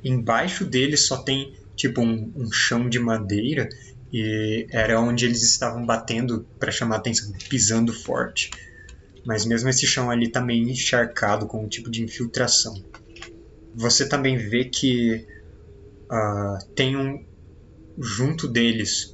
Embaixo 0.03 0.65
dele 0.65 0.97
só 0.97 1.19
tem 1.19 1.55
tipo 1.77 2.01
um, 2.01 2.33
um 2.37 2.53
chão 2.53 2.89
de 2.89 2.99
madeira 2.99 3.69
e 4.13 4.67
era 4.71 5.01
onde 5.01 5.25
eles 5.25 5.43
estavam 5.43 5.85
batendo 5.85 6.47
para 6.59 6.71
chamar 6.71 6.97
atenção, 6.97 7.33
pisando 7.49 7.93
forte. 7.93 8.51
Mas 9.25 9.45
mesmo 9.45 9.69
esse 9.69 9.87
chão 9.87 10.11
ali 10.11 10.29
tá 10.29 10.45
encharcado 10.53 11.47
com 11.47 11.65
um 11.65 11.69
tipo 11.69 11.91
de 11.91 12.03
infiltração. 12.03 12.75
Você 13.75 14.09
também 14.09 14.37
vê 14.37 14.67
que 14.67 15.27
ah, 16.09 16.59
tem 16.75 16.97
um 16.97 17.25
junto 17.99 18.47
deles 18.47 19.14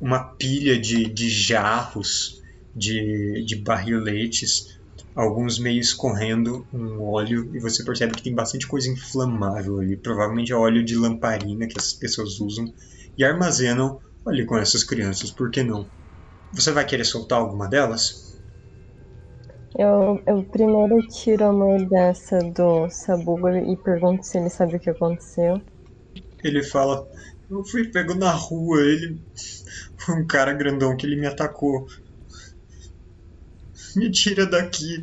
uma 0.00 0.34
pilha 0.36 0.78
de, 0.78 1.12
de 1.12 1.28
jarros, 1.28 2.40
de, 2.74 3.44
de 3.46 3.56
barriletes, 3.56 4.78
alguns 5.14 5.58
meio 5.58 5.80
escorrendo 5.80 6.66
um 6.72 7.02
óleo 7.02 7.50
e 7.54 7.60
você 7.60 7.82
percebe 7.82 8.14
que 8.14 8.22
tem 8.22 8.34
bastante 8.34 8.66
coisa 8.66 8.90
inflamável 8.90 9.78
ali. 9.80 9.96
Provavelmente 9.96 10.52
é 10.52 10.56
óleo 10.56 10.84
de 10.84 10.96
lamparina 10.96 11.66
que 11.66 11.78
as 11.78 11.94
pessoas 11.94 12.38
usam 12.38 12.66
e 13.16 13.24
armazenam 13.24 13.98
ali 14.26 14.44
com 14.44 14.58
essas 14.58 14.84
crianças, 14.84 15.30
por 15.30 15.50
que 15.50 15.62
não? 15.62 15.88
Você 16.52 16.70
vai 16.72 16.84
querer 16.84 17.04
soltar 17.04 17.38
alguma 17.38 17.68
delas? 17.68 18.26
Eu, 19.78 20.22
eu 20.26 20.42
primeiro 20.44 21.06
tiro 21.08 21.44
a 21.44 21.52
mordaça 21.52 22.38
do 22.38 22.88
Sabugo 22.88 23.50
e 23.50 23.76
pergunto 23.76 24.24
se 24.24 24.38
ele 24.38 24.48
sabe 24.48 24.76
o 24.76 24.80
que 24.80 24.90
aconteceu. 24.90 25.60
Ele 26.42 26.62
fala: 26.62 27.06
Eu 27.50 27.62
fui 27.64 27.90
pego 27.90 28.14
na 28.14 28.30
rua, 28.30 28.80
ele 28.80 29.20
um 30.12 30.26
cara 30.26 30.52
grandão 30.52 30.96
que 30.96 31.06
ele 31.06 31.16
me 31.16 31.26
atacou. 31.26 31.86
Me 33.94 34.10
tira 34.10 34.46
daqui. 34.46 35.02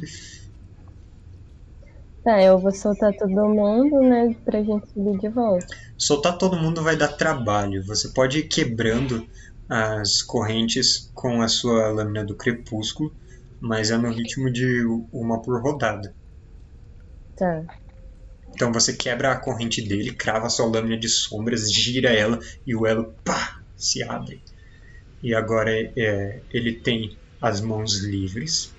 Tá, 2.24 2.42
eu 2.42 2.58
vou 2.58 2.72
soltar 2.72 3.14
todo 3.14 3.50
mundo, 3.50 4.00
né, 4.02 4.34
pra 4.46 4.64
gente 4.64 4.88
subir 4.92 5.18
de 5.20 5.28
volta. 5.28 5.68
Soltar 5.98 6.38
todo 6.38 6.56
mundo 6.56 6.82
vai 6.82 6.96
dar 6.96 7.10
trabalho. 7.10 7.86
Você 7.86 8.10
pode 8.10 8.40
ir 8.40 8.48
quebrando 8.48 9.28
as 9.68 10.22
correntes 10.22 11.12
com 11.14 11.42
a 11.42 11.48
sua 11.48 11.90
lâmina 11.90 12.24
do 12.24 12.36
crepúsculo, 12.36 13.14
mas 13.60 13.92
é 13.92 13.98
no 13.98 14.10
ritmo 14.10 14.52
de 14.52 14.86
uma 15.12 15.42
por 15.42 15.62
rodada. 15.62 16.14
Tá. 17.36 17.66
Então 18.54 18.72
você 18.72 18.94
quebra 18.94 19.32
a 19.32 19.40
corrente 19.40 19.82
dele, 19.82 20.14
crava 20.14 20.46
a 20.46 20.50
sua 20.50 20.68
lâmina 20.68 20.98
de 20.98 21.10
sombras, 21.10 21.74
gira 21.74 22.10
ela 22.10 22.40
e 22.66 22.76
o 22.76 22.86
elo 22.86 23.14
pá, 23.26 23.62
se 23.76 24.04
abre. 24.04 24.42
E 25.24 25.34
agora 25.34 25.72
é, 25.72 26.42
ele 26.52 26.82
tem 26.82 27.18
as 27.42 27.62
mãos 27.62 28.04
livres, 28.04 28.72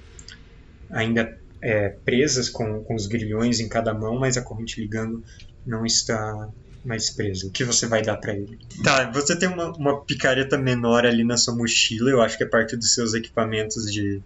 ainda 0.90 1.28
é, 1.62 1.88
presas 2.04 2.50
com, 2.50 2.84
com 2.84 2.94
os 2.94 3.06
grilhões 3.06 3.58
em 3.58 3.68
cada 3.68 3.94
mão, 3.94 4.18
mas 4.18 4.36
a 4.36 4.42
corrente 4.42 4.80
ligando 4.80 5.24
não 5.66 5.86
está 5.86 6.48
mais 6.84 7.10
presa. 7.10 7.46
O 7.46 7.50
que 7.50 7.64
você 7.64 7.86
vai 7.86 8.02
dar 8.02 8.18
pra 8.18 8.34
ele? 8.34 8.58
Tá, 8.82 9.10
você 9.10 9.36
tem 9.38 9.48
uma, 9.48 9.72
uma 9.72 10.04
picareta 10.04 10.58
menor 10.58 11.06
ali 11.06 11.24
na 11.24 11.38
sua 11.38 11.56
mochila, 11.56 12.10
eu 12.10 12.20
acho 12.20 12.36
que 12.36 12.44
é 12.44 12.48
parte 12.48 12.76
dos 12.76 12.92
seus 12.92 13.14
equipamentos 13.14 13.90
de, 13.90 14.20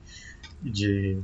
de 0.60 1.22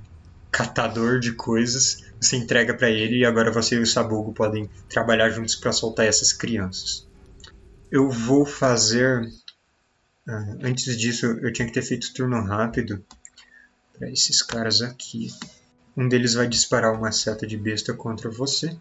catador 0.53 1.19
de 1.19 1.33
coisas. 1.33 1.97
Você 2.21 2.37
entrega 2.37 2.73
pra 2.75 2.89
ele 2.89 3.19
e 3.19 3.25
agora 3.25 3.51
você 3.51 3.75
e 3.75 3.81
o 3.81 3.87
Sabugo 3.87 4.33
podem 4.33 4.71
trabalhar 4.89 5.29
juntos 5.31 5.57
pra 5.57 5.73
soltar 5.73 6.07
essas 6.07 6.33
crianças. 6.33 7.05
Eu 7.91 8.09
vou 8.09 8.47
fazer. 8.47 9.23
Ah, 10.29 10.57
antes 10.63 10.97
disso, 10.97 11.27
eu 11.27 11.53
tinha 11.53 11.67
que 11.67 11.75
ter 11.75 11.83
feito 11.83 12.13
turno 12.15 12.43
rápido 12.43 13.05
para 13.99 14.11
esses 14.11 14.43
caras 14.43 14.83
aqui. 14.83 15.29
Um 15.97 16.09
deles 16.09 16.35
vai 16.35 16.49
disparar 16.49 16.93
uma 16.93 17.13
seta 17.13 17.47
de 17.47 17.57
besta 17.57 17.93
contra 17.95 18.31
você. 18.31 18.77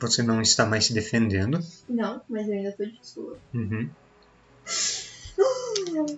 Você 0.00 0.22
não 0.22 0.42
está 0.42 0.66
mais 0.66 0.86
se 0.86 0.92
defendendo. 0.92 1.58
Não, 1.88 2.20
mas 2.28 2.46
eu 2.46 2.54
ainda 2.54 2.72
tô 2.72 2.84
de 2.84 2.98
sua. 3.02 3.38
Uhum. 3.54 3.88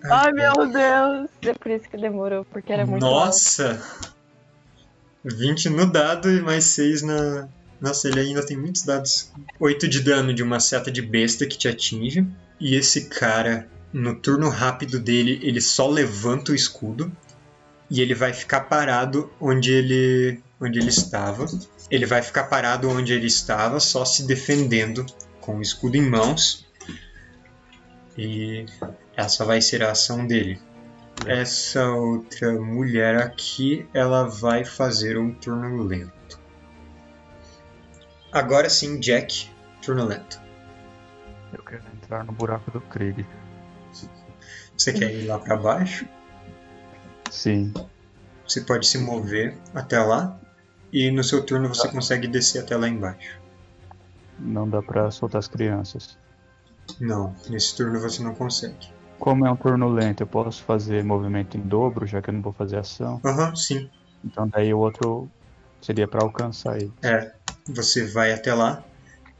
Ai, 0.09 0.31
meu 0.33 0.53
Deus. 0.55 1.29
É 1.41 1.53
por 1.53 1.71
isso 1.71 1.87
que 1.89 1.97
demorou, 1.97 2.43
porque 2.45 2.73
era 2.73 2.85
muito 2.85 3.05
alto. 3.05 3.25
Nossa! 3.25 3.81
20 5.23 5.69
no 5.69 5.85
dado 5.85 6.29
e 6.29 6.41
mais 6.41 6.65
6 6.65 7.01
na. 7.03 7.47
Nossa, 7.79 8.09
ele 8.09 8.19
ainda 8.19 8.45
tem 8.45 8.57
muitos 8.57 8.83
dados. 8.83 9.31
8 9.59 9.87
de 9.87 10.01
dano 10.01 10.33
de 10.33 10.43
uma 10.43 10.59
seta 10.59 10.91
de 10.91 11.01
besta 11.01 11.45
que 11.45 11.57
te 11.57 11.67
atinge. 11.67 12.27
E 12.59 12.75
esse 12.75 13.07
cara, 13.07 13.69
no 13.91 14.15
turno 14.15 14.49
rápido 14.49 14.99
dele, 14.99 15.39
ele 15.43 15.61
só 15.61 15.87
levanta 15.87 16.51
o 16.51 16.55
escudo. 16.55 17.11
E 17.89 18.01
ele 18.01 18.13
vai 18.13 18.33
ficar 18.33 18.61
parado 18.61 19.31
onde 19.41 19.71
ele, 19.71 20.39
onde 20.61 20.77
ele 20.77 20.89
estava. 20.89 21.45
Ele 21.89 22.05
vai 22.05 22.21
ficar 22.21 22.43
parado 22.43 22.87
onde 22.87 23.13
ele 23.13 23.25
estava, 23.25 23.79
só 23.79 24.05
se 24.05 24.27
defendendo 24.27 25.05
com 25.41 25.57
o 25.57 25.61
escudo 25.61 25.97
em 25.97 26.07
mãos. 26.07 26.67
E 28.15 28.65
essa 29.15 29.43
vai 29.43 29.59
ser 29.59 29.83
a 29.83 29.91
ação 29.91 30.27
dele. 30.27 30.61
Essa 31.25 31.89
outra 31.89 32.53
mulher 32.53 33.17
aqui, 33.17 33.87
ela 33.93 34.23
vai 34.27 34.63
fazer 34.63 35.17
um 35.17 35.33
turno 35.33 35.83
lento. 35.83 36.39
Agora 38.31 38.69
sim, 38.69 38.99
Jack, 38.99 39.49
turno 39.81 40.05
lento. 40.05 40.39
Eu 41.51 41.63
quero 41.63 41.83
entrar 41.95 42.23
no 42.23 42.31
buraco 42.31 42.69
do 42.69 42.79
Krieg. 42.81 43.25
Você 44.79 44.93
quer 44.93 45.13
ir 45.13 45.25
lá 45.27 45.37
para 45.37 45.57
baixo? 45.57 46.07
Sim. 47.29 47.73
Você 48.47 48.61
pode 48.61 48.87
se 48.87 48.97
mover 48.97 49.57
até 49.75 49.99
lá 49.99 50.39
e 50.91 51.11
no 51.11 51.21
seu 51.21 51.45
turno 51.45 51.67
você 51.67 51.89
consegue 51.89 52.29
descer 52.29 52.63
até 52.63 52.77
lá 52.77 52.87
embaixo. 52.87 53.37
Não 54.39 54.69
dá 54.69 54.81
pra 54.81 55.11
soltar 55.11 55.39
as 55.39 55.49
crianças. 55.49 56.17
Não, 56.97 57.35
nesse 57.49 57.75
turno 57.75 57.99
você 57.99 58.23
não 58.23 58.33
consegue. 58.33 58.87
Como 59.19 59.45
é 59.45 59.51
um 59.51 59.55
turno 59.57 59.89
lento, 59.89 60.23
eu 60.23 60.27
posso 60.27 60.63
fazer 60.63 61.03
movimento 61.03 61.57
em 61.57 61.61
dobro, 61.61 62.07
já 62.07 62.21
que 62.21 62.29
eu 62.29 62.33
não 62.33 62.41
vou 62.41 62.53
fazer 62.53 62.77
ação. 62.77 63.19
Aham, 63.25 63.53
sim. 63.57 63.89
Então 64.23 64.47
daí 64.47 64.73
o 64.73 64.79
outro 64.79 65.29
seria 65.81 66.07
pra 66.07 66.23
alcançar 66.23 66.77
ele. 66.77 66.93
É, 67.03 67.35
você 67.67 68.07
vai 68.07 68.31
até 68.31 68.53
lá 68.53 68.81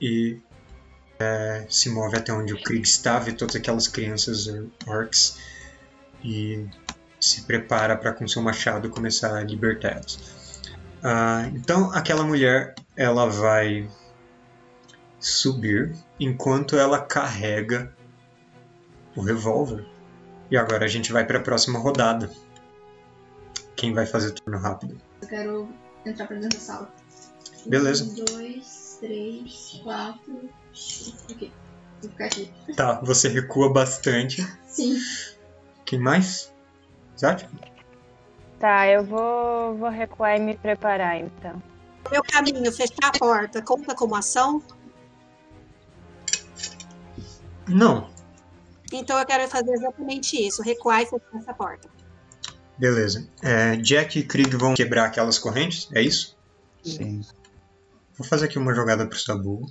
e 0.02 0.42
é, 1.20 1.66
se 1.70 1.90
move 1.90 2.18
até 2.18 2.32
onde 2.32 2.54
o 2.54 2.64
Krieg 2.64 2.84
estava 2.84 3.30
e 3.30 3.34
todas 3.34 3.56
aquelas 3.56 3.88
crianças 3.88 4.48
orcs 4.88 5.38
e 6.24 6.66
se 7.20 7.42
prepara 7.44 7.98
para 7.98 8.14
com 8.14 8.28
seu 8.28 8.42
machado 8.42 8.90
começar 8.90 9.38
a 9.38 9.44
libertar 9.44 9.90
elas. 9.90 10.62
Ah, 11.04 11.50
então 11.54 11.92
aquela 11.94 12.24
mulher 12.24 12.76
ela 12.96 13.26
vai 13.26 13.90
subir 15.20 15.94
enquanto 16.20 16.78
ela 16.78 17.00
carrega 17.02 17.94
o 19.16 19.22
revólver. 19.22 19.86
E 20.50 20.58
agora 20.58 20.86
a 20.86 20.88
gente 20.88 21.12
vai 21.12 21.26
para 21.26 21.40
a 21.40 21.42
próxima 21.42 21.78
rodada. 21.78 22.30
Quem 23.76 23.94
vai 23.94 24.06
fazer 24.06 24.32
turno 24.32 24.58
rápido? 24.60 25.00
Eu 25.22 25.28
quero 25.28 25.70
entrar 26.06 26.26
pra 26.28 26.38
dentro 26.38 26.58
da 26.58 26.64
sala. 26.64 26.94
Beleza. 27.66 28.06
Um, 28.06 28.26
dois, 28.26 28.89
três, 29.00 29.80
quatro. 29.84 30.50
Ok. 31.32 31.52
Vou 32.02 32.10
ficar 32.12 32.26
aqui. 32.26 32.52
Tá, 32.76 33.02
você 33.02 33.28
recua 33.28 33.72
bastante. 33.72 34.46
Sim. 34.68 34.98
Quem 35.86 36.00
mais? 36.00 36.54
Zat? 37.18 37.48
Tá, 38.60 38.88
eu 38.88 39.04
vou, 39.04 39.78
vou 39.78 39.90
recuar 39.90 40.38
e 40.38 40.40
me 40.40 40.56
preparar 40.56 41.20
então. 41.20 41.62
Meu 42.12 42.24
caminho, 42.24 42.72
fechar 42.72 42.96
a 43.04 43.18
porta, 43.18 43.62
conta 43.62 43.96
como 43.96 44.16
ação? 44.16 44.62
Não. 47.68 48.10
Então 48.92 49.20
eu 49.20 49.26
quero 49.26 49.48
fazer 49.48 49.72
exatamente 49.72 50.36
isso, 50.36 50.62
recuar 50.62 51.02
e 51.02 51.06
fechar 51.06 51.36
essa 51.36 51.54
porta. 51.54 51.90
Beleza. 52.78 53.28
É, 53.44 53.76
Jack 53.76 54.20
e 54.20 54.24
Krieg 54.24 54.56
vão 54.56 54.74
quebrar 54.74 55.06
aquelas 55.06 55.38
correntes, 55.38 55.90
é 55.94 56.02
isso? 56.02 56.38
Sim. 56.84 57.22
Vou 58.20 58.28
fazer 58.28 58.46
aqui 58.46 58.60
uma 58.60 58.76
jogada 58.76 59.08
pro 59.08 59.18
Sabu. 59.18 59.66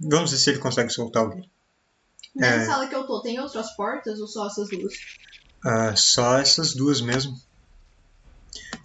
Vamos 0.00 0.30
ver 0.30 0.36
se 0.38 0.50
ele 0.50 0.60
consegue 0.60 0.88
soltar 0.90 1.24
alguém. 1.24 1.50
Na 2.36 2.46
É. 2.46 2.64
sala 2.64 2.86
que 2.86 2.94
eu 2.94 3.04
tô, 3.04 3.20
tem 3.20 3.40
outras 3.40 3.74
portas 3.74 4.20
ou 4.20 4.28
só 4.28 4.46
essas 4.46 4.68
duas? 4.70 4.94
Ah, 5.64 5.96
só 5.96 6.38
essas 6.38 6.74
duas 6.74 7.00
mesmo. 7.00 7.36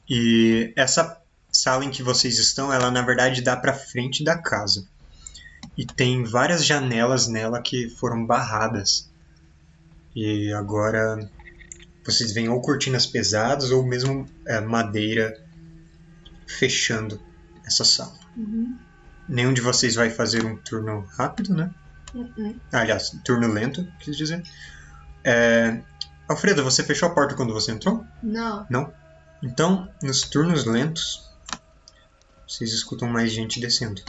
E 0.09 0.73
essa 0.75 1.21
sala 1.51 1.85
em 1.85 1.91
que 1.91 2.01
vocês 2.01 2.39
estão, 2.39 2.73
ela 2.73 2.89
na 2.89 3.03
verdade 3.03 3.39
dá 3.41 3.55
para 3.55 3.71
frente 3.75 4.23
da 4.23 4.35
casa. 4.35 4.87
E 5.77 5.85
tem 5.85 6.23
várias 6.23 6.65
janelas 6.65 7.27
nela 7.27 7.61
que 7.61 7.87
foram 7.91 8.25
barradas. 8.25 9.11
E 10.15 10.51
agora 10.53 11.29
vocês 12.03 12.33
veem 12.33 12.49
ou 12.49 12.59
cortinas 12.61 13.05
pesadas 13.05 13.69
ou 13.69 13.85
mesmo 13.85 14.27
é, 14.47 14.59
madeira 14.59 15.39
fechando 16.47 17.21
essa 17.65 17.83
sala. 17.83 18.13
Uhum. 18.35 18.77
Nenhum 19.27 19.53
de 19.53 19.61
vocês 19.61 19.95
vai 19.95 20.09
fazer 20.09 20.45
um 20.45 20.57
turno 20.57 21.05
rápido, 21.17 21.53
né? 21.53 21.71
Uhum. 22.13 22.59
Ah, 22.71 22.79
aliás, 22.79 23.09
turno 23.23 23.47
lento, 23.47 23.87
quis 23.99 24.15
dizer. 24.17 24.43
É... 25.23 25.81
Alfredo, 26.27 26.63
você 26.63 26.83
fechou 26.83 27.09
a 27.09 27.13
porta 27.13 27.35
quando 27.35 27.53
você 27.53 27.71
entrou? 27.71 28.05
Não. 28.69 28.93
Então, 29.41 29.89
nos 30.01 30.21
turnos 30.21 30.65
lentos, 30.65 31.29
vocês 32.47 32.71
escutam 32.71 33.09
mais 33.09 33.31
gente 33.31 33.59
descendo. 33.59 34.01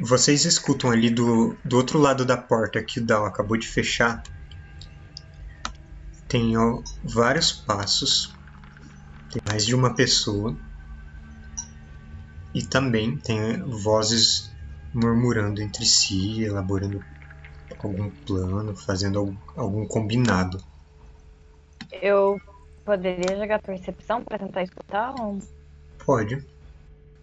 Vocês 0.00 0.44
escutam 0.44 0.90
ali 0.90 1.10
do, 1.10 1.56
do 1.64 1.76
outro 1.76 1.98
lado 1.98 2.24
da 2.24 2.36
porta 2.36 2.82
que 2.82 3.00
o 3.00 3.04
Dal 3.04 3.24
acabou 3.26 3.56
de 3.56 3.68
fechar. 3.68 4.22
Tem 6.26 6.56
ó, 6.56 6.82
vários 7.04 7.52
passos. 7.52 8.34
Tem 9.30 9.42
mais 9.46 9.66
de 9.66 9.74
uma 9.74 9.94
pessoa. 9.94 10.56
E 12.54 12.62
também 12.64 13.16
tem 13.16 13.62
vozes 13.62 14.50
murmurando 14.92 15.62
entre 15.62 15.84
si, 15.86 16.42
elaborando 16.42 17.04
algum 17.78 18.10
plano, 18.10 18.76
fazendo 18.76 19.18
algum, 19.18 19.36
algum 19.56 19.86
combinado. 19.86 20.62
Eu 22.02 22.40
poderia 22.84 23.36
jogar 23.36 23.60
percepção 23.60 24.24
pra 24.24 24.38
tentar 24.38 24.62
escutar? 24.62 25.14
Ou... 25.20 25.40
Pode. 26.04 26.44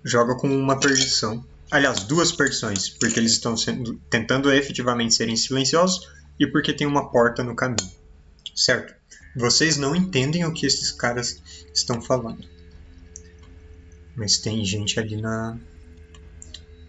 Joga 0.03 0.35
com 0.35 0.47
uma 0.47 0.79
perdição. 0.79 1.43
Aliás, 1.69 2.03
duas 2.03 2.31
perdições, 2.31 2.89
porque 2.89 3.19
eles 3.19 3.33
estão 3.33 3.57
sendo, 3.57 3.95
tentando 4.09 4.51
efetivamente 4.51 5.13
serem 5.13 5.35
silenciosos 5.35 6.09
e 6.39 6.47
porque 6.47 6.73
tem 6.73 6.87
uma 6.87 7.11
porta 7.11 7.43
no 7.43 7.55
caminho. 7.55 7.91
Certo? 8.55 8.95
Vocês 9.35 9.77
não 9.77 9.95
entendem 9.95 10.45
o 10.45 10.53
que 10.53 10.65
esses 10.65 10.91
caras 10.91 11.41
estão 11.73 12.01
falando. 12.01 12.47
Mas 14.17 14.39
tem 14.39 14.65
gente 14.65 14.99
ali 14.99 15.15
na 15.15 15.57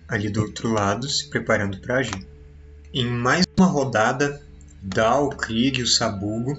ali 0.09 0.31
do 0.31 0.41
outro 0.41 0.73
lado 0.73 1.07
se 1.07 1.29
preparando 1.29 1.79
para 1.81 1.99
agir. 1.99 2.27
Em 2.95 3.07
mais 3.07 3.45
uma 3.59 3.67
rodada, 3.67 4.41
Dal, 4.83 5.29
Krieg 5.29 5.81
e 5.81 5.83
o 5.83 5.87
Sabugo 5.87 6.57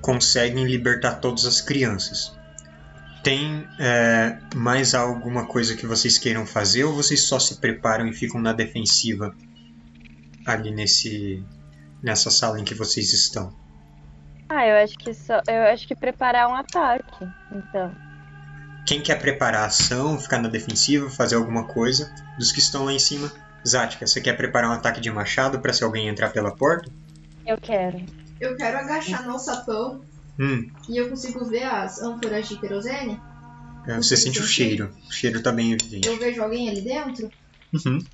conseguem 0.00 0.64
libertar 0.64 1.16
todas 1.16 1.44
as 1.44 1.60
crianças. 1.60 2.32
Tem 3.24 3.66
é, 3.80 4.38
mais 4.54 4.94
alguma 4.94 5.44
coisa 5.46 5.76
que 5.76 5.84
vocês 5.84 6.16
queiram 6.16 6.46
fazer 6.46 6.84
ou 6.84 6.94
vocês 6.94 7.24
só 7.24 7.40
se 7.40 7.56
preparam 7.56 8.06
e 8.06 8.14
ficam 8.14 8.40
na 8.40 8.52
defensiva 8.52 9.34
ali 10.46 10.70
nesse 10.70 11.44
nessa 12.02 12.30
sala 12.30 12.58
em 12.58 12.64
que 12.64 12.74
vocês 12.74 13.12
estão? 13.12 13.52
Ah, 14.48 14.66
eu 14.66 14.82
acho 14.82 14.96
que 14.96 15.12
só. 15.12 15.40
Eu 15.46 15.62
acho 15.72 15.86
que 15.86 15.94
preparar 15.94 16.48
um 16.48 16.54
ataque. 16.54 17.28
Então. 17.52 18.09
Quem 18.90 19.00
quer 19.00 19.20
preparar 19.20 19.62
a 19.62 19.66
ação, 19.66 20.18
ficar 20.18 20.42
na 20.42 20.48
defensiva, 20.48 21.08
fazer 21.08 21.36
alguma 21.36 21.62
coisa, 21.62 22.12
dos 22.36 22.50
que 22.50 22.58
estão 22.58 22.86
lá 22.86 22.92
em 22.92 22.98
cima? 22.98 23.32
Zática, 23.64 24.04
você 24.04 24.20
quer 24.20 24.36
preparar 24.36 24.68
um 24.68 24.72
ataque 24.72 25.00
de 25.00 25.08
machado 25.12 25.60
para 25.60 25.72
se 25.72 25.84
alguém 25.84 26.08
entrar 26.08 26.30
pela 26.30 26.50
porta? 26.50 26.90
Eu 27.46 27.56
quero. 27.56 28.04
Eu 28.40 28.56
quero 28.56 28.78
agachar 28.78 29.24
no 29.28 29.38
sapão 29.38 30.00
Hum, 30.36 30.68
e 30.88 30.96
eu 30.96 31.08
consigo 31.08 31.44
ver 31.44 31.62
as 31.62 32.02
ânforas 32.02 32.48
de 32.48 32.58
querosene. 32.58 33.16
é, 33.86 33.94
você 33.94 34.16
sente 34.16 34.40
o 34.40 34.42
cheiro. 34.42 34.92
O 35.08 35.12
cheiro 35.12 35.40
tá 35.40 35.52
bem 35.52 35.70
evidente. 35.70 36.08
Eu 36.08 36.18
vejo 36.18 36.42
alguém 36.42 36.68
ali 36.68 36.80
dentro. 36.80 37.30
Uhum. 37.72 38.04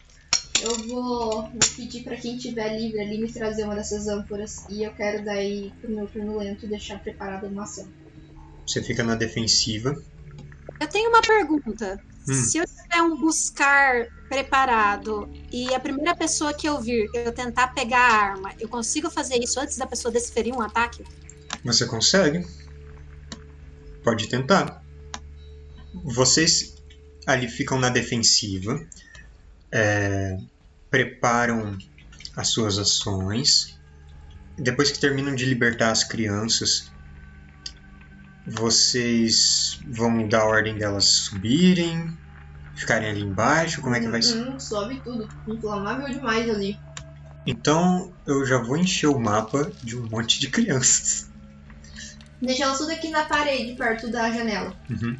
Eu 0.61 0.75
vou, 0.89 1.31
vou 1.45 1.59
pedir 1.75 2.03
pra 2.05 2.17
quem 2.17 2.37
tiver 2.37 2.79
livre 2.79 3.01
ali 3.01 3.19
me 3.19 3.33
trazer 3.33 3.65
uma 3.65 3.77
dessas 3.77 4.09
ânforas. 4.09 4.67
E 4.69 4.83
eu 4.83 4.93
quero 4.93 5.25
daí, 5.25 5.73
pro 5.81 5.91
meu 5.91 6.07
turno 6.07 6.37
lento, 6.37 6.67
deixar 6.67 6.99
preparada 6.99 7.47
uma 7.47 7.63
ação. 7.63 7.89
Você 8.67 8.83
fica 8.83 9.03
na 9.03 9.15
defensiva. 9.15 9.97
Eu 10.81 10.87
tenho 10.87 11.09
uma 11.11 11.23
pergunta. 11.23 12.01
Hum. 12.29 12.35
Se 12.35 12.59
eu 12.59 12.67
tiver 12.67 13.03
um 13.03 13.21
buscar 13.21 14.07
preparado 14.29 15.31
e 15.53 15.73
a 15.75 15.81
primeira 15.81 16.15
pessoa 16.15 16.53
que 16.53 16.69
eu 16.69 16.81
vir 16.81 17.09
eu 17.15 17.33
tentar 17.33 17.69
pegar 17.69 18.01
a 18.01 18.15
arma, 18.15 18.53
eu 18.59 18.69
consigo 18.69 19.09
fazer 19.11 19.43
isso 19.43 19.61
antes 19.61 19.77
da 19.77 19.87
pessoa 19.87 20.13
desferir 20.13 20.53
um 20.53 20.61
ataque? 20.61 21.05
Você 21.65 21.87
consegue? 21.87 22.47
Pode 24.03 24.29
tentar. 24.29 24.83
Vocês 26.05 26.77
ali 27.27 27.49
ficam 27.49 27.79
na 27.79 27.89
defensiva, 27.89 28.85
é, 29.73 30.37
preparam 30.91 31.77
as 32.37 32.49
suas 32.49 32.79
ações. 32.79 33.79
Depois 34.59 34.91
que 34.91 34.99
terminam 34.99 35.35
de 35.35 35.45
libertar 35.45 35.91
as 35.91 36.05
crianças, 36.05 36.91
vocês 38.47 39.81
vão 39.87 40.29
dar 40.29 40.43
a 40.43 40.47
ordem 40.47 40.79
delas 40.79 41.05
subirem, 41.05 42.17
ficarem 42.77 43.09
ali 43.11 43.23
embaixo. 43.23 43.83
Como 43.83 43.95
é 43.95 44.01
que 44.01 44.09
vai 44.09 44.23
ser? 44.23 44.39
Hum, 44.39 44.61
sobe 44.61 45.01
tudo. 45.03 45.29
Inflamável 45.49 46.09
demais 46.09 46.49
ali. 46.49 46.79
Então 47.47 48.13
eu 48.27 48.45
já 48.47 48.59
vou 48.59 48.77
encher 48.77 49.09
o 49.09 49.19
mapa 49.19 49.71
de 49.83 49.97
um 49.97 50.09
monte 50.09 50.39
de 50.39 50.49
crianças. 50.49 51.31
Deixa 52.41 52.65
elas 52.65 52.79
tudo 52.79 52.93
aqui 52.93 53.09
na 53.09 53.25
parede, 53.25 53.75
perto 53.75 54.11
da 54.11 54.31
janela. 54.31 54.77
Uhum. 54.91 55.17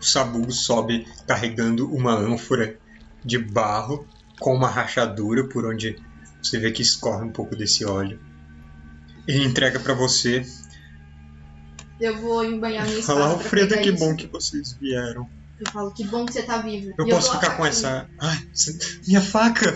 O 0.00 0.04
Sabugo 0.04 0.52
sobe 0.52 1.06
carregando 1.26 1.92
uma 1.92 2.14
ânfora 2.14 2.78
de 3.24 3.38
barro 3.38 4.06
com 4.38 4.54
uma 4.54 4.68
rachadura 4.68 5.48
por 5.48 5.64
onde 5.64 5.96
você 6.42 6.58
vê 6.58 6.70
que 6.70 6.82
escorre 6.82 7.24
um 7.24 7.32
pouco 7.32 7.56
desse 7.56 7.84
óleo. 7.84 8.20
Ele 9.26 9.44
entrega 9.44 9.80
pra 9.80 9.94
você. 9.94 10.44
Eu 12.00 12.18
vou 12.18 12.44
embanhar 12.44 12.84
minha 12.86 12.98
espada. 13.00 13.20
Fala, 13.20 13.32
Alfredo, 13.32 13.74
que 13.78 13.90
isso. 13.90 13.98
bom 13.98 14.14
que 14.14 14.26
vocês 14.26 14.72
vieram. 14.80 15.28
Eu 15.58 15.72
falo, 15.72 15.90
que 15.90 16.04
bom 16.04 16.26
que 16.26 16.34
você 16.34 16.42
tá 16.42 16.58
vivo. 16.58 16.92
Eu 16.98 17.06
E 17.06 17.10
posso 17.10 17.32
a 17.32 17.40
ficar 17.40 17.56
com 17.56 17.64
essa. 17.64 18.08
Ai, 18.18 18.46
minha 19.06 19.22
faca! 19.22 19.74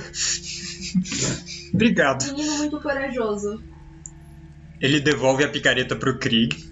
Obrigado. 1.72 2.26
Menino 2.26 2.58
muito 2.58 2.78
corajoso. 2.80 3.62
Ele 4.80 5.00
devolve 5.00 5.44
a 5.44 5.48
picareta 5.48 5.96
pro 5.96 6.18
Krieg. 6.18 6.68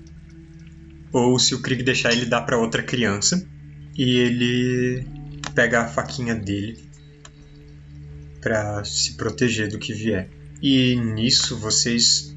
Ou 1.12 1.38
se 1.38 1.55
o 1.55 1.62
Krieg 1.62 1.82
deixar, 1.82 2.12
ele 2.12 2.26
dá 2.26 2.40
pra 2.42 2.59
outra 2.59 2.82
criança. 2.82 3.42
E 3.96 4.16
ele 4.16 5.07
pega 5.55 5.82
a 5.82 5.88
faquinha 5.88 6.34
dele 6.34 6.86
pra 8.40 8.84
se 8.84 9.16
proteger 9.16 9.68
do 9.68 9.78
que 9.78 9.92
vier. 9.92 10.28
E 10.61 10.96
nisso 10.96 11.57
vocês 11.57 12.36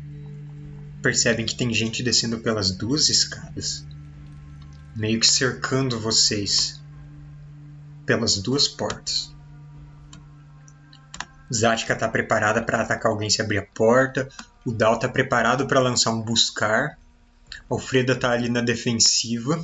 percebem 1.02 1.46
que 1.46 1.56
tem 1.56 1.74
gente 1.74 2.04
descendo 2.04 2.40
pelas 2.40 2.72
duas 2.72 3.10
escadas, 3.10 3.86
meio 4.96 5.20
que 5.20 5.28
cercando 5.28 6.00
vocês 6.00 6.80
pelas 8.06 8.38
duas 8.38 8.68
portas. 8.68 9.34
Zatka 11.54 11.96
tá 11.96 12.08
preparada 12.08 12.62
para 12.62 12.82
atacar 12.82 13.12
alguém 13.12 13.30
se 13.30 13.42
abrir 13.42 13.58
a 13.58 13.66
porta. 13.66 14.30
O 14.66 14.72
Dal 14.72 14.98
tá 14.98 15.10
preparado 15.10 15.68
para 15.68 15.82
lançar 15.82 16.12
um 16.12 16.22
buscar. 16.22 16.98
Alfreda 17.70 18.16
tá 18.16 18.32
ali 18.32 18.48
na 18.48 18.62
defensiva. 18.62 19.62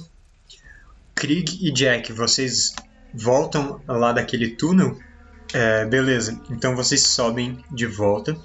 Krieg 1.16 1.66
e 1.66 1.72
Jack, 1.72 2.12
vocês 2.12 2.74
voltam 3.14 3.82
lá 3.88 4.12
daquele 4.12 4.50
túnel? 4.50 5.00
É, 5.54 5.86
beleza, 5.86 6.40
então 6.50 6.76
vocês 6.76 7.04
sobem 7.04 7.64
de 7.72 7.86
volta 7.86 8.38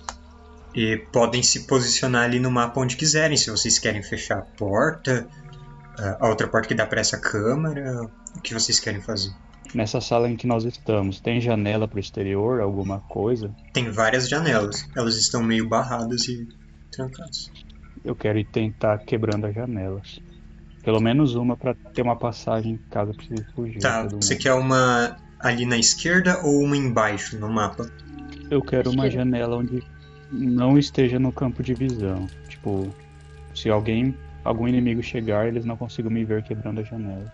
e 0.74 0.96
podem 1.12 1.42
se 1.42 1.66
posicionar 1.66 2.24
ali 2.24 2.38
no 2.38 2.50
mapa 2.50 2.80
onde 2.80 2.96
quiserem. 2.96 3.36
Se 3.36 3.50
vocês 3.50 3.78
querem 3.78 4.02
fechar 4.02 4.38
a 4.38 4.42
porta, 4.42 5.26
a 6.20 6.28
outra 6.28 6.48
porta 6.48 6.68
que 6.68 6.74
dá 6.74 6.86
para 6.86 7.00
essa 7.00 7.18
câmara, 7.18 8.08
o 8.36 8.40
que 8.40 8.54
vocês 8.54 8.80
querem 8.80 9.00
fazer? 9.00 9.32
Nessa 9.74 10.00
sala 10.00 10.28
em 10.28 10.36
que 10.36 10.46
nós 10.46 10.64
estamos, 10.64 11.20
tem 11.20 11.40
janela 11.40 11.88
pro 11.88 11.98
exterior, 11.98 12.60
alguma 12.60 13.00
coisa? 13.00 13.54
Tem 13.72 13.90
várias 13.90 14.28
janelas, 14.28 14.86
elas 14.96 15.16
estão 15.16 15.42
meio 15.42 15.68
barradas 15.68 16.28
e 16.28 16.46
trancadas. 16.90 17.50
Eu 18.04 18.14
quero 18.14 18.38
ir 18.38 18.44
tentar 18.44 18.98
quebrando 18.98 19.46
as 19.46 19.54
janelas. 19.54 20.20
Pelo 20.82 21.00
menos 21.00 21.36
uma 21.36 21.56
pra 21.56 21.74
ter 21.74 22.02
uma 22.02 22.16
passagem 22.16 22.78
caso 22.90 23.14
precise 23.14 23.44
fugir. 23.54 23.78
Tá, 23.78 24.06
você 24.08 24.34
quer 24.34 24.52
uma 24.54 25.16
ali 25.38 25.64
na 25.64 25.78
esquerda 25.78 26.40
ou 26.42 26.60
uma 26.60 26.76
embaixo 26.76 27.38
no 27.38 27.48
mapa? 27.48 27.88
Eu 28.50 28.60
quero 28.60 28.90
uma 28.90 29.08
janela 29.08 29.56
onde 29.56 29.82
não 30.32 30.78
esteja 30.78 31.18
no 31.18 31.30
campo 31.30 31.62
de 31.62 31.74
visão. 31.74 32.26
Tipo, 32.48 32.92
se 33.54 33.68
alguém, 33.68 34.16
algum 34.42 34.66
inimigo 34.66 35.02
chegar, 35.02 35.46
eles 35.46 35.64
não 35.64 35.76
consigam 35.76 36.10
me 36.10 36.24
ver 36.24 36.42
quebrando 36.42 36.80
a 36.80 36.84
janela. 36.84 37.32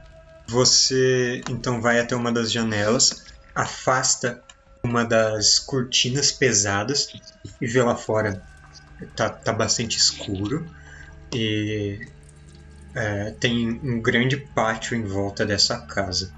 Você 0.49 1.43
então 1.49 1.81
vai 1.81 2.01
até 2.01 2.17
uma 2.17 2.33
das 2.33 2.51
janelas, 2.51 3.27
afasta 3.55 4.43
uma 4.83 5.05
das 5.05 5.59
cortinas 5.59 6.33
pesadas 6.33 7.13
e 7.61 7.67
vê 7.67 7.83
lá 7.83 7.95
fora 7.95 8.43
tá, 9.15 9.29
tá 9.29 9.53
bastante 9.53 9.99
escuro 9.99 10.67
e 11.33 12.01
é, 12.95 13.31
tem 13.39 13.79
um 13.83 14.01
grande 14.01 14.37
pátio 14.37 14.97
em 14.97 15.05
volta 15.05 15.45
dessa 15.45 15.79
casa. 15.83 16.33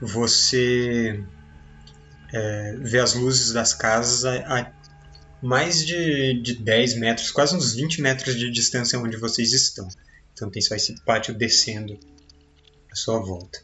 Você 0.00 1.22
é, 2.32 2.76
vê 2.78 2.98
as 2.98 3.14
luzes 3.14 3.52
das 3.52 3.74
casas 3.74 4.24
a, 4.24 4.70
mais 5.42 5.84
de, 5.84 6.34
de 6.42 6.54
10 6.54 6.94
metros, 6.98 7.30
quase 7.30 7.56
uns 7.56 7.74
20 7.74 8.02
metros 8.02 8.36
de 8.36 8.50
distância 8.50 8.98
onde 8.98 9.16
vocês 9.16 9.52
estão. 9.52 9.88
Então 10.32 10.50
tem 10.50 10.60
só 10.62 10.74
esse 10.74 10.94
pátio 11.02 11.34
descendo 11.34 11.98
à 12.90 12.94
sua 12.94 13.18
volta. 13.18 13.60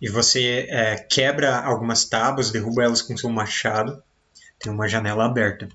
E 0.00 0.08
você 0.08 0.66
é, 0.70 0.96
quebra 0.96 1.58
algumas 1.58 2.04
tábuas, 2.04 2.50
derruba 2.50 2.84
elas 2.84 3.02
com 3.02 3.16
seu 3.16 3.28
machado. 3.28 4.02
Tem 4.58 4.72
uma 4.72 4.88
janela 4.88 5.26
aberta. 5.26 5.68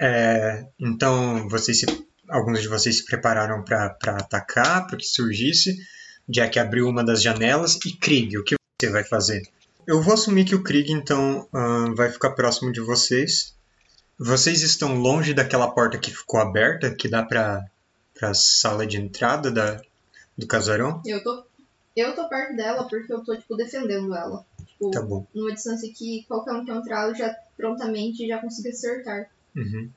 É, 0.00 0.66
então 0.78 1.48
vocês 1.48 1.80
se, 1.80 1.86
alguns 2.28 2.60
de 2.60 2.68
vocês 2.68 2.98
se 2.98 3.04
prepararam 3.04 3.64
para 3.64 3.96
atacar, 4.18 4.86
para 4.86 4.98
que 4.98 5.06
surgisse. 5.06 5.78
Jack 6.28 6.58
abriu 6.58 6.88
uma 6.88 7.02
das 7.02 7.22
janelas. 7.22 7.78
E 7.84 7.96
Krieg, 7.96 8.36
o 8.36 8.44
que 8.44 8.54
você 8.80 8.90
vai 8.90 9.04
fazer? 9.04 9.42
Eu 9.86 10.02
vou 10.02 10.14
assumir 10.14 10.44
que 10.44 10.54
o 10.54 10.62
Krieg 10.62 10.92
então 10.92 11.48
vai 11.96 12.10
ficar 12.10 12.30
próximo 12.30 12.72
de 12.72 12.80
vocês. 12.80 13.56
Vocês 14.22 14.60
estão 14.60 14.96
longe 14.96 15.32
daquela 15.32 15.70
porta 15.70 15.96
que 15.96 16.10
ficou 16.10 16.38
aberta, 16.38 16.94
que 16.94 17.08
dá 17.08 17.22
para 17.22 17.64
a 18.20 18.34
sala 18.34 18.86
de 18.86 19.00
entrada 19.00 19.50
da, 19.50 19.80
do 20.36 20.46
casarão? 20.46 21.00
Eu 21.06 21.24
tô, 21.24 21.42
eu 21.96 22.14
tô 22.14 22.28
perto 22.28 22.54
dela 22.54 22.86
porque 22.86 23.10
eu 23.10 23.24
tô, 23.24 23.34
tipo, 23.34 23.56
defendendo 23.56 24.14
ela. 24.14 24.44
Tipo, 24.66 24.90
Tá 24.90 25.00
bom. 25.00 25.26
numa 25.34 25.54
distância 25.54 25.90
que 25.96 26.22
qualquer 26.28 26.52
um 26.52 26.66
que 26.66 26.70
entrar, 26.70 27.08
eu 27.08 27.14
já 27.14 27.34
prontamente 27.56 28.28
já 28.28 28.36
consigo 28.38 28.68
acertar. 28.68 29.30
Uhum. 29.56 29.88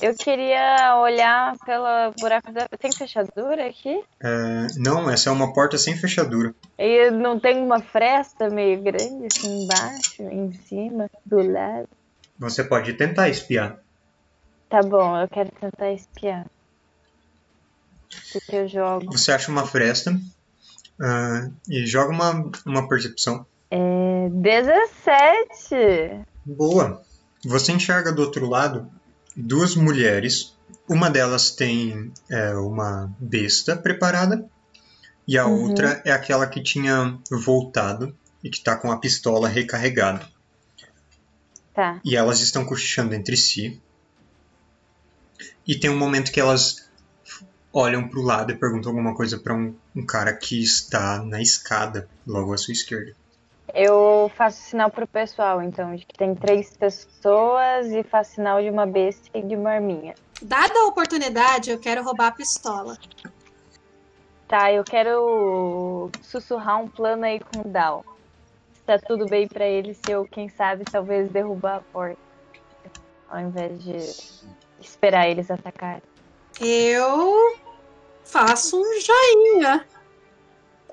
Eu 0.00 0.14
queria 0.14 0.98
olhar 0.98 1.54
pela 1.64 2.10
buraco 2.18 2.50
da. 2.52 2.66
Tem 2.78 2.90
fechadura 2.90 3.66
aqui? 3.66 4.02
É, 4.20 4.66
não, 4.78 5.08
essa 5.08 5.28
é 5.28 5.32
uma 5.32 5.52
porta 5.52 5.76
sem 5.76 5.94
fechadura. 5.94 6.54
E 6.78 7.10
não 7.10 7.38
tem 7.38 7.58
uma 7.62 7.80
fresta 7.80 8.48
meio 8.48 8.80
grande 8.82 9.26
assim 9.26 9.64
embaixo, 9.64 10.22
em 10.22 10.52
cima, 10.66 11.10
do 11.24 11.36
lado? 11.40 11.88
Você 12.38 12.62
pode 12.64 12.92
tentar 12.94 13.28
espiar. 13.28 13.78
Tá 14.68 14.82
bom, 14.82 15.16
eu 15.20 15.28
quero 15.28 15.50
tentar 15.60 15.92
espiar. 15.92 16.46
O 18.34 18.40
que 18.40 18.56
eu 18.56 18.68
jogo? 18.68 19.12
Você 19.12 19.32
acha 19.32 19.50
uma 19.50 19.66
fresta 19.66 20.18
ah, 21.00 21.48
e 21.68 21.86
joga 21.86 22.10
uma, 22.12 22.50
uma 22.64 22.88
percepção. 22.88 23.46
É 23.70 24.28
17! 24.30 26.24
Boa. 26.44 27.02
Você 27.44 27.72
enxerga 27.72 28.12
do 28.12 28.22
outro 28.22 28.46
lado 28.48 28.90
duas 29.36 29.74
mulheres. 29.76 30.54
Uma 30.88 31.10
delas 31.10 31.50
tem 31.50 32.12
é, 32.30 32.54
uma 32.54 33.10
besta 33.18 33.76
preparada 33.76 34.44
e 35.26 35.36
a 35.36 35.46
Uhum. 35.46 35.64
outra 35.64 36.00
é 36.04 36.12
aquela 36.12 36.46
que 36.46 36.62
tinha 36.62 37.18
voltado 37.30 38.16
e 38.42 38.48
que 38.50 38.58
está 38.58 38.76
com 38.76 38.90
a 38.92 38.98
pistola 38.98 39.48
recarregada. 39.48 40.26
Tá. 41.76 42.00
E 42.02 42.16
elas 42.16 42.40
estão 42.40 42.64
cochichando 42.64 43.14
entre 43.14 43.36
si. 43.36 43.78
E 45.66 45.78
tem 45.78 45.90
um 45.90 45.98
momento 45.98 46.32
que 46.32 46.40
elas 46.40 46.88
olham 47.70 48.08
para 48.08 48.18
o 48.18 48.22
lado 48.22 48.50
e 48.50 48.56
perguntam 48.56 48.90
alguma 48.90 49.14
coisa 49.14 49.38
para 49.38 49.52
um, 49.52 49.74
um 49.94 50.06
cara 50.06 50.32
que 50.32 50.62
está 50.62 51.22
na 51.22 51.42
escada, 51.42 52.08
logo 52.26 52.54
à 52.54 52.56
sua 52.56 52.72
esquerda. 52.72 53.14
Eu 53.74 54.32
faço 54.34 54.62
sinal 54.62 54.90
pro 54.90 55.06
pessoal, 55.06 55.60
então, 55.60 55.94
de 55.94 56.06
que 56.06 56.16
tem 56.16 56.34
três 56.34 56.74
pessoas 56.74 57.88
e 57.88 58.02
faço 58.02 58.36
sinal 58.36 58.62
de 58.62 58.70
uma 58.70 58.86
besta 58.86 59.28
e 59.34 59.42
de 59.42 59.54
uma 59.54 59.72
arminha. 59.72 60.14
Dada 60.40 60.78
a 60.78 60.86
oportunidade, 60.86 61.70
eu 61.70 61.78
quero 61.78 62.02
roubar 62.02 62.28
a 62.28 62.32
pistola. 62.32 62.96
Tá, 64.48 64.72
eu 64.72 64.82
quero 64.82 66.10
sussurrar 66.22 66.80
um 66.80 66.88
plano 66.88 67.26
aí 67.26 67.38
com 67.38 67.60
o 67.60 67.70
Dal. 67.70 68.15
Tá 68.86 68.98
tudo 68.98 69.26
bem 69.26 69.48
pra 69.48 69.66
ele, 69.66 69.94
se 69.94 70.10
eu, 70.12 70.24
quem 70.26 70.48
sabe, 70.48 70.84
talvez 70.84 71.28
derrubar 71.30 71.76
a 71.76 71.80
porta. 71.80 72.20
Ao 73.28 73.40
invés 73.40 73.82
de 73.82 73.96
esperar 74.80 75.28
eles 75.28 75.50
atacarem. 75.50 76.02
Eu 76.60 77.56
faço 78.24 78.80
um 78.80 79.00
joinha. 79.00 79.84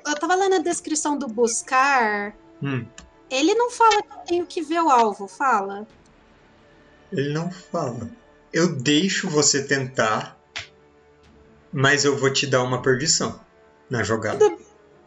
Eu 0.05 0.15
tava 0.15 0.33
lendo 0.35 0.55
a 0.55 0.59
descrição 0.59 1.17
do 1.17 1.27
buscar. 1.27 2.35
Hum, 2.61 2.85
Ele 3.29 3.53
não 3.53 3.69
fala 3.69 4.01
que 4.01 4.11
eu 4.13 4.17
tenho 4.25 4.45
que 4.47 4.61
ver 4.61 4.81
o 4.81 4.89
alvo, 4.89 5.27
fala. 5.27 5.87
ele 7.11 7.31
não 7.31 7.51
fala. 7.51 8.09
Eu 8.51 8.75
deixo 8.75 9.29
você 9.29 9.63
tentar, 9.65 10.37
mas 11.71 12.03
eu 12.05 12.17
vou 12.17 12.31
te 12.33 12.47
dar 12.47 12.63
uma 12.63 12.81
perdição 12.81 13.39
na 13.89 14.03
jogada. 14.03 14.43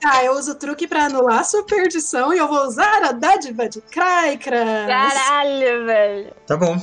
Ah, 0.05 0.22
eu 0.24 0.32
uso 0.32 0.53
o 0.53 0.59
truque 0.59 0.86
pra 0.86 1.07
anular 1.07 1.40
a 1.40 1.44
sua 1.44 1.64
perdição 1.64 2.32
e 2.32 2.38
eu 2.38 2.47
vou 2.47 2.66
usar 2.66 3.03
a 3.05 3.12
dádiva 3.12 3.68
de 3.68 3.80
Kraikras. 3.80 4.86
Caralho, 4.86 5.86
velho! 5.86 6.34
Tá 6.47 6.57
bom. 6.57 6.76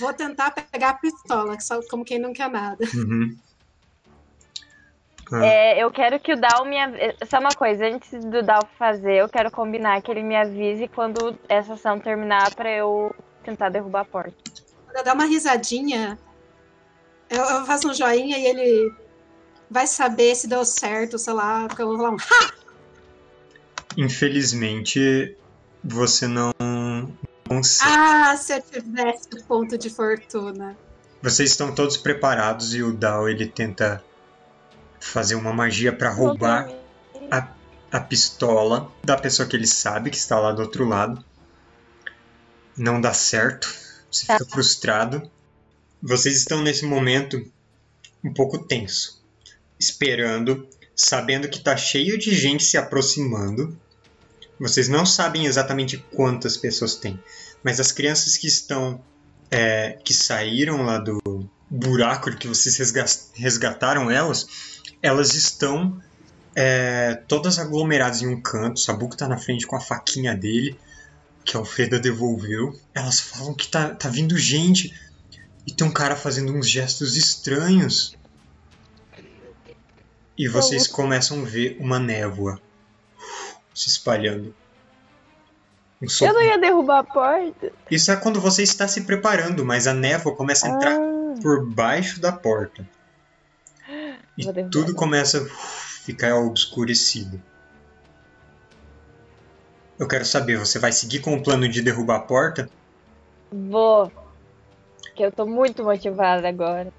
Vou 0.00 0.12
tentar 0.12 0.50
pegar 0.50 0.90
a 0.90 0.94
pistola, 0.94 1.56
que 1.56 1.62
só 1.62 1.80
como 1.88 2.04
quem 2.04 2.18
não 2.18 2.32
quer 2.32 2.50
nada. 2.50 2.84
Uhum. 2.94 3.36
Ah, 5.32 5.46
É, 5.46 5.82
eu 5.82 5.90
quero 5.90 6.18
que 6.20 6.32
o 6.32 6.40
Dal 6.40 6.64
me 6.64 6.78
avise. 6.80 7.14
Só 7.26 7.38
uma 7.38 7.54
coisa, 7.54 7.86
antes 7.86 8.24
do 8.24 8.42
Dal 8.42 8.66
fazer, 8.78 9.16
eu 9.16 9.28
quero 9.28 9.50
combinar 9.50 10.00
que 10.02 10.10
ele 10.10 10.22
me 10.22 10.36
avise 10.36 10.88
quando 10.88 11.38
essa 11.48 11.74
ação 11.74 12.00
terminar 12.00 12.54
pra 12.54 12.70
eu 12.70 13.14
tentar 13.44 13.68
derrubar 13.68 14.00
a 14.00 14.04
porta. 14.04 14.34
Quando 14.84 14.96
eu 14.96 15.04
dar 15.04 15.14
uma 15.14 15.26
risadinha, 15.26 16.18
eu, 17.30 17.42
eu 17.42 17.64
faço 17.66 17.88
um 17.88 17.94
joinha 17.94 18.38
e 18.38 18.46
ele 18.46 18.92
vai 19.74 19.88
saber 19.88 20.36
se 20.36 20.46
deu 20.46 20.64
certo, 20.64 21.18
sei 21.18 21.32
lá, 21.32 21.66
porque 21.66 21.82
eu 21.82 21.88
vou 21.88 21.96
falar 21.96 22.10
um 22.10 22.16
ha! 22.16 22.54
Infelizmente, 23.96 25.36
você 25.82 26.28
não 26.28 26.52
consegue. 27.46 27.92
Ah, 27.92 28.36
se 28.36 28.54
eu 28.54 28.62
tivesse 28.62 29.28
o 29.34 29.42
ponto 29.42 29.76
de 29.76 29.90
fortuna. 29.90 30.78
Vocês 31.20 31.50
estão 31.50 31.74
todos 31.74 31.96
preparados 31.96 32.72
e 32.72 32.84
o 32.84 32.92
Dao 32.92 33.28
ele 33.28 33.48
tenta 33.48 34.02
fazer 35.00 35.34
uma 35.34 35.52
magia 35.52 35.92
para 35.92 36.10
roubar 36.10 36.70
a 37.90 38.00
pistola 38.00 38.90
da 39.02 39.16
pessoa 39.16 39.48
que 39.48 39.56
ele 39.56 39.66
sabe 39.66 40.10
que 40.10 40.16
está 40.16 40.38
lá 40.38 40.52
do 40.52 40.62
outro 40.62 40.84
lado. 40.84 41.24
Não 42.76 43.00
dá 43.00 43.12
certo. 43.12 43.72
Você 44.10 44.22
fica 44.22 44.44
frustrado. 44.44 45.30
Vocês 46.02 46.36
estão 46.36 46.60
nesse 46.62 46.84
momento 46.84 47.44
um 48.22 48.32
pouco 48.32 48.58
tenso, 48.58 49.23
esperando, 49.84 50.66
sabendo 50.96 51.48
que 51.48 51.60
tá 51.60 51.76
cheio 51.76 52.18
de 52.18 52.34
gente 52.34 52.64
se 52.64 52.76
aproximando. 52.76 53.78
Vocês 54.58 54.88
não 54.88 55.04
sabem 55.04 55.46
exatamente 55.46 55.98
quantas 56.14 56.56
pessoas 56.56 56.94
tem, 56.94 57.18
mas 57.62 57.80
as 57.80 57.92
crianças 57.92 58.36
que 58.36 58.46
estão 58.46 59.00
é, 59.50 59.98
que 60.04 60.14
saíram 60.14 60.82
lá 60.82 60.98
do 60.98 61.20
buraco 61.68 62.34
que 62.36 62.48
vocês 62.48 62.76
resga- 62.76 63.04
resgataram 63.34 64.10
elas, 64.10 64.46
elas 65.02 65.34
estão 65.34 66.00
é, 66.54 67.20
todas 67.26 67.58
aglomeradas 67.58 68.22
em 68.22 68.28
um 68.28 68.40
canto. 68.40 68.80
Sabuco 68.80 69.16
tá 69.16 69.28
na 69.28 69.36
frente 69.36 69.66
com 69.66 69.76
a 69.76 69.80
faquinha 69.80 70.34
dele, 70.34 70.78
que 71.44 71.56
a 71.56 71.60
Alfreda 71.60 71.98
devolveu. 71.98 72.78
Elas 72.94 73.20
falam 73.20 73.54
que 73.54 73.68
tá, 73.68 73.90
tá 73.90 74.08
vindo 74.08 74.38
gente. 74.38 74.94
E 75.66 75.72
tem 75.72 75.86
um 75.86 75.92
cara 75.92 76.14
fazendo 76.14 76.52
uns 76.52 76.68
gestos 76.68 77.16
estranhos. 77.16 78.16
E 80.36 80.48
vocês 80.48 80.86
começam 80.86 81.42
a 81.42 81.44
ver 81.44 81.76
uma 81.78 81.98
névoa 81.98 82.60
se 83.72 83.88
espalhando. 83.88 84.54
Um 86.02 86.06
Eu 86.20 86.32
não 86.34 86.42
ia 86.42 86.58
derrubar 86.58 86.98
a 86.98 87.04
porta. 87.04 87.72
Isso 87.90 88.10
é 88.10 88.16
quando 88.16 88.40
você 88.40 88.62
está 88.62 88.86
se 88.88 89.02
preparando, 89.02 89.64
mas 89.64 89.86
a 89.86 89.94
névoa 89.94 90.34
começa 90.34 90.66
a 90.66 90.70
entrar 90.70 90.96
Ah, 90.96 91.40
por 91.40 91.64
baixo 91.66 92.20
da 92.20 92.32
porta. 92.32 92.86
E 94.36 94.52
tudo 94.68 94.96
começa 94.96 95.44
a 95.44 95.48
ficar 96.04 96.34
obscurecido. 96.34 97.40
Eu 99.96 100.08
quero 100.08 100.24
saber, 100.24 100.58
você 100.58 100.76
vai 100.76 100.90
seguir 100.90 101.20
com 101.20 101.34
o 101.36 101.42
plano 101.42 101.68
de 101.68 101.80
derrubar 101.80 102.16
a 102.16 102.20
porta? 102.20 102.68
vou. 103.52 104.10
Que 105.14 105.24
eu 105.24 105.30
tô 105.30 105.46
muito 105.46 105.84
motivada 105.84 106.48
agora. 106.48 106.92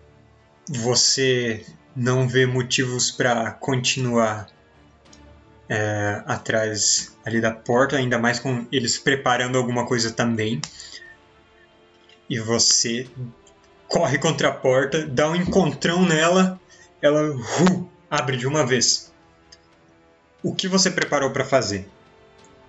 Você 0.69 1.65
não 1.95 2.27
vê 2.27 2.45
motivos 2.45 3.09
para 3.11 3.51
continuar 3.51 4.47
é, 5.69 6.21
atrás 6.25 7.15
ali 7.25 7.39
da 7.41 7.51
porta, 7.51 7.95
ainda 7.97 8.19
mais 8.19 8.39
com 8.39 8.67
eles 8.71 8.97
preparando 8.97 9.57
alguma 9.57 9.85
coisa 9.85 10.11
também. 10.11 10.61
E 12.29 12.39
você 12.39 13.07
corre 13.87 14.17
contra 14.17 14.49
a 14.49 14.51
porta, 14.51 15.05
dá 15.05 15.29
um 15.29 15.35
encontrão 15.35 16.05
nela, 16.05 16.59
ela 17.01 17.31
uh, 17.31 17.89
abre 18.09 18.35
de 18.37 18.47
uma 18.47 18.65
vez. 18.65 19.13
O 20.43 20.53
que 20.53 20.67
você 20.67 20.91
preparou 20.91 21.31
para 21.31 21.45
fazer? 21.45 21.87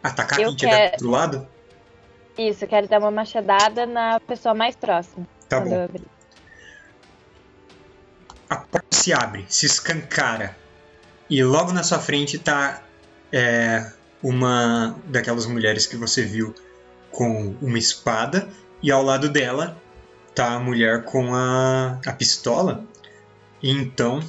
Atacar 0.02 0.38
Eu 0.38 0.48
quem 0.48 0.56
tiver 0.56 0.70
do 0.70 0.76
quero- 0.78 0.92
outro 0.92 1.10
lado? 1.10 1.48
Isso, 2.38 2.64
eu 2.64 2.68
quero 2.68 2.86
dar 2.86 2.98
uma 2.98 3.10
machadada 3.10 3.86
na 3.86 4.20
pessoa 4.20 4.54
mais 4.54 4.76
próxima. 4.76 5.26
Tá 5.48 5.58
bom. 5.60 5.88
A 8.48 8.56
porta 8.56 8.86
se 8.90 9.12
abre, 9.12 9.44
se 9.48 9.66
escancara. 9.66 10.56
E 11.28 11.42
logo 11.42 11.72
na 11.72 11.82
sua 11.82 11.98
frente 11.98 12.38
tá 12.38 12.82
é, 13.32 13.90
uma 14.22 14.96
daquelas 15.06 15.46
mulheres 15.46 15.86
que 15.86 15.96
você 15.96 16.22
viu 16.22 16.54
com 17.10 17.56
uma 17.60 17.78
espada. 17.78 18.48
E 18.82 18.90
ao 18.90 19.02
lado 19.02 19.28
dela 19.28 19.80
tá 20.34 20.54
a 20.54 20.58
mulher 20.60 21.04
com 21.04 21.34
a, 21.34 21.98
a 22.06 22.12
pistola. 22.12 22.84
E 23.62 23.70
então 23.70 24.20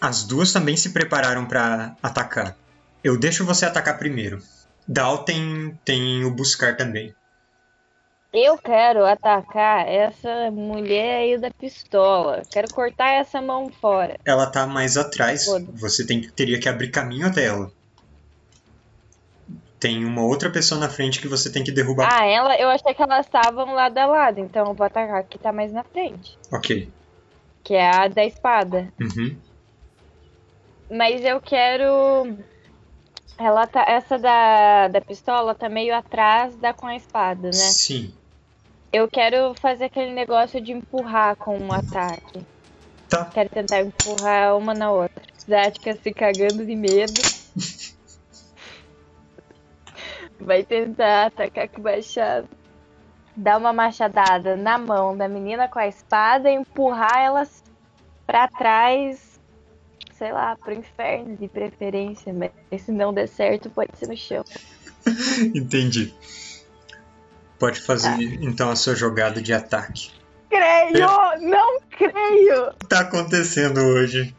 as 0.00 0.24
duas 0.24 0.52
também 0.52 0.76
se 0.76 0.90
prepararam 0.90 1.46
para 1.46 1.96
atacar. 2.02 2.56
Eu 3.02 3.18
deixo 3.18 3.44
você 3.44 3.66
atacar 3.66 3.98
primeiro. 3.98 4.42
Dal 4.86 5.24
tem, 5.24 5.78
tem 5.84 6.24
o 6.24 6.30
buscar 6.30 6.76
também. 6.76 7.14
Eu 8.36 8.58
quero 8.58 9.06
atacar 9.06 9.86
essa 9.86 10.50
mulher 10.50 11.20
aí 11.20 11.38
da 11.38 11.52
pistola. 11.52 12.42
Quero 12.50 12.68
cortar 12.74 13.12
essa 13.12 13.40
mão 13.40 13.70
fora. 13.70 14.18
Ela 14.24 14.50
tá 14.50 14.66
mais 14.66 14.96
atrás. 14.96 15.44
Foda. 15.44 15.66
Você 15.74 16.04
tem, 16.04 16.20
teria 16.30 16.58
que 16.58 16.68
abrir 16.68 16.90
caminho 16.90 17.28
até 17.28 17.44
ela. 17.44 17.70
Tem 19.78 20.04
uma 20.04 20.24
outra 20.24 20.50
pessoa 20.50 20.80
na 20.80 20.88
frente 20.88 21.20
que 21.20 21.28
você 21.28 21.52
tem 21.52 21.62
que 21.62 21.70
derrubar. 21.70 22.08
Ah, 22.10 22.26
ela, 22.26 22.56
eu 22.58 22.68
achei 22.70 22.92
que 22.92 23.00
elas 23.00 23.24
estavam 23.24 23.72
lado 23.72 23.96
a 23.98 24.06
lado, 24.06 24.40
então 24.40 24.66
eu 24.66 24.74
vou 24.74 24.84
atacar 24.84 25.20
a 25.20 25.22
que 25.22 25.38
tá 25.38 25.52
mais 25.52 25.72
na 25.72 25.84
frente. 25.84 26.36
Ok. 26.52 26.90
Que 27.62 27.74
é 27.74 27.88
a 27.88 28.08
da 28.08 28.24
espada. 28.24 28.92
Uhum. 29.00 29.36
Mas 30.90 31.24
eu 31.24 31.40
quero. 31.40 32.36
Ela 33.38 33.64
tá. 33.68 33.84
Essa 33.86 34.18
da, 34.18 34.88
da 34.88 35.00
pistola 35.00 35.54
tá 35.54 35.68
meio 35.68 35.94
atrás 35.94 36.56
da 36.56 36.72
com 36.72 36.88
a 36.88 36.96
espada, 36.96 37.46
né? 37.46 37.52
Sim. 37.52 38.12
Eu 38.94 39.08
quero 39.08 39.54
fazer 39.54 39.86
aquele 39.86 40.12
negócio 40.12 40.60
de 40.60 40.70
empurrar 40.70 41.34
com 41.34 41.58
um 41.58 41.72
ataque. 41.72 42.46
Tá. 43.10 43.24
Quero 43.24 43.48
tentar 43.48 43.80
empurrar 43.80 44.56
uma 44.56 44.72
na 44.72 44.92
outra. 44.92 45.20
Zática 45.36 45.98
se 46.00 46.14
cagando 46.14 46.64
de 46.64 46.76
medo. 46.76 47.20
Vai 50.38 50.62
tentar 50.62 51.26
atacar 51.26 51.68
com 51.70 51.80
o 51.80 51.82
machado. 51.82 52.48
Dar 53.34 53.58
uma 53.58 53.72
machadada 53.72 54.54
na 54.54 54.78
mão 54.78 55.16
da 55.16 55.26
menina 55.26 55.66
com 55.66 55.80
a 55.80 55.88
espada 55.88 56.48
e 56.48 56.54
empurrar 56.54 57.18
elas 57.18 57.64
pra 58.24 58.46
trás, 58.46 59.40
sei 60.12 60.30
lá, 60.30 60.54
pro 60.54 60.72
inferno 60.72 61.36
de 61.36 61.48
preferência. 61.48 62.32
Mas 62.32 62.82
se 62.82 62.92
não 62.92 63.12
der 63.12 63.26
certo, 63.26 63.68
pode 63.70 63.90
ser 63.98 64.06
no 64.06 64.16
chão. 64.16 64.44
Entendi. 65.52 66.14
Pode 67.58 67.80
fazer 67.80 68.38
então 68.42 68.70
a 68.70 68.76
sua 68.76 68.94
jogada 68.94 69.40
de 69.40 69.52
ataque. 69.52 70.10
Creio! 70.50 71.06
Não 71.40 71.80
creio! 71.90 72.68
O 72.68 72.74
que 72.74 72.86
tá 72.86 73.00
acontecendo 73.00 73.80
hoje? 73.80 74.34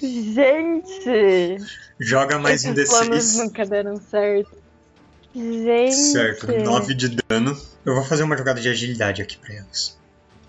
Gente! 0.00 1.56
Joga 1.98 2.38
mais 2.38 2.64
um 2.64 2.72
Esses 2.72 2.90
planos 2.90 3.24
D6. 3.24 3.44
nunca 3.44 3.64
deram 3.66 3.96
certo. 3.96 4.56
Gente! 5.34 5.94
Certo, 5.94 6.46
9 6.52 6.94
de 6.94 7.16
dano. 7.28 7.58
Eu 7.84 7.94
vou 7.94 8.04
fazer 8.04 8.22
uma 8.22 8.36
jogada 8.36 8.60
de 8.60 8.68
agilidade 8.68 9.22
aqui 9.22 9.38
pra 9.38 9.54
elas. 9.54 9.96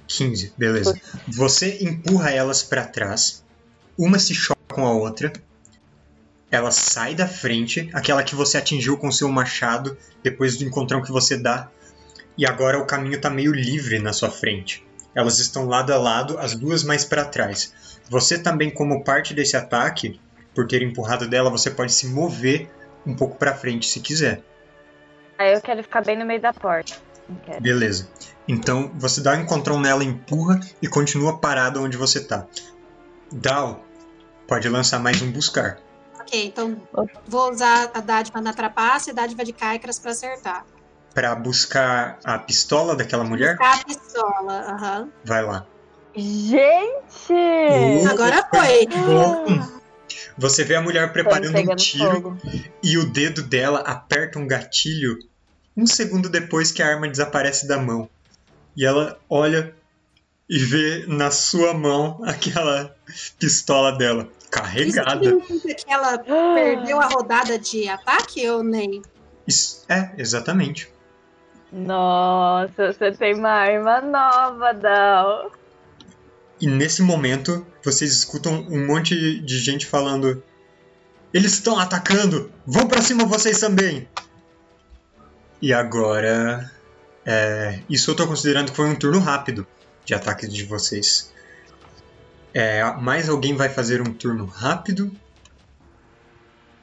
15, 0.08 0.54
beleza. 0.58 1.00
Você 1.28 1.78
empurra 1.82 2.32
elas 2.32 2.64
pra 2.64 2.86
trás. 2.86 3.44
Uma 3.98 4.20
se 4.20 4.34
choca 4.34 4.60
com 4.74 4.86
a 4.86 4.92
outra. 4.94 5.32
Ela 6.50 6.72
sai 6.72 7.14
da 7.14 7.28
frente, 7.28 7.90
aquela 7.94 8.24
que 8.24 8.36
você 8.36 8.58
atingiu 8.58 8.98
com 8.98 9.12
seu 9.12 9.30
machado 9.30 9.98
depois 10.24 10.58
do 10.58 10.64
encontrão 10.64 11.02
que 11.02 11.12
você 11.12 11.38
dá. 11.38 11.70
E 12.38 12.46
agora 12.46 12.80
o 12.80 12.86
caminho 12.86 13.20
tá 13.20 13.30
meio 13.30 13.52
livre 13.52 14.00
na 14.00 14.14
sua 14.14 14.30
frente. 14.30 14.86
Elas 15.14 15.40
estão 15.40 15.66
lado 15.66 15.92
a 15.92 15.98
lado, 15.98 16.38
as 16.38 16.56
duas 16.56 16.84
mais 16.84 17.04
pra 17.04 17.26
trás. 17.26 18.00
Você 18.10 18.38
também, 18.38 18.70
como 18.70 19.04
parte 19.04 19.34
desse 19.34 19.58
ataque, 19.58 20.20
por 20.54 20.68
ter 20.68 20.82
empurrado 20.82 21.28
dela, 21.28 21.50
você 21.50 21.70
pode 21.70 21.92
se 21.92 22.08
mover 22.08 22.70
um 23.06 23.16
pouco 23.16 23.36
pra 23.38 23.56
frente 23.56 23.88
se 23.88 24.00
quiser. 24.00 24.42
Aí 25.38 25.54
eu 25.54 25.62
quero 25.62 25.84
ficar 25.84 26.04
bem 26.04 26.18
no 26.18 26.26
meio 26.26 26.42
da 26.42 26.54
porta. 26.54 26.94
Beleza. 27.60 28.08
Então 28.48 28.92
você 28.96 29.22
dá 29.22 29.34
um 29.34 29.42
encontrão 29.42 29.80
nela, 29.80 30.04
empurra 30.04 30.60
e 30.82 30.88
continua 30.88 31.40
parado 31.40 31.82
onde 31.82 31.98
você 31.98 32.24
tá. 32.24 32.46
Dal 33.32 33.84
pode 34.48 34.70
lançar 34.70 35.00
mais 35.00 35.22
um 35.22 35.32
buscar. 35.32 35.80
Ok, 36.28 36.46
então 36.46 36.76
vou 37.26 37.52
usar 37.52 37.90
a 37.94 38.02
dádiva 38.02 38.42
na 38.42 38.52
trapaça 38.54 39.10
e 39.10 39.12
a 39.12 39.16
dádiva 39.16 39.46
de 39.46 39.54
Caicras 39.54 39.98
pra 39.98 40.12
acertar. 40.12 40.66
Pra 41.14 41.34
buscar 41.34 42.20
a 42.24 42.38
pistola 42.38 42.96
daquela 42.96 43.24
mulher, 43.24 43.56
Buscar 43.58 43.80
a 43.80 43.84
pistola, 43.86 44.54
aham. 44.74 45.10
vai 45.24 45.42
lá. 45.44 45.66
Gente! 46.16 47.32
Uh, 47.32 48.08
Agora 48.10 48.46
foi. 48.54 48.88
Bom, 48.88 49.68
Você 50.38 50.64
vê 50.64 50.76
a 50.76 50.82
mulher 50.82 51.12
preparando 51.14 51.58
um 51.58 51.76
tiro 51.76 52.22
fogo. 52.22 52.38
e 52.84 52.98
o 52.98 53.06
dedo 53.10 53.42
dela 53.42 53.80
aperta 53.80 54.38
um 54.38 54.48
gatilho 54.48 55.18
um 55.76 55.86
segundo 55.88 56.28
depois 56.28 56.72
que 56.72 56.82
a 56.82 56.88
arma 56.88 57.08
desaparece 57.08 57.68
da 57.68 57.78
mão. 57.78 58.10
E 58.76 58.84
ela 58.86 59.18
olha 59.30 59.74
e 60.50 60.58
vê 60.60 61.06
na 61.08 61.30
sua 61.32 61.74
mão 61.74 62.20
aquela 62.26 62.96
pistola 63.40 63.92
dela 63.98 64.28
Isso 64.58 64.96
carregada. 64.96 65.24
significa 65.24 65.76
que 65.76 65.92
ela 65.94 66.18
perdeu 66.20 67.00
a 67.00 67.08
rodada 67.08 67.58
de 67.60 67.88
ataque 67.88 68.48
ou 68.50 68.64
nem? 68.64 69.02
Isso- 69.48 69.84
é, 69.90 70.12
exatamente. 70.18 70.92
Nossa, 71.72 72.94
você 72.94 73.12
tem 73.12 73.36
uma 73.36 73.50
arma 73.50 74.02
nova, 74.02 74.74
Dal. 74.74 75.52
E 76.60 76.66
nesse 76.68 77.02
momento, 77.02 77.66
vocês 77.84 78.12
escutam 78.12 78.66
um 78.70 78.88
monte 78.88 79.40
de 79.42 79.60
gente 79.60 79.86
falando: 79.86 80.42
Eles 81.34 81.54
estão 81.54 81.78
atacando! 81.78 82.52
Vão 82.66 82.88
pra 82.88 83.02
cima 83.02 83.26
vocês 83.26 83.60
também! 83.60 84.08
E 85.62 85.74
agora. 85.74 86.72
é, 87.26 87.80
isso 87.90 88.12
eu 88.12 88.16
tô 88.16 88.26
considerando 88.28 88.72
que 88.72 88.76
foi 88.76 88.86
um 88.88 88.96
turno 88.96 89.20
rápido 89.20 89.68
de 90.06 90.14
ataque 90.16 90.48
de 90.48 90.64
vocês. 90.64 91.34
É, 92.58 92.84
mais 92.96 93.30
alguém 93.30 93.56
vai 93.56 93.70
fazer 93.70 94.02
um 94.02 94.12
turno 94.12 94.46
rápido 94.46 95.12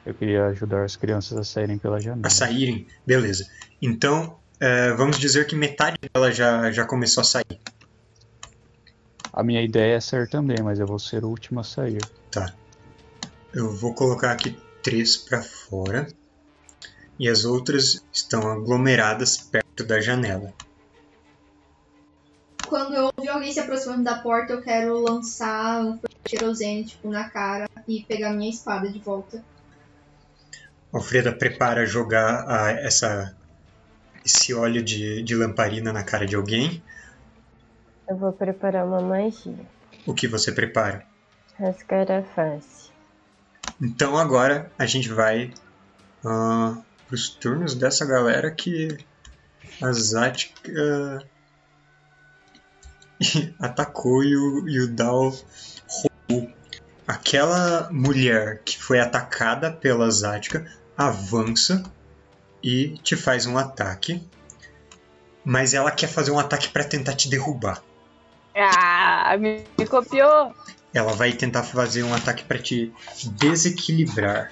Eu 0.05 0.13
queria 0.13 0.45
ajudar 0.45 0.85
as 0.85 0.95
crianças 0.95 1.37
a 1.37 1.43
saírem 1.43 1.77
pela 1.77 1.99
janela. 1.99 2.25
a 2.25 2.29
saírem? 2.29 2.87
Beleza. 3.05 3.45
Então, 3.81 4.39
é, 4.57 4.93
vamos 4.93 5.19
dizer 5.19 5.45
que 5.47 5.53
metade 5.53 5.97
dela 6.13 6.31
já, 6.31 6.71
já 6.71 6.85
começou 6.85 7.19
a 7.19 7.23
sair. 7.25 7.59
A 9.33 9.43
minha 9.43 9.61
ideia 9.61 9.97
é 9.97 9.99
sair 9.99 10.29
também, 10.29 10.63
mas 10.63 10.79
eu 10.79 10.87
vou 10.87 10.97
ser 10.97 11.25
o 11.25 11.27
último 11.27 11.59
a 11.59 11.63
sair. 11.65 12.01
Tá. 12.31 12.53
Eu 13.53 13.75
vou 13.75 13.93
colocar 13.93 14.31
aqui 14.31 14.57
três 14.81 15.17
pra 15.17 15.41
fora. 15.41 16.07
E 17.19 17.27
as 17.27 17.43
outras 17.43 18.01
estão 18.13 18.49
aglomeradas 18.49 19.35
perto 19.37 19.83
da 19.83 19.99
janela. 19.99 20.53
Quando 22.67 22.95
eu 22.95 23.09
ouvir 23.17 23.29
alguém 23.29 23.51
se 23.51 23.59
aproximando 23.59 24.03
da 24.03 24.19
porta, 24.19 24.53
eu 24.53 24.61
quero 24.61 24.99
lançar 24.99 25.81
um 25.83 25.99
tirosene, 26.23 26.85
tipo, 26.85 27.09
na 27.09 27.29
cara 27.29 27.65
e 27.87 28.03
pegar 28.07 28.33
minha 28.33 28.49
espada 28.49 28.89
de 28.91 28.99
volta. 28.99 29.43
Alfreda 30.93 31.31
prepara 31.31 31.85
jogar 31.85 32.45
a- 32.49 32.71
essa, 32.71 33.35
esse 34.25 34.53
óleo 34.53 34.83
de, 34.83 35.21
de 35.23 35.35
lamparina 35.35 35.91
na 35.91 36.03
cara 36.03 36.25
de 36.25 36.35
alguém. 36.35 36.81
Eu 38.07 38.17
vou 38.17 38.31
preparar 38.31 38.85
uma 38.85 39.01
magia. 39.01 39.55
O 40.05 40.13
que 40.13 40.27
você 40.27 40.51
prepara? 40.51 41.05
Rasgar 41.59 42.11
a 42.11 42.23
face. 42.23 42.89
Então 43.81 44.17
agora 44.17 44.71
a 44.77 44.85
gente 44.85 45.09
vai 45.09 45.53
para 46.21 46.83
os 47.11 47.29
turnos 47.29 47.75
dessa 47.75 48.05
galera 48.05 48.49
que 48.51 48.97
a 49.81 49.91
Zatka 49.91 51.19
atacou 53.59 54.23
e 54.23 54.35
o, 54.35 54.67
e 54.67 54.79
o 54.79 54.87
Dal 54.87 55.33
roubou. 55.87 56.49
Aquela 57.07 57.89
mulher 57.91 58.61
que 58.65 58.81
foi 58.81 58.99
atacada 58.99 59.71
pela 59.71 60.09
Zatka 60.09 60.65
avança 60.97 61.83
e 62.63 62.97
te 63.03 63.15
faz 63.15 63.45
um 63.45 63.57
ataque. 63.57 64.21
Mas 65.43 65.73
ela 65.75 65.91
quer 65.91 66.07
fazer 66.07 66.31
um 66.31 66.39
ataque 66.39 66.69
para 66.69 66.83
tentar 66.83 67.13
te 67.13 67.29
derrubar. 67.29 67.83
Ah, 68.55 69.35
me, 69.37 69.63
copiou. 69.87 70.55
Ela 70.93 71.13
vai 71.13 71.33
tentar 71.33 71.61
fazer 71.61 72.01
um 72.03 72.13
ataque 72.13 72.43
pra 72.43 72.57
te 72.57 72.91
desequilibrar. 73.23 74.51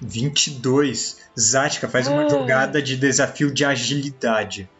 22. 0.00 1.18
Zatka 1.38 1.86
faz 1.88 2.08
uma 2.08 2.24
Ah. 2.24 2.28
jogada 2.28 2.80
de 2.80 2.96
desafio 2.96 3.52
de 3.52 3.64
agilidade. 3.64 4.70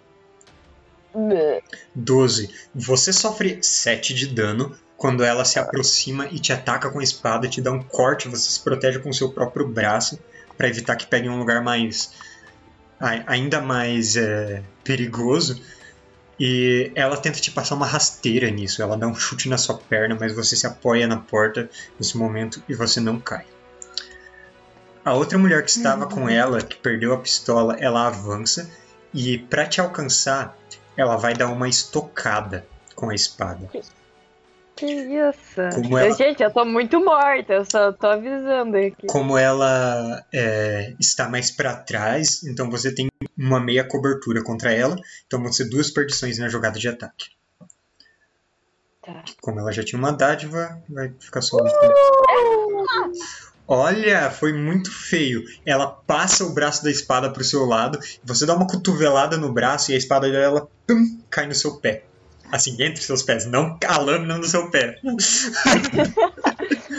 12. 1.94 2.50
Você 2.74 3.12
sofre 3.12 3.58
7 3.62 4.14
de 4.14 4.26
dano 4.28 4.76
quando 4.96 5.24
ela 5.24 5.44
se 5.44 5.58
aproxima 5.58 6.26
e 6.30 6.38
te 6.38 6.52
ataca 6.52 6.90
com 6.90 6.98
a 6.98 7.02
espada, 7.02 7.48
te 7.48 7.60
dá 7.60 7.72
um 7.72 7.82
corte, 7.82 8.28
você 8.28 8.50
se 8.50 8.60
protege 8.60 8.98
com 8.98 9.08
o 9.08 9.14
seu 9.14 9.30
próprio 9.30 9.66
braço 9.66 10.18
pra 10.56 10.68
evitar 10.68 10.94
que 10.96 11.06
pegue 11.06 11.26
em 11.26 11.30
um 11.30 11.38
lugar 11.38 11.62
mais. 11.62 12.12
ai- 13.00 13.24
ainda 13.26 13.60
mais 13.60 14.16
é, 14.16 14.62
perigoso. 14.84 15.60
E 16.38 16.90
ela 16.94 17.16
tenta 17.18 17.38
te 17.38 17.50
passar 17.50 17.74
uma 17.74 17.86
rasteira 17.86 18.50
nisso. 18.50 18.82
Ela 18.82 18.96
dá 18.96 19.06
um 19.06 19.14
chute 19.14 19.48
na 19.48 19.58
sua 19.58 19.76
perna, 19.76 20.16
mas 20.18 20.34
você 20.34 20.56
se 20.56 20.66
apoia 20.66 21.06
na 21.06 21.18
porta 21.18 21.68
nesse 21.98 22.16
momento 22.16 22.62
e 22.68 22.74
você 22.74 22.98
não 23.00 23.20
cai. 23.20 23.44
A 25.04 25.14
outra 25.14 25.38
mulher 25.38 25.62
que 25.64 25.70
estava 25.70 26.06
com 26.06 26.28
ela, 26.28 26.60
que 26.62 26.76
perdeu 26.76 27.12
a 27.12 27.18
pistola, 27.18 27.76
ela 27.78 28.06
avança 28.06 28.70
e 29.12 29.38
para 29.38 29.66
te 29.66 29.80
alcançar, 29.80 30.56
ela 31.00 31.16
vai 31.16 31.34
dar 31.34 31.48
uma 31.48 31.68
estocada 31.68 32.66
com 32.94 33.10
a 33.10 33.14
espada. 33.14 33.68
Que 34.76 34.86
isso? 34.86 35.60
Como 35.74 35.98
ela- 35.98 36.14
Gente, 36.16 36.42
eu 36.42 36.50
tô 36.50 36.64
muito 36.64 37.04
morta, 37.04 37.52
eu 37.52 37.64
só 37.70 37.92
tô 37.92 38.06
avisando 38.06 38.76
aqui. 38.78 39.06
Como 39.08 39.36
ela 39.36 40.24
é, 40.32 40.94
está 40.98 41.28
mais 41.28 41.50
para 41.50 41.76
trás, 41.76 42.42
então 42.44 42.70
você 42.70 42.94
tem 42.94 43.08
uma 43.36 43.60
meia 43.60 43.84
cobertura 43.84 44.42
contra 44.42 44.72
ela, 44.72 44.96
então 45.26 45.42
vão 45.42 45.52
ser 45.52 45.68
duas 45.68 45.90
perdições 45.90 46.38
na 46.38 46.48
jogada 46.48 46.78
de 46.78 46.88
ataque. 46.88 47.26
Tá. 49.02 49.22
Como 49.40 49.58
ela 49.60 49.72
já 49.72 49.82
tinha 49.84 49.98
uma 49.98 50.12
dádiva, 50.12 50.82
vai 50.88 51.12
ficar 51.20 51.42
só. 51.42 51.58
Olha, 53.72 54.32
foi 54.32 54.52
muito 54.52 54.90
feio. 54.90 55.44
Ela 55.64 55.86
passa 55.86 56.44
o 56.44 56.52
braço 56.52 56.82
da 56.82 56.90
espada 56.90 57.30
pro 57.30 57.44
seu 57.44 57.64
lado, 57.64 58.00
você 58.24 58.44
dá 58.44 58.52
uma 58.56 58.66
cotovelada 58.66 59.36
no 59.36 59.52
braço 59.52 59.92
e 59.92 59.94
a 59.94 59.96
espada 59.96 60.28
dela 60.28 60.68
pum, 60.84 61.20
cai 61.30 61.46
no 61.46 61.54
seu 61.54 61.76
pé. 61.76 62.02
Assim, 62.50 62.72
entre 62.82 63.00
seus 63.00 63.22
pés, 63.22 63.46
não 63.46 63.78
a 63.86 63.98
lâmina 63.98 64.36
no 64.38 64.44
seu 64.44 64.68
pé. 64.72 64.96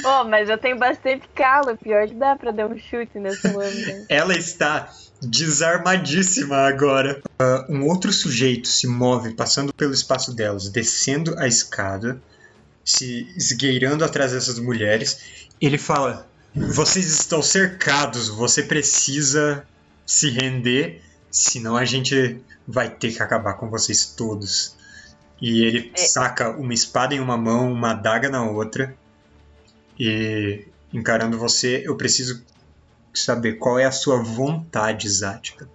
Oh, 0.03 0.23
mas 0.23 0.49
eu 0.49 0.57
tenho 0.57 0.79
bastante 0.79 1.27
calo, 1.35 1.77
pior 1.77 2.07
que 2.07 2.15
dá 2.15 2.35
pra 2.35 2.49
dar 2.51 2.65
um 2.65 2.77
chute 2.77 3.19
nessa 3.19 3.55
lâmina. 3.55 4.05
Ela 4.09 4.33
está 4.35 4.89
desarmadíssima 5.21 6.55
agora. 6.55 7.21
Ah, 7.37 7.67
um 7.69 7.85
outro 7.85 8.11
sujeito 8.11 8.67
se 8.67 8.87
move 8.87 9.35
passando 9.35 9.71
pelo 9.73 9.93
espaço 9.93 10.33
delas, 10.33 10.69
descendo 10.69 11.37
a 11.37 11.47
escada, 11.47 12.19
se 12.83 13.27
esgueirando 13.37 14.03
atrás 14.03 14.31
dessas 14.31 14.57
mulheres. 14.57 15.45
Ele 15.59 15.77
fala: 15.77 16.30
Vocês 16.55 17.05
estão 17.05 17.41
cercados, 17.41 18.27
você 18.27 18.63
precisa 18.63 19.65
se 20.05 20.29
render, 20.29 21.01
senão 21.29 21.77
a 21.77 21.85
gente 21.85 22.41
vai 22.67 22.89
ter 22.89 23.13
que 23.13 23.23
acabar 23.23 23.53
com 23.53 23.69
vocês 23.69 24.05
todos. 24.05 24.75
E 25.41 25.63
ele 25.63 25.91
É. 25.95 25.97
saca 25.97 26.49
uma 26.49 26.73
espada 26.73 27.15
em 27.15 27.19
uma 27.19 27.37
mão, 27.37 27.71
uma 27.71 27.91
adaga 27.91 28.29
na 28.29 28.43
outra. 28.43 28.95
E 29.99 30.65
encarando 30.93 31.37
você, 31.37 31.83
eu 31.85 31.95
preciso 31.95 32.43
saber 33.13 33.53
qual 33.53 33.79
é 33.79 33.85
a 33.85 33.91
sua 33.91 34.21
vontade, 34.21 35.09
Zática. 35.09 35.69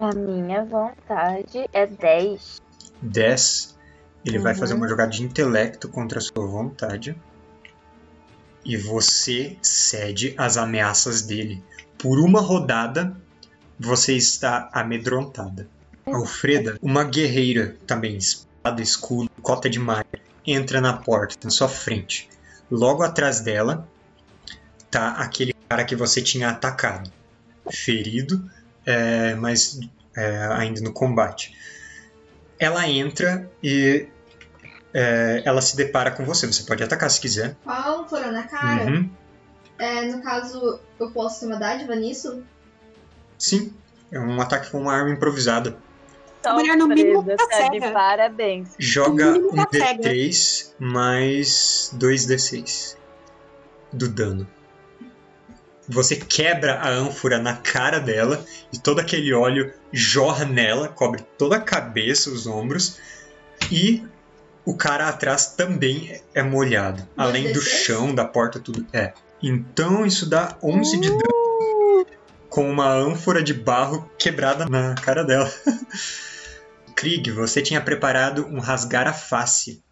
A 0.00 0.12
minha 0.14 0.64
vontade 0.64 1.66
é 1.72 1.86
10. 1.86 2.60
10. 3.00 3.74
Ele 4.24 4.38
vai 4.38 4.54
Uhum. 4.54 4.58
fazer 4.58 4.74
uma 4.74 4.88
jogada 4.88 5.10
de 5.10 5.22
intelecto 5.22 5.88
contra 5.88 6.18
a 6.18 6.22
sua 6.22 6.46
vontade. 6.46 7.14
E 8.64 8.76
você 8.76 9.56
cede 9.60 10.34
às 10.36 10.56
ameaças 10.56 11.22
dele. 11.22 11.62
Por 11.98 12.18
uma 12.18 12.40
rodada, 12.40 13.14
você 13.78 14.14
está 14.14 14.70
amedrontada. 14.72 15.68
Alfreda, 16.06 16.78
uma 16.82 17.04
guerreira 17.04 17.76
também, 17.86 18.16
espada, 18.16 18.82
escudo, 18.82 19.30
cota 19.42 19.70
de 19.70 19.78
malha, 19.78 20.06
entra 20.46 20.80
na 20.80 20.92
porta, 20.92 21.36
na 21.44 21.50
sua 21.50 21.68
frente. 21.68 22.28
Logo 22.70 23.02
atrás 23.02 23.40
dela 23.40 23.88
tá 24.90 25.10
aquele 25.12 25.54
cara 25.68 25.84
que 25.84 25.96
você 25.96 26.22
tinha 26.22 26.50
atacado. 26.50 27.10
Ferido, 27.70 28.50
é, 28.84 29.34
mas 29.34 29.80
é, 30.14 30.46
ainda 30.52 30.80
no 30.80 30.92
combate. 30.92 31.56
Ela 32.58 32.88
entra 32.88 33.50
e 33.62 34.06
é, 34.94 35.42
ela 35.44 35.60
se 35.60 35.76
depara 35.76 36.12
com 36.12 36.24
você. 36.24 36.46
Você 36.46 36.62
pode 36.62 36.82
atacar 36.84 37.10
se 37.10 37.20
quiser. 37.20 37.56
Com 37.64 37.70
a 37.70 37.88
ânfora 37.88 38.30
na 38.30 38.44
cara. 38.44 38.84
Uhum. 38.84 39.10
É, 39.76 40.02
no 40.02 40.22
caso, 40.22 40.78
eu 41.00 41.10
posso 41.10 41.40
ter 41.40 41.46
uma 41.46 41.56
dádiva 41.56 41.96
nisso? 41.96 42.44
Sim, 43.36 43.74
é 44.12 44.20
um 44.20 44.40
ataque 44.40 44.70
com 44.70 44.80
uma 44.80 44.94
arma 44.94 45.10
improvisada. 45.10 45.76
A 46.44 46.54
mulher, 46.54 46.76
no 46.76 46.86
mínimo, 46.86 47.24
tá 47.24 47.46
cega. 47.50 47.90
parabéns. 47.90 48.68
Joga 48.78 49.32
um 49.32 49.56
tá 49.56 49.68
cega. 49.72 50.02
D3 50.02 50.74
mais 50.78 51.90
2D6 51.96 52.96
do 53.92 54.08
dano. 54.08 54.46
Você 55.88 56.16
quebra 56.16 56.80
a 56.80 56.88
ânfora 56.88 57.38
na 57.38 57.56
cara 57.56 57.98
dela 57.98 58.44
e 58.72 58.78
todo 58.78 59.00
aquele 59.00 59.32
óleo 59.34 59.72
jorra 59.92 60.44
nela, 60.44 60.88
cobre 60.88 61.22
toda 61.36 61.56
a 61.56 61.60
cabeça, 61.60 62.30
os 62.30 62.46
ombros 62.46 62.98
e 63.70 64.02
o 64.64 64.76
cara 64.76 65.08
atrás 65.08 65.46
também 65.48 66.20
é 66.34 66.42
molhado. 66.42 67.06
Além 67.16 67.52
do 67.52 67.60
D6? 67.60 67.84
chão, 67.84 68.14
da 68.14 68.24
porta, 68.24 68.58
tudo. 68.58 68.86
É. 68.92 69.12
Então 69.42 70.06
isso 70.06 70.28
dá 70.28 70.56
11 70.62 71.00
de 71.00 71.10
dano 71.10 72.06
com 72.48 72.70
uma 72.70 72.88
ânfora 72.88 73.42
de 73.42 73.52
barro 73.52 74.08
quebrada 74.18 74.64
na 74.66 74.94
cara 74.94 75.24
dela. 75.24 75.52
Krieg, 76.94 77.30
você 77.32 77.60
tinha 77.60 77.80
preparado 77.80 78.46
um 78.46 78.60
rasgar 78.60 79.06
a 79.08 79.12
face. 79.12 79.82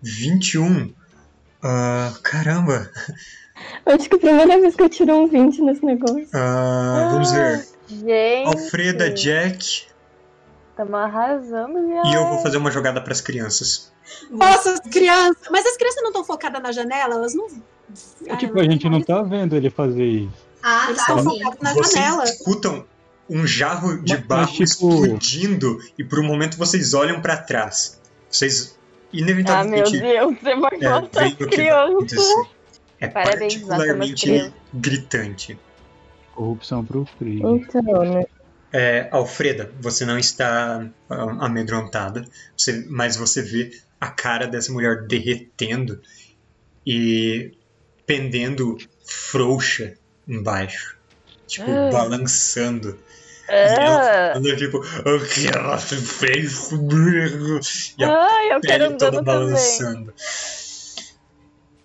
21. 0.00 0.94
Ah, 1.62 2.14
caramba. 2.22 2.90
Acho 3.84 4.08
que 4.08 4.14
é 4.14 4.16
a 4.16 4.20
primeira 4.20 4.60
vez 4.60 4.74
que 4.74 4.82
eu 4.82 4.88
tiro 4.88 5.14
um 5.14 5.26
20 5.26 5.60
nesse 5.62 5.84
negócio. 5.84 6.28
Ah, 6.32 7.08
vamos 7.12 7.32
ver. 7.32 7.66
Gente, 7.88 8.46
Alfreda, 8.46 9.10
Jack. 9.10 9.89
Tamo 10.84 10.96
arrasando, 10.96 11.88
já. 11.88 12.02
E 12.10 12.14
eu 12.14 12.26
vou 12.28 12.38
fazer 12.40 12.56
uma 12.56 12.70
jogada 12.70 13.00
para 13.02 13.12
as 13.12 13.20
crianças. 13.20 13.92
Nossa, 14.30 14.72
as 14.72 14.80
crianças. 14.80 15.42
Mas 15.50 15.66
as 15.66 15.76
crianças 15.76 16.00
não 16.02 16.08
estão 16.10 16.24
focadas 16.24 16.62
na 16.62 16.72
janela? 16.72 17.14
Elas 17.14 17.34
não. 17.34 17.48
É, 18.26 18.36
tipo, 18.36 18.58
a 18.58 18.64
gente 18.64 18.88
não 18.88 19.02
tá 19.02 19.20
vendo 19.22 19.54
ele 19.56 19.68
fazer 19.68 20.04
isso. 20.04 20.32
Ah, 20.62 20.86
Eles 20.88 21.04
tá, 21.04 21.16
estão 21.16 21.24
focados 21.34 21.58
na 21.60 21.74
vocês 21.74 21.92
janela. 22.04 22.24
escutam 22.24 22.84
um 23.28 23.46
jarro 23.46 24.02
de 24.02 24.14
Mas, 24.14 24.26
barro 24.26 24.46
tipo- 24.52 24.62
explodindo 24.64 25.78
e 25.98 26.02
por 26.04 26.18
um 26.20 26.24
momento 26.26 26.56
vocês 26.56 26.94
olham 26.94 27.20
para 27.20 27.36
trás. 27.36 28.00
Vocês 28.30 28.74
Ah, 28.74 29.12
meu 29.12 29.20
inevitavelmente 29.22 29.98
Deus, 29.98 30.36
você 30.40 30.54
vai 30.56 30.70
é, 30.80 30.88
vai 30.88 31.32
crianças. 31.34 31.90
acontecer. 31.92 32.42
É 33.00 33.08
Parabéns, 33.08 33.54
particularmente 33.56 34.52
gritante. 34.72 35.58
Corrupção 36.34 36.84
pro 36.84 37.06
Krieg. 37.18 37.42
Então, 37.44 37.82
né? 38.04 38.24
É, 38.72 39.08
Alfreda, 39.10 39.72
você 39.80 40.04
não 40.04 40.18
está 40.18 40.86
ah, 41.08 41.36
amedrontada, 41.46 42.24
você- 42.56 42.84
mas 42.88 43.16
você 43.16 43.42
vê 43.42 43.70
a 44.00 44.08
cara 44.08 44.46
dessa 44.46 44.72
mulher 44.72 45.06
derretendo 45.06 46.00
e 46.86 47.52
pendendo 48.06 48.78
frouxa 49.04 49.94
embaixo, 50.26 50.96
tipo, 51.46 51.70
Ah. 51.70 51.90
balançando. 51.90 52.98
Ah, 53.48 54.32
ela 54.36 54.56
tipo, 54.56 54.78
o 54.78 55.26
que 55.26 55.48
ela 55.48 55.76
fez 55.76 56.68
comigo? 56.68 57.58
E 57.98 58.04
a 58.04 58.08
ai, 58.24 58.52
eu 58.52 58.60
pele 58.60 58.84
toda 58.90 59.10
também. 59.10 59.24
balançando. 59.24 60.14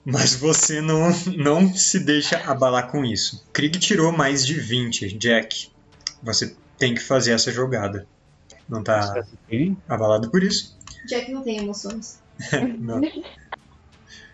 Mas 0.05 0.35
você 0.35 0.81
não, 0.81 1.09
não 1.35 1.73
se 1.73 1.99
deixa 1.99 2.37
abalar 2.37 2.91
com 2.91 3.03
isso. 3.03 3.43
Krieg 3.51 3.79
tirou 3.79 4.11
mais 4.11 4.45
de 4.45 4.53
20, 4.53 5.17
Jack. 5.17 5.71
Você 6.21 6.55
tem 6.77 6.93
que 6.93 7.01
fazer 7.01 7.31
essa 7.33 7.51
jogada. 7.51 8.07
Não 8.67 8.83
tá 8.83 9.23
Quem? 9.47 9.77
abalado 9.87 10.29
por 10.29 10.43
isso? 10.43 10.77
Jack 11.07 11.31
não 11.31 11.43
tem 11.43 11.59
emoções. 11.59 12.19
Não. 12.79 13.01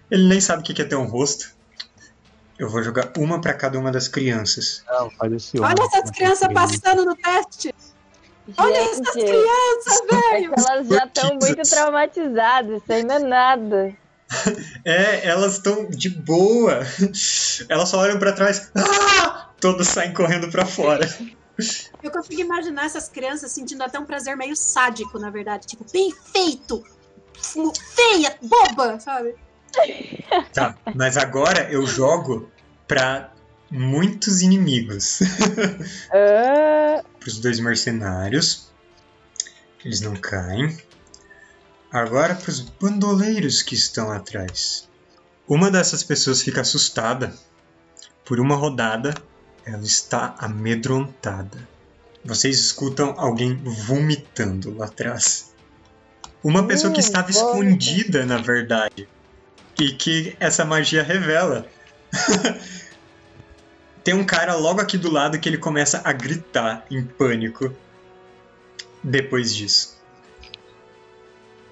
Ele 0.09 0.27
nem 0.27 0.41
sabe 0.41 0.61
o 0.61 0.65
que 0.65 0.81
é 0.81 0.85
ter 0.85 0.95
um 0.95 1.05
rosto. 1.05 1.53
Eu 2.57 2.69
vou 2.69 2.81
jogar 2.83 3.11
uma 3.17 3.41
pra 3.41 3.53
cada 3.53 3.77
uma 3.79 3.91
das 3.91 4.07
crianças. 4.07 4.83
Não, 4.87 5.09
faz 5.11 5.33
esse 5.33 5.59
Olha 5.59 5.73
homem. 5.73 5.87
essas 5.93 6.11
crianças 6.11 6.53
passando 6.53 7.05
no 7.05 7.15
teste. 7.15 7.73
Olha 8.57 8.77
essas 8.77 9.11
crianças, 9.11 10.01
velho. 10.31 10.53
elas 10.57 10.87
já 10.87 11.05
estão 11.05 11.37
muito 11.41 11.69
traumatizadas, 11.69 12.81
isso 12.81 13.05
não 13.07 13.15
é 13.15 13.19
nada. 13.19 13.95
É, 14.85 15.27
elas 15.27 15.53
estão 15.55 15.89
de 15.89 16.09
boa. 16.09 16.79
Elas 17.67 17.89
só 17.89 17.99
olham 17.99 18.17
pra 18.17 18.31
trás. 18.31 18.71
Ah! 18.75 19.49
Todos 19.59 19.89
saem 19.89 20.13
correndo 20.13 20.49
pra 20.49 20.65
fora. 20.65 21.05
Eu 22.01 22.11
consigo 22.11 22.41
imaginar 22.41 22.85
essas 22.85 23.09
crianças 23.09 23.51
sentindo 23.51 23.83
até 23.83 23.99
um 23.99 24.05
prazer 24.05 24.35
meio 24.35 24.55
sádico, 24.55 25.17
na 25.19 25.29
verdade. 25.29 25.67
Tipo, 25.67 25.85
bem 25.91 26.11
feito. 26.31 26.83
Feia, 27.95 28.37
boba, 28.41 28.99
sabe? 28.99 29.35
Tá, 30.53 30.77
mas 30.95 31.17
agora 31.17 31.71
eu 31.71 31.85
jogo 31.87 32.51
pra 32.87 33.33
muitos 33.69 34.41
inimigos. 34.41 35.19
Ah, 36.13 37.03
Pros 37.19 37.39
dois 37.39 37.59
mercenários. 37.59 38.69
Eles 39.83 40.01
não 40.01 40.15
caem. 40.15 40.77
Agora 41.91 42.35
pros 42.35 42.59
bandoleiros 42.59 43.61
que 43.61 43.75
estão 43.75 44.11
atrás. 44.11 44.87
Uma 45.47 45.71
dessas 45.71 46.03
pessoas 46.03 46.41
fica 46.41 46.61
assustada. 46.61 47.33
Por 48.23 48.39
uma 48.39 48.55
rodada, 48.55 49.13
ela 49.65 49.83
está 49.83 50.35
amedrontada. 50.39 51.67
vocês 52.23 52.59
escutam 52.59 53.15
alguém 53.17 53.55
vomitando 53.63 54.75
lá 54.77 54.85
atrás. 54.85 55.53
Uma 56.43 56.67
pessoa 56.67 56.91
que 56.93 56.99
Hum, 56.99 57.03
estava 57.03 57.31
escondida, 57.31 58.25
na 58.25 58.37
verdade. 58.37 59.07
E 59.79 59.91
que 59.93 60.35
essa 60.39 60.63
magia 60.65 61.03
revela. 61.03 61.67
Tem 64.03 64.13
um 64.13 64.23
cara 64.25 64.55
logo 64.55 64.81
aqui 64.81 64.97
do 64.97 65.11
lado 65.11 65.39
que 65.39 65.47
ele 65.49 65.57
começa 65.57 66.01
a 66.03 66.11
gritar 66.11 66.85
em 66.89 67.03
pânico 67.03 67.75
depois 69.03 69.53
disso. 69.55 69.99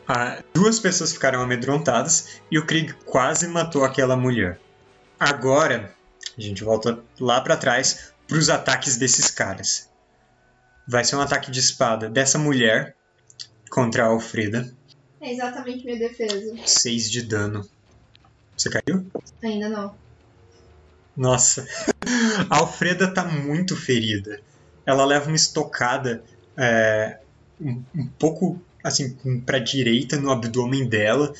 Ah, 0.07 0.41
duas 0.53 0.79
pessoas 0.79 1.13
ficaram 1.13 1.41
amedrontadas 1.41 2.41
e 2.49 2.57
o 2.57 2.65
Krieg 2.65 2.93
quase 3.05 3.47
matou 3.47 3.83
aquela 3.85 4.15
mulher. 4.15 4.59
Agora, 5.19 5.93
a 6.39 6.47
gente 6.47 6.63
volta 6.63 6.99
lá 7.19 7.41
pra 7.41 7.57
trás 7.57 8.13
para 8.27 8.37
os 8.37 8.49
ataques 8.49 8.97
desses 8.97 9.29
caras. 9.29 9.89
Vai 10.87 11.03
ser 11.03 11.15
um 11.15 11.21
ataque 11.21 11.51
de 11.51 11.59
espada 11.59 12.09
dessa 12.09 12.37
mulher 12.37 12.95
contra 13.69 14.03
a 14.03 14.07
Alfreda. 14.07 14.71
É 15.21 15.33
exatamente 15.33 15.85
minha 15.85 15.99
defesa. 15.99 16.55
6 16.65 17.11
de 17.11 17.21
dano. 17.23 17.67
Você 18.55 18.69
caiu? 18.69 19.05
Ainda 19.43 19.69
não. 19.69 19.95
Nossa. 21.15 21.67
A 22.49 22.59
Alfreda 22.59 23.13
tá 23.13 23.25
muito 23.25 23.75
ferida. 23.75 24.39
Ela 24.85 25.05
leva 25.05 25.27
uma 25.27 25.35
estocada 25.35 26.23
é, 26.57 27.19
um, 27.59 27.83
um 27.93 28.07
pouco 28.07 28.61
assim 28.83 29.15
pra 29.45 29.59
direita 29.59 30.17
no 30.17 30.31
abdômen 30.31 30.87
dela. 30.87 31.33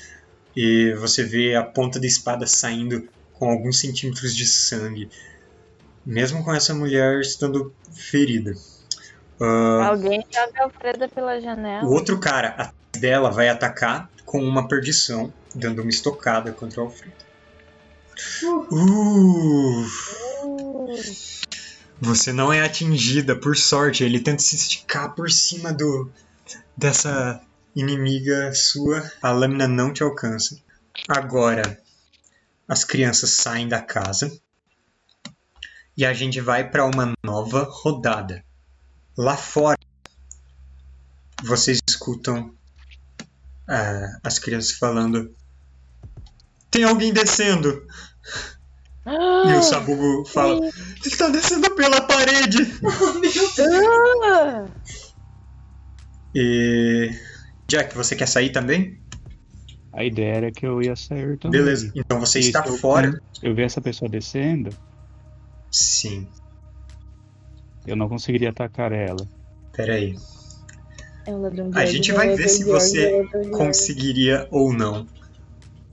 E 0.56 0.94
você 0.96 1.24
vê 1.24 1.56
a 1.56 1.64
ponta 1.64 2.00
da 2.00 2.08
espada 2.08 2.46
saindo 2.46 3.08
com 3.40 3.50
alguns 3.50 3.80
centímetros 3.80 4.36
de 4.36 4.46
sangue. 4.46 5.10
Mesmo 6.06 6.44
com 6.44 6.54
essa 6.54 6.76
mulher 6.76 7.22
estando 7.22 7.74
ferida. 7.94 8.54
Ah, 9.42 9.88
Alguém 9.88 10.26
joga 10.30 10.64
Alfreda 10.64 11.08
pela 11.08 11.40
janela. 11.40 11.88
o 11.88 11.94
outro 11.94 12.20
cara 12.20 12.50
atrás 12.50 12.74
dela 13.00 13.32
vai 13.32 13.48
atacar 13.48 14.10
com 14.26 14.44
uma 14.44 14.68
perdição, 14.68 15.32
dando 15.56 15.82
uma 15.82 15.90
estocada 15.90 16.52
contra 16.52 16.82
o 16.82 16.86
Alfredo. 16.86 17.14
Uh, 18.72 19.86
você 22.02 22.34
não 22.34 22.52
é 22.52 22.62
atingida, 22.62 23.36
por 23.36 23.56
sorte. 23.56 24.04
Ele 24.04 24.20
tenta 24.20 24.42
se 24.42 24.56
esticar 24.56 25.14
por 25.16 25.32
cima 25.32 25.72
do 25.72 26.10
dessa 26.76 27.42
inimiga 27.76 28.52
sua. 28.54 29.10
A 29.22 29.32
lâmina 29.32 29.68
não 29.68 29.94
te 29.94 30.04
alcança. 30.04 30.58
Agora, 31.08 31.80
as 32.70 32.84
crianças 32.84 33.32
saem 33.32 33.68
da 33.68 33.82
casa 33.82 34.32
e 35.98 36.06
a 36.06 36.14
gente 36.14 36.40
vai 36.40 36.70
para 36.70 36.86
uma 36.86 37.14
nova 37.24 37.68
rodada. 37.70 38.46
Lá 39.18 39.36
fora, 39.36 39.78
vocês 41.44 41.80
escutam 41.90 42.54
ah, 43.68 44.20
as 44.24 44.38
crianças 44.38 44.74
falando: 44.74 45.36
Tem 46.70 46.84
alguém 46.84 47.12
descendo! 47.12 47.86
E 49.06 49.54
o 49.58 49.64
Sabugo 49.64 50.24
fala: 50.26 50.60
Está 51.04 51.28
descendo 51.30 51.76
pela 51.76 52.02
parede! 52.02 52.60
Ah! 54.24 54.66
E. 56.36 57.10
Jack, 57.68 57.96
você 57.96 58.16
quer 58.16 58.28
sair 58.28 58.52
também? 58.52 59.02
A 59.92 60.04
ideia 60.04 60.36
era 60.36 60.52
que 60.52 60.66
eu 60.66 60.82
ia 60.82 60.96
sair 60.96 61.38
também. 61.38 61.60
Beleza, 61.62 61.92
então 61.96 62.20
você 62.20 62.40
E 62.40 62.44
está 62.44 62.64
eu- 62.66 62.78
fora. 62.78 63.12
Eu 63.42 63.56
ver 63.56 63.64
essa 63.64 63.82
pessoa 63.82 64.10
descendo, 64.10 64.70
Sim, 65.72 66.32
eu 67.86 67.96
não 67.96 68.10
conseguiria 68.10 68.50
atacar 68.50 68.92
ela. 68.92 69.26
peraí. 69.72 70.16
É 71.26 71.32
um 71.32 71.42
ladrão 71.42 71.70
de 71.70 71.78
A 71.78 71.86
gente 71.86 72.12
é 72.12 72.14
vai 72.14 72.36
ver 72.36 72.50
se 72.50 72.64
olho, 72.64 72.74
você 72.74 73.06
é 73.06 73.50
conseguiria 73.52 74.48
ou 74.52 74.74
não. 74.74 75.08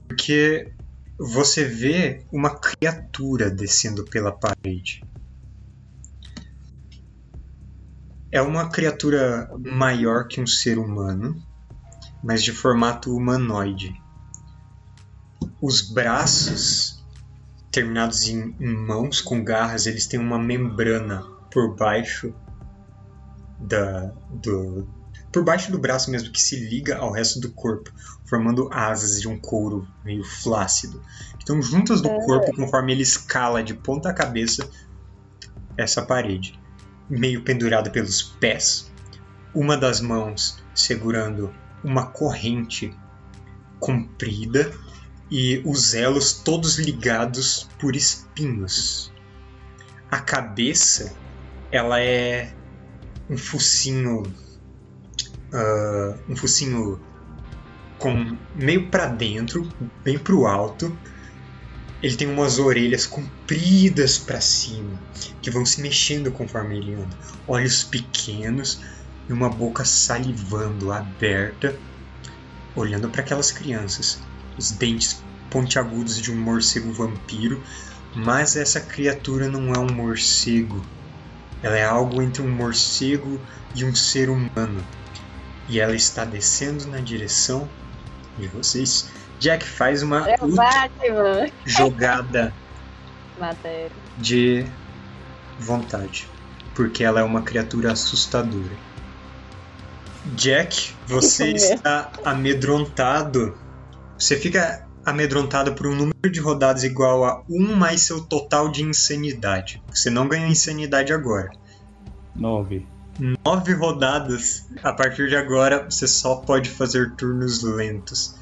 Porque 0.09 0.73
você 1.17 1.63
vê 1.63 2.25
uma 2.31 2.59
criatura 2.59 3.49
descendo 3.49 4.05
pela 4.05 4.31
parede. 4.31 5.05
É 8.31 8.41
uma 8.41 8.69
criatura 8.69 9.49
maior 9.59 10.27
que 10.27 10.41
um 10.41 10.47
ser 10.47 10.77
humano, 10.77 11.35
mas 12.27 12.43
de 12.43 12.51
formato 12.51 13.15
humanoide. 13.15 13.95
Os 15.61 15.79
braços, 15.79 17.01
terminados 17.71 18.27
em, 18.27 18.53
em 18.59 18.75
mãos 18.75 19.21
com 19.21 19.41
garras, 19.41 19.85
eles 19.85 20.07
têm 20.07 20.19
uma 20.19 20.37
membrana 20.37 21.23
por 21.49 21.73
baixo 21.73 22.33
da, 23.57 24.11
do, 24.29 24.85
por 25.31 25.45
baixo 25.45 25.71
do 25.71 25.79
braço 25.79 26.11
mesmo, 26.11 26.29
que 26.29 26.41
se 26.41 26.59
liga 26.59 26.97
ao 26.97 27.13
resto 27.13 27.39
do 27.39 27.49
corpo, 27.49 27.89
formando 28.25 28.67
asas 28.73 29.21
de 29.21 29.29
um 29.29 29.39
couro 29.39 29.87
meio 30.03 30.25
flácido. 30.25 31.01
Estão 31.39 31.61
juntas 31.61 32.01
do 32.01 32.09
corpo 32.09 32.53
conforme 32.53 32.91
ele 32.91 33.03
escala 33.03 33.63
de 33.63 33.73
ponta 33.73 34.13
cabeça 34.13 34.69
essa 35.77 36.01
parede. 36.01 36.59
Meio 37.09 37.41
pendurada 37.41 37.89
pelos 37.89 38.21
pés, 38.21 38.91
uma 39.55 39.77
das 39.77 40.01
mãos 40.01 40.61
segurando 40.75 41.53
uma 41.87 42.07
corrente 42.07 42.93
comprida 43.79 44.73
e 45.31 45.61
os 45.65 45.93
elos 45.93 46.33
todos 46.33 46.77
ligados 46.77 47.69
por 47.79 47.95
espinhos. 47.95 49.11
A 50.11 50.19
cabeça, 50.19 51.13
ela 51.71 52.01
é 52.01 52.53
um 53.29 53.37
focinho 53.37 54.23
ah, 55.53 56.17
um 56.27 56.35
focinho 56.35 56.99
com 57.97 58.37
meio 58.53 58.89
para 58.89 59.07
dentro, 59.07 59.67
bem 60.03 60.19
pro 60.19 60.45
alto. 60.45 60.95
Ele 62.03 62.15
tem 62.15 62.27
umas 62.27 62.59
orelhas 62.59 63.07
compridas 63.07 64.19
para 64.19 64.41
cima, 64.41 64.99
que 65.41 65.49
vão 65.49 65.65
se 65.65 65.81
mexendo 65.81 66.31
conforme 66.31 66.77
ele 66.77 66.93
anda. 66.95 67.17
Olhos 67.47 67.83
pequenos 67.83 68.81
e 69.29 69.33
uma 69.33 69.49
boca 69.49 69.83
salivando, 69.83 70.91
aberta, 70.91 71.77
olhando 72.75 73.09
para 73.09 73.21
aquelas 73.21 73.51
crianças. 73.51 74.19
Os 74.57 74.71
dentes 74.71 75.23
pontiagudos 75.49 76.21
de 76.21 76.31
um 76.31 76.35
morcego 76.35 76.91
vampiro, 76.91 77.61
mas 78.15 78.55
essa 78.55 78.79
criatura 78.79 79.47
não 79.47 79.73
é 79.73 79.79
um 79.79 79.91
morcego. 79.93 80.81
Ela 81.61 81.77
é 81.77 81.85
algo 81.85 82.21
entre 82.21 82.41
um 82.41 82.49
morcego 82.49 83.39
e 83.75 83.83
um 83.83 83.93
ser 83.93 84.29
humano. 84.29 84.83
E 85.67 85.79
ela 85.79 85.95
está 85.95 86.23
descendo 86.23 86.87
na 86.87 86.99
direção 86.99 87.67
de 88.37 88.47
vocês. 88.47 89.09
Jack 89.39 89.65
faz 89.65 90.01
uma 90.01 90.21
Batman. 90.21 91.49
jogada 91.65 92.53
de 94.17 94.65
vontade, 95.59 96.27
porque 96.73 97.03
ela 97.03 97.19
é 97.19 97.23
uma 97.23 97.41
criatura 97.41 97.91
assustadora. 97.91 98.86
Jack, 100.35 100.93
você 101.07 101.51
está 101.51 102.11
amedrontado. 102.23 103.57
Você 104.17 104.35
fica 104.37 104.85
amedrontado 105.05 105.73
por 105.73 105.87
um 105.87 105.95
número 105.95 106.29
de 106.29 106.39
rodadas 106.39 106.83
igual 106.83 107.23
a 107.23 107.43
1 107.49 107.75
mais 107.75 108.01
seu 108.01 108.21
total 108.21 108.69
de 108.69 108.83
insanidade. 108.83 109.81
Você 109.93 110.09
não 110.09 110.27
ganhou 110.27 110.49
insanidade 110.49 111.13
agora. 111.13 111.51
Nove. 112.35 112.85
Nove 113.45 113.73
rodadas. 113.73 114.65
A 114.83 114.93
partir 114.93 115.29
de 115.29 115.35
agora, 115.35 115.85
você 115.89 116.07
só 116.07 116.35
pode 116.35 116.69
fazer 116.69 117.11
turnos 117.15 117.63
lentos. 117.63 118.35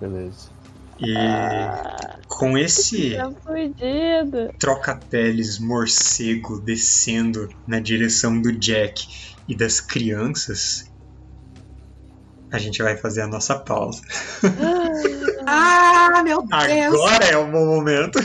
Beleza. 0.00 0.50
E 0.98 1.14
com 2.28 2.56
esse 2.56 3.16
Tá 3.16 3.32
troca-peles 4.58 5.58
morcego 5.58 6.60
descendo 6.60 7.48
na 7.66 7.80
direção 7.80 8.40
do 8.40 8.52
Jack 8.52 9.34
e 9.48 9.54
das 9.56 9.80
crianças, 9.80 10.91
a 12.52 12.58
gente 12.58 12.82
vai 12.82 12.96
fazer 12.96 13.22
a 13.22 13.26
nossa 13.26 13.58
pausa. 13.58 14.02
Ah, 15.44 16.22
meu 16.22 16.40
Deus! 16.40 16.94
Agora 16.94 17.24
é 17.24 17.36
o 17.36 17.50
bom 17.50 17.66
momento. 17.66 18.20